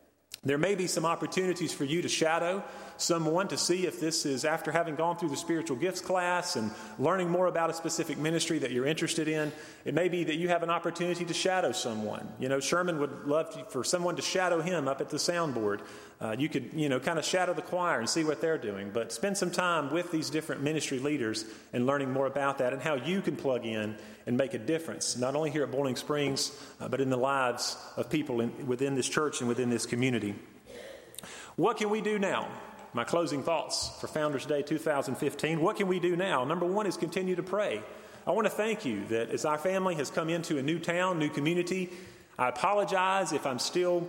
There 0.43 0.57
may 0.57 0.74
be 0.74 0.88
some 0.88 1.05
opportunities 1.05 1.72
for 1.72 1.86
you 1.86 2.01
to 2.01 2.09
shadow 2.09 2.63
someone 2.97 3.47
to 3.49 3.57
see 3.57 3.86
if 3.86 3.99
this 3.99 4.26
is 4.26 4.43
after 4.43 4.72
having 4.72 4.95
gone 4.95 5.15
through 5.15 5.30
the 5.30 5.38
spiritual 5.38 5.78
gifts 5.78 6.01
class 6.01 6.55
and 6.55 6.72
learning 6.97 7.30
more 7.30 7.45
about 7.45 7.69
a 7.69 7.74
specific 7.74 8.17
ministry 8.17 8.57
that 8.57 8.72
you're 8.72 8.88
interested 8.88 9.28
in. 9.28 9.51
It 9.86 9.93
may 9.93 10.09
be 10.09 10.24
that 10.24 10.38
you 10.38 10.49
have 10.49 10.63
an 10.63 10.72
opportunity 10.72 11.26
to 11.26 11.34
shadow 11.34 11.72
someone. 11.72 12.28
You 12.39 12.49
know, 12.49 12.59
Sherman 12.59 12.99
would 12.99 13.26
love 13.26 13.53
to, 13.53 13.65
for 13.65 13.84
someone 13.84 14.15
to 14.15 14.24
shadow 14.24 14.61
him 14.61 14.88
up 14.88 14.99
at 14.99 15.09
the 15.09 15.17
soundboard. 15.17 15.82
Uh, 16.22 16.36
you 16.38 16.47
could, 16.47 16.69
you 16.74 16.88
know, 16.88 16.99
kind 16.99 17.17
of 17.17 17.26
shadow 17.26 17.51
the 17.51 17.63
choir 17.63 17.99
and 17.99 18.07
see 18.07 18.24
what 18.24 18.41
they're 18.41 18.59
doing, 18.59 18.91
but 18.93 19.11
spend 19.11 19.36
some 19.36 19.49
time 19.49 19.91
with 19.91 20.11
these 20.11 20.30
different 20.30 20.61
ministry 20.61 20.99
leaders 20.99 21.45
and 21.74 21.88
learning 21.88 22.11
more 22.11 22.28
about 22.28 22.59
that 22.59 22.74
and 22.74 22.82
how 22.82 22.93
you 22.93 23.22
can 23.22 23.36
plug 23.36 23.65
in 23.65 23.95
and 24.28 24.38
make 24.38 24.53
a 24.53 24.59
difference, 24.59 25.17
not 25.17 25.36
only 25.36 25.49
here 25.49 25.63
at 25.63 25.72
Boiling 25.72 25.95
Springs, 25.95 26.51
uh, 26.80 26.88
but 26.88 27.01
in 27.01 27.09
the 27.09 27.17
lives 27.17 27.76
of 27.97 28.07
people 28.07 28.39
in, 28.39 28.67
within 28.67 28.93
this 28.93 29.09
church 29.09 29.39
and 29.39 29.47
within 29.47 29.72
this 29.72 29.88
community. 29.88 30.36
What 31.55 31.78
can 31.78 31.89
we 31.89 32.01
do 32.01 32.19
now? 32.19 32.47
My 32.93 33.03
closing 33.03 33.41
thoughts 33.41 33.89
for 33.99 34.07
Founders 34.07 34.45
Day 34.45 34.61
2015. 34.61 35.59
What 35.59 35.78
can 35.78 35.88
we 35.88 35.99
do 35.99 36.15
now? 36.15 36.43
Number 36.43 36.67
one 36.67 36.86
is 36.86 36.97
continue 36.97 37.36
to 37.36 37.43
pray. 37.43 37.82
I 38.28 38.32
want 38.32 38.45
to 38.45 38.51
thank 38.51 38.86
you 38.86 39.05
that 39.05 39.32
as 39.32 39.43
our 39.43 39.57
family 39.57 39.95
has 39.95 40.11
come 40.11 40.30
into 40.30 40.59
a 40.59 40.61
new 40.61 40.78
town, 40.78 41.17
new 41.17 41.30
community, 41.30 41.89
I 42.38 42.49
apologize 42.49 43.34
if 43.34 43.47
I'm 43.47 43.57
still 43.57 44.07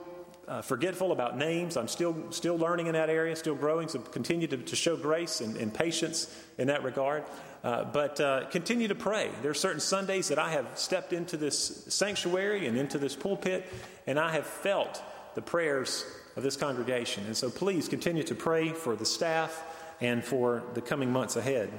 uh, 0.52 0.60
forgetful 0.60 1.12
about 1.12 1.38
names. 1.38 1.78
I'm 1.78 1.88
still, 1.88 2.30
still 2.30 2.58
learning 2.58 2.86
in 2.86 2.92
that 2.92 3.08
area, 3.08 3.34
still 3.36 3.54
growing, 3.54 3.88
so 3.88 4.00
continue 4.00 4.46
to, 4.48 4.58
to 4.58 4.76
show 4.76 4.96
grace 4.96 5.40
and, 5.40 5.56
and, 5.56 5.72
patience 5.72 6.30
in 6.58 6.66
that 6.66 6.84
regard. 6.84 7.24
Uh, 7.64 7.84
but 7.84 8.20
uh, 8.20 8.44
continue 8.50 8.86
to 8.86 8.94
pray. 8.94 9.30
There 9.40 9.50
are 9.50 9.54
certain 9.54 9.80
Sundays 9.80 10.28
that 10.28 10.38
I 10.38 10.50
have 10.50 10.66
stepped 10.74 11.14
into 11.14 11.38
this 11.38 11.86
sanctuary 11.88 12.66
and 12.66 12.76
into 12.76 12.98
this 12.98 13.16
pulpit, 13.16 13.64
and 14.06 14.20
I 14.20 14.32
have 14.32 14.46
felt 14.46 15.02
the 15.34 15.40
prayers 15.40 16.04
of 16.36 16.42
this 16.42 16.58
congregation. 16.58 17.24
And 17.24 17.34
so 17.34 17.48
please 17.48 17.88
continue 17.88 18.24
to 18.24 18.34
pray 18.34 18.74
for 18.74 18.94
the 18.94 19.06
staff 19.06 19.64
and 20.02 20.22
for 20.22 20.62
the 20.74 20.82
coming 20.82 21.10
months 21.10 21.36
ahead. 21.36 21.70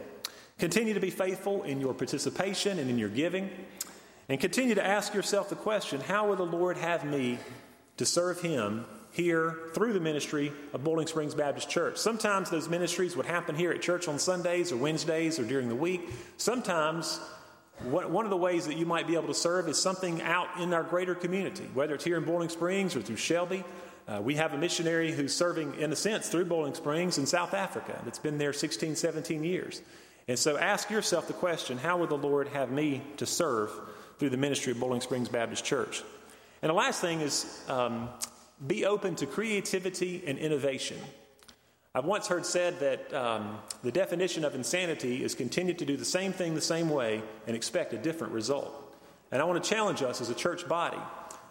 Continue 0.57 0.95
to 0.95 0.99
be 0.99 1.11
faithful 1.11 1.61
in 1.61 1.79
your 1.79 1.93
participation 1.93 2.79
and 2.79 2.89
in 2.89 2.97
your 2.97 3.09
giving. 3.09 3.51
And 4.29 4.39
continue 4.39 4.73
to 4.73 4.83
ask 4.83 5.13
yourself 5.13 5.49
the 5.49 5.55
question 5.55 6.01
how 6.01 6.27
will 6.27 6.37
the 6.37 6.43
Lord 6.43 6.77
have 6.77 7.05
me 7.05 7.37
to 7.97 8.05
serve 8.05 8.41
Him 8.41 8.85
here 9.11 9.57
through 9.73 9.93
the 9.93 9.99
ministry 9.99 10.51
of 10.73 10.83
Boiling 10.83 11.07
Springs 11.07 11.35
Baptist 11.35 11.69
Church? 11.69 11.97
Sometimes 11.97 12.49
those 12.49 12.69
ministries 12.69 13.15
would 13.15 13.25
happen 13.25 13.55
here 13.55 13.71
at 13.71 13.81
church 13.81 14.07
on 14.07 14.19
Sundays 14.19 14.71
or 14.71 14.77
Wednesdays 14.77 15.39
or 15.39 15.43
during 15.43 15.69
the 15.69 15.75
week. 15.75 16.09
Sometimes 16.37 17.19
one 17.83 18.25
of 18.25 18.29
the 18.29 18.37
ways 18.37 18.67
that 18.67 18.77
you 18.77 18.85
might 18.85 19.07
be 19.07 19.15
able 19.15 19.27
to 19.27 19.33
serve 19.33 19.67
is 19.67 19.81
something 19.81 20.21
out 20.21 20.47
in 20.59 20.73
our 20.73 20.83
greater 20.83 21.15
community, 21.15 21.67
whether 21.73 21.95
it's 21.95 22.03
here 22.03 22.17
in 22.17 22.23
Boiling 22.23 22.49
Springs 22.49 22.95
or 22.95 23.01
through 23.01 23.17
Shelby 23.17 23.63
uh, 24.07 24.19
we 24.21 24.35
have 24.35 24.53
a 24.53 24.57
missionary 24.57 25.11
who's 25.11 25.33
serving, 25.33 25.75
in 25.79 25.91
a 25.91 25.95
sense, 25.95 26.27
through 26.27 26.45
Boiling 26.45 26.73
Springs 26.73 27.17
in 27.17 27.25
South 27.25 27.53
Africa 27.53 27.99
that's 28.03 28.19
been 28.19 28.37
there 28.37 28.53
16, 28.53 28.95
17 28.95 29.43
years. 29.43 29.81
And 30.27 30.37
so 30.37 30.57
ask 30.57 30.89
yourself 30.89 31.27
the 31.27 31.33
question 31.33 31.77
how 31.77 31.97
would 31.97 32.09
the 32.09 32.17
Lord 32.17 32.49
have 32.49 32.71
me 32.71 33.01
to 33.17 33.25
serve 33.25 33.71
through 34.19 34.29
the 34.29 34.37
ministry 34.37 34.71
of 34.71 34.79
Boiling 34.79 35.01
Springs 35.01 35.29
Baptist 35.29 35.63
Church? 35.63 36.03
And 36.63 36.69
the 36.69 36.75
last 36.75 37.01
thing 37.01 37.19
is 37.19 37.61
um, 37.67 38.07
be 38.65 38.85
open 38.85 39.17
to 39.17 39.25
creativity 39.25 40.23
and 40.25 40.39
innovation. 40.39 40.97
I've 41.93 42.05
once 42.05 42.27
heard 42.27 42.45
said 42.45 42.79
that 42.79 43.13
um, 43.13 43.57
the 43.83 43.91
definition 43.91 44.45
of 44.45 44.55
insanity 44.55 45.25
is 45.25 45.35
continue 45.35 45.73
to 45.73 45.83
do 45.83 45.97
the 45.97 46.05
same 46.05 46.31
thing 46.31 46.55
the 46.55 46.61
same 46.61 46.89
way 46.89 47.21
and 47.47 47.55
expect 47.57 47.91
a 47.91 47.97
different 47.97 48.31
result. 48.31 48.95
And 49.29 49.41
I 49.41 49.45
want 49.45 49.61
to 49.61 49.69
challenge 49.69 50.03
us 50.03 50.21
as 50.21 50.29
a 50.29 50.33
church 50.33 50.65
body 50.65 51.01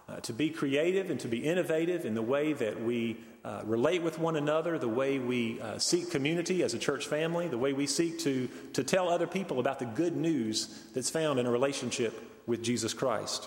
uh, 0.09 0.21
to 0.21 0.33
be 0.33 0.49
creative 0.49 1.11
and 1.11 1.21
to 1.21 1.29
be 1.29 1.45
innovative 1.45 2.07
in 2.07 2.15
the 2.15 2.23
way 2.23 2.55
that 2.55 2.83
we 2.83 3.19
uh, 3.45 3.61
relate 3.65 4.03
with 4.03 4.19
one 4.19 4.37
another, 4.37 4.79
the 4.79 4.89
way 4.89 5.19
we 5.19 5.61
uh, 5.61 5.79
seek 5.79 6.11
community 6.11 6.63
as 6.63 6.73
a 6.73 6.79
church 6.79 7.07
family, 7.07 7.49
the 7.49 7.59
way 7.59 7.75
we 7.75 7.87
seek 7.87 8.19
to, 8.21 8.49
to 8.73 8.83
tell 8.83 9.11
other 9.11 9.27
people 9.27 9.61
about 9.61 9.79
the 9.79 9.85
good 9.85 10.17
news 10.17 10.85
that's 10.95 11.11
found 11.11 11.39
in 11.39 11.45
a 11.45 11.51
relationship 11.51 12.43
with 12.47 12.63
Jesus 12.63 12.95
Christ. 12.95 13.47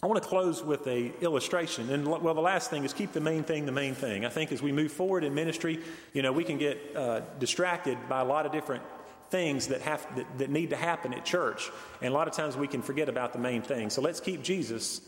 I 0.00 0.06
want 0.06 0.22
to 0.22 0.28
close 0.28 0.62
with 0.62 0.86
a 0.86 1.12
illustration, 1.20 1.90
and 1.90 2.06
well, 2.06 2.34
the 2.34 2.40
last 2.40 2.70
thing 2.70 2.84
is 2.84 2.92
keep 2.92 3.12
the 3.12 3.20
main 3.20 3.42
thing 3.42 3.66
the 3.66 3.72
main 3.72 3.96
thing. 3.96 4.24
I 4.24 4.28
think 4.28 4.52
as 4.52 4.62
we 4.62 4.70
move 4.70 4.92
forward 4.92 5.24
in 5.24 5.34
ministry, 5.34 5.80
you 6.12 6.22
know, 6.22 6.30
we 6.30 6.44
can 6.44 6.56
get 6.56 6.78
uh, 6.94 7.20
distracted 7.40 7.98
by 8.08 8.20
a 8.20 8.24
lot 8.24 8.46
of 8.46 8.52
different 8.52 8.84
things 9.30 9.66
that 9.68 9.80
have 9.82 10.06
that, 10.14 10.38
that 10.38 10.50
need 10.50 10.70
to 10.70 10.76
happen 10.76 11.12
at 11.14 11.24
church, 11.24 11.68
and 12.00 12.12
a 12.12 12.16
lot 12.16 12.28
of 12.28 12.34
times 12.34 12.56
we 12.56 12.68
can 12.68 12.80
forget 12.80 13.08
about 13.08 13.32
the 13.32 13.40
main 13.40 13.60
thing. 13.60 13.90
So 13.90 14.00
let's 14.00 14.20
keep 14.20 14.42
Jesus 14.42 15.00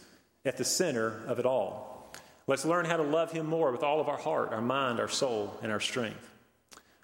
at 0.45 0.57
the 0.57 0.65
center 0.65 1.23
of 1.29 1.39
it 1.39 1.47
all. 1.47 2.13
Let's 2.49 2.65
learn 2.65 2.85
how 2.85 2.97
to 2.97 3.05
love 3.05 3.31
Him 3.31 3.47
more 3.47 3.71
with 3.71 3.85
all 3.85 4.01
of 4.01 4.09
our 4.09 4.19
heart, 4.19 4.53
our 4.53 4.61
mind, 4.61 4.99
our 4.99 5.09
soul, 5.09 5.57
and 5.63 5.71
our 5.71 5.79
strength. 5.79 6.29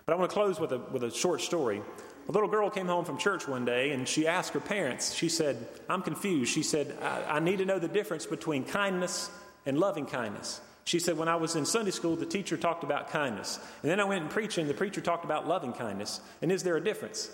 But 0.04 0.14
I 0.14 0.16
want 0.16 0.28
to 0.30 0.34
close 0.34 0.58
with 0.58 0.72
a, 0.72 0.78
with 0.78 1.04
a 1.04 1.10
short 1.12 1.40
story. 1.40 1.82
A 2.28 2.32
little 2.32 2.48
girl 2.48 2.70
came 2.70 2.88
home 2.88 3.04
from 3.04 3.18
church 3.18 3.46
one 3.46 3.64
day 3.64 3.92
and 3.92 4.06
she 4.08 4.26
asked 4.26 4.52
her 4.54 4.60
parents, 4.60 5.14
she 5.14 5.28
said, 5.28 5.68
I'm 5.88 6.02
confused. 6.02 6.52
She 6.52 6.62
said, 6.62 6.96
I, 7.00 7.36
I 7.36 7.40
need 7.40 7.58
to 7.58 7.64
know 7.64 7.78
the 7.78 7.88
difference 7.88 8.26
between 8.26 8.64
kindness 8.64 9.30
and 9.64 9.78
loving 9.78 10.06
kindness. 10.06 10.60
She 10.84 11.00
said, 11.00 11.18
When 11.18 11.28
I 11.28 11.36
was 11.36 11.56
in 11.56 11.66
Sunday 11.66 11.90
school, 11.90 12.16
the 12.16 12.26
teacher 12.26 12.56
talked 12.56 12.84
about 12.84 13.10
kindness. 13.10 13.58
And 13.82 13.90
then 13.90 14.00
I 14.00 14.04
went 14.04 14.22
and 14.22 14.30
preached, 14.30 14.56
and 14.56 14.70
the 14.70 14.74
preacher 14.74 15.00
talked 15.00 15.24
about 15.24 15.46
loving 15.46 15.72
kindness. 15.72 16.20
And 16.40 16.52
is 16.52 16.62
there 16.62 16.76
a 16.76 16.80
difference? 16.82 17.28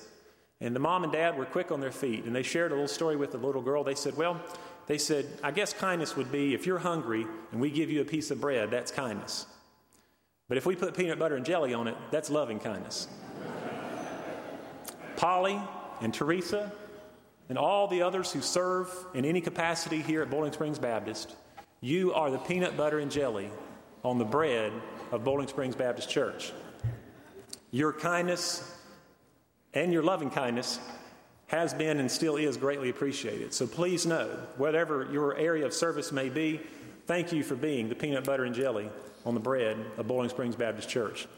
And 0.61 0.75
the 0.75 0.81
mom 0.81 1.05
and 1.05 1.13
dad 1.13 1.37
were 1.37 1.45
quick 1.45 1.71
on 1.71 1.81
their 1.81 1.93
feet, 1.93 2.25
and 2.25 2.35
they 2.35 2.43
shared 2.43 2.73
a 2.73 2.75
little 2.75 2.89
story 2.89 3.15
with 3.15 3.33
the 3.33 3.39
little 3.39 3.61
girl. 3.61 3.85
They 3.85 3.95
said, 3.95 4.17
Well, 4.17 4.41
they 4.87 4.97
said, 4.97 5.27
I 5.43 5.51
guess 5.51 5.73
kindness 5.75 6.17
would 6.17 6.33
be 6.33 6.55
if 6.55 6.67
you're 6.67 6.79
hungry 6.79 7.27
and 7.53 7.61
we 7.61 7.71
give 7.71 7.91
you 7.91 8.01
a 8.01 8.05
piece 8.05 8.31
of 8.31 8.41
bread, 8.41 8.71
that's 8.71 8.91
kindness. 8.91 9.47
But 10.49 10.57
if 10.59 10.67
we 10.67 10.75
put 10.75 10.97
peanut 10.97 11.19
butter 11.19 11.37
and 11.37 11.45
jelly 11.45 11.73
on 11.73 11.89
it, 11.89 11.97
that's 12.11 12.31
loving 12.31 12.59
kindness. 12.59 13.07
Polly 15.23 15.57
and 16.01 16.13
Teresa 16.13 16.73
and 17.49 17.57
all 17.57 17.87
the 17.87 18.03
others 18.03 18.33
who 18.33 18.41
serve 18.41 18.93
in 19.15 19.25
any 19.25 19.41
capacity 19.41 20.03
here 20.03 20.21
at 20.21 20.31
Boiling 20.31 20.53
Springs 20.53 20.81
Baptist, 20.81 21.37
you 21.81 22.13
are 22.13 22.29
the 22.29 22.39
peanut 22.39 22.77
butter 22.77 22.99
and 22.99 23.09
jelly 23.09 23.49
on 24.03 24.19
the 24.19 24.25
bread 24.25 24.73
of 25.13 25.23
Boiling 25.23 25.47
Springs 25.47 25.77
Baptist 25.77 26.11
Church. 26.11 26.53
Your 27.71 27.93
kindness 27.93 28.69
and 29.75 29.93
your 29.93 30.03
loving 30.03 30.29
kindness 30.29 30.81
has 31.47 31.73
been 31.73 32.01
and 32.01 32.11
still 32.11 32.35
is 32.35 32.57
greatly 32.57 32.91
appreciated. 32.91 33.55
So 33.55 33.69
please 33.69 34.05
know, 34.05 34.27
whatever 34.57 35.09
your 35.13 35.37
area 35.37 35.65
of 35.65 35.73
service 35.73 36.11
may 36.11 36.31
be, 36.31 36.61
thank 37.07 37.33
you 37.33 37.45
for 37.45 37.55
being 37.55 37.89
the 37.89 37.95
peanut 37.95 38.25
butter 38.25 38.45
and 38.45 38.57
jelly 38.57 38.91
on 39.25 39.35
the 39.35 39.41
bread 39.41 39.77
of 39.99 40.09
Boiling 40.09 40.31
Springs 40.31 40.57
Baptist 40.57 40.89
Church. 40.89 41.29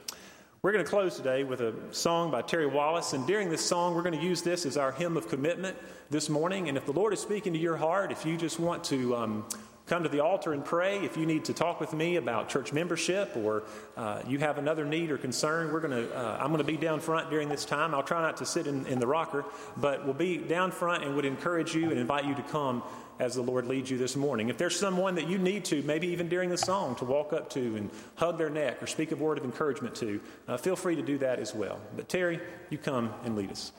We're 0.65 0.73
going 0.73 0.83
to 0.83 0.91
close 0.91 1.17
today 1.17 1.45
with 1.45 1.61
a 1.61 1.75
song 1.91 2.31
by 2.31 2.41
Terry 2.41 2.67
Wallace, 2.67 3.13
and 3.13 3.27
during 3.27 3.51
this 3.51 3.63
song, 3.63 3.95
we're 3.95 4.01
going 4.01 4.19
to 4.19 4.25
use 4.25 4.41
this 4.41 4.65
as 4.65 4.79
our 4.79 4.93
hymn 4.93 5.19
of 5.19 5.29
commitment 5.29 5.77
this 6.09 6.31
morning. 6.31 6.71
And 6.71 6.79
if 6.79 6.87
the 6.87 6.93
Lord 6.93 7.13
is 7.13 7.21
speaking 7.21 7.53
to 7.53 7.59
your 7.59 7.77
heart, 7.77 8.11
if 8.11 8.25
you 8.25 8.39
just 8.39 8.59
want 8.59 8.83
to 8.85 9.15
um, 9.15 9.47
come 9.87 10.03
to 10.03 10.09
the 10.09 10.21
altar 10.21 10.53
and 10.53 10.65
pray. 10.65 11.05
If 11.05 11.17
you 11.17 11.27
need 11.27 11.45
to 11.47 11.53
talk 11.53 11.81
with 11.81 11.93
me 11.93 12.17
about 12.17 12.49
church 12.49 12.73
membership 12.73 13.37
or 13.37 13.65
uh, 13.97 14.23
you 14.27 14.39
have 14.39 14.59
another 14.59 14.85
need 14.85 15.11
or 15.11 15.19
concern, 15.19 15.73
we're 15.73 15.81
to. 15.81 16.15
Uh, 16.17 16.39
I'm 16.41 16.49
going 16.49 16.59
to 16.59 16.65
be 16.65 16.77
down 16.77 17.01
front 17.01 17.31
during 17.31 17.49
this 17.49 17.65
time. 17.65 17.95
I'll 17.95 18.03
try 18.03 18.23
not 18.23 18.39
to 18.39 18.47
sit 18.47 18.67
in, 18.67 18.87
in 18.87 18.99
the 18.99 19.07
rocker, 19.07 19.45
but 19.77 20.05
we'll 20.05 20.15
be 20.15 20.39
down 20.39 20.71
front 20.71 21.05
and 21.05 21.15
would 21.17 21.25
encourage 21.25 21.75
you 21.75 21.91
and 21.91 21.99
invite 21.99 22.25
you 22.25 22.35
to 22.35 22.43
come 22.43 22.83
as 23.21 23.35
the 23.35 23.43
Lord 23.43 23.67
leads 23.67 23.91
you 23.91 23.99
this 23.99 24.17
morning. 24.17 24.49
If 24.49 24.59
there's 24.59 24.79
someone 24.79 25.15
that 25.17 25.29
you 25.29 25.39
need 25.39 25.65
to, 25.67 25.83
maybe 25.83 26.09
even 26.09 26.29
during 26.29 26.51
the 26.51 26.59
song, 26.59 26.97
to 26.97 27.05
walk 27.05 27.33
up 27.33 27.49
to 27.51 27.77
and 27.77 27.91
hug 28.17 28.39
their 28.39 28.51
neck 28.51 28.83
or 28.83 28.87
speak 28.87 29.13
a 29.13 29.17
word 29.17 29.39
of 29.39 29.45
encouragement 29.45 29.95
to, 29.97 30.21
uh, 30.49 30.57
feel 30.57 30.77
free 30.77 30.97
to 30.97 31.03
do 31.03 31.19
that 31.19 31.39
as 31.39 31.55
well. 31.55 31.79
But 31.95 32.09
Terry, 32.09 32.41
you 32.71 32.79
come 32.79 33.13
and 33.25 33.37
lead 33.37 33.53
us. 33.53 33.73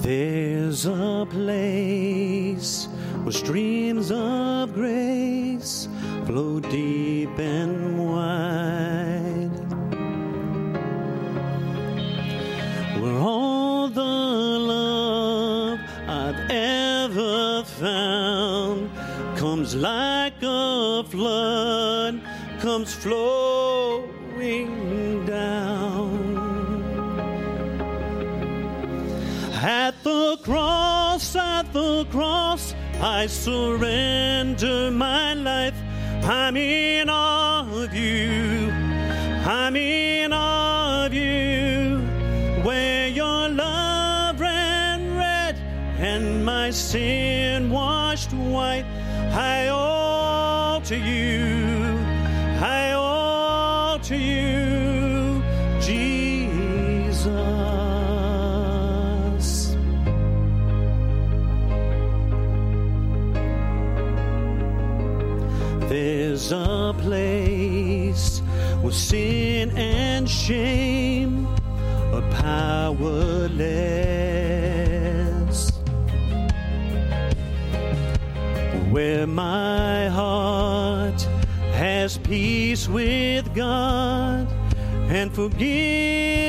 There's 0.00 0.86
a 0.86 1.26
place 1.28 2.86
where 3.24 3.32
streams 3.32 4.12
of 4.12 4.72
grace 4.72 5.88
flow 6.24 6.60
deep 6.60 7.36
and 7.36 7.98
wide. 7.98 8.79
comes 19.70 19.82
like 19.82 20.42
a 20.42 21.04
flood, 21.04 22.20
comes 22.58 22.92
flowing 22.92 24.66
down. 25.26 26.18
At 29.62 29.94
the 30.02 30.38
cross, 30.42 31.36
at 31.36 31.72
the 31.72 32.04
cross, 32.06 32.74
I 33.00 33.28
surrender 33.28 34.90
my 34.90 35.34
life. 35.34 35.74
I'm 36.24 36.56
in 36.56 37.08
awe 37.08 37.64
of 37.70 37.94
you. 37.94 38.72
I'm 39.46 39.76
in 39.76 40.32
awe 40.32 41.06
of 41.06 41.14
you. 41.14 42.00
Where 42.64 43.06
your 43.06 43.48
love 43.48 43.89
and 46.00 46.44
my 46.46 46.70
sin 46.70 47.68
washed 47.68 48.32
white, 48.32 48.86
I 49.32 49.68
owe 49.68 50.80
to 50.86 50.96
you. 50.96 51.98
I 52.58 52.92
owe 52.94 53.98
to 54.04 54.16
you, 54.16 55.42
Jesus. 55.78 57.26
There's 65.90 66.50
a 66.50 66.94
place 66.98 68.40
where 68.80 68.92
sin 68.92 69.76
and 69.76 70.26
shame 70.30 71.46
are 72.14 72.22
powerless. 72.32 74.09
My 79.26 80.08
heart 80.08 81.20
has 81.72 82.18
peace 82.18 82.88
with 82.88 83.54
God 83.54 84.48
and 85.10 85.32
forgiveness. 85.32 86.39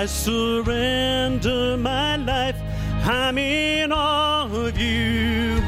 I 0.00 0.06
surrender 0.06 1.76
my 1.76 2.14
life. 2.14 2.54
I'm 3.02 3.36
in 3.36 3.90
awe 3.90 4.44
of 4.44 4.78
you. 4.78 5.60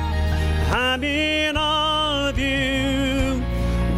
I'm 0.70 1.02
in 1.02 1.56
awe 1.56 2.28
of 2.28 2.38
you. 2.38 3.42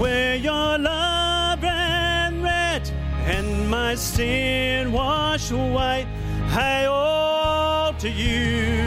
Where 0.01 0.37
your 0.37 0.79
love 0.79 1.63
ran 1.63 2.43
red 2.43 2.91
and 3.27 3.69
my 3.69 3.95
sin 3.95 4.91
washed 4.91 5.53
white, 5.53 6.07
I 6.49 6.87
owe 6.87 7.95
to 7.99 8.09
you. 8.09 8.82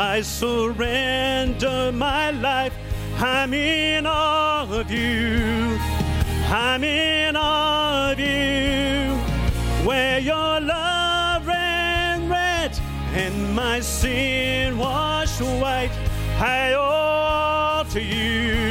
I 0.00 0.20
surrender 0.20 1.90
my 1.90 2.30
life. 2.30 2.72
I'm 3.18 3.52
in 3.52 4.06
awe 4.06 4.62
of 4.72 4.92
you. 4.92 5.76
I'm 6.46 6.84
in 6.84 7.34
awe 7.34 8.12
of 8.12 8.20
you. 8.20 9.16
Where 9.84 10.20
your 10.20 10.60
love 10.60 11.44
ran 11.48 12.28
red 12.28 12.78
and 13.12 13.56
my 13.56 13.80
sin 13.80 14.78
washed 14.78 15.42
white. 15.42 15.90
I 16.38 16.74
owe 16.74 17.82
to 17.90 18.00
you. 18.00 18.67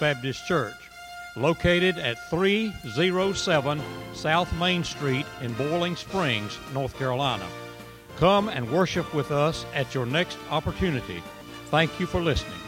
Baptist 0.00 0.46
Church, 0.46 0.74
located 1.36 1.98
at 1.98 2.30
307 2.30 3.80
South 4.14 4.52
Main 4.54 4.84
Street 4.84 5.26
in 5.40 5.52
Boiling 5.54 5.96
Springs, 5.96 6.58
North 6.72 6.96
Carolina. 6.98 7.46
Come 8.16 8.48
and 8.48 8.70
worship 8.70 9.12
with 9.14 9.30
us 9.30 9.66
at 9.74 9.94
your 9.94 10.06
next 10.06 10.38
opportunity. 10.50 11.22
Thank 11.66 12.00
you 12.00 12.06
for 12.06 12.20
listening. 12.20 12.65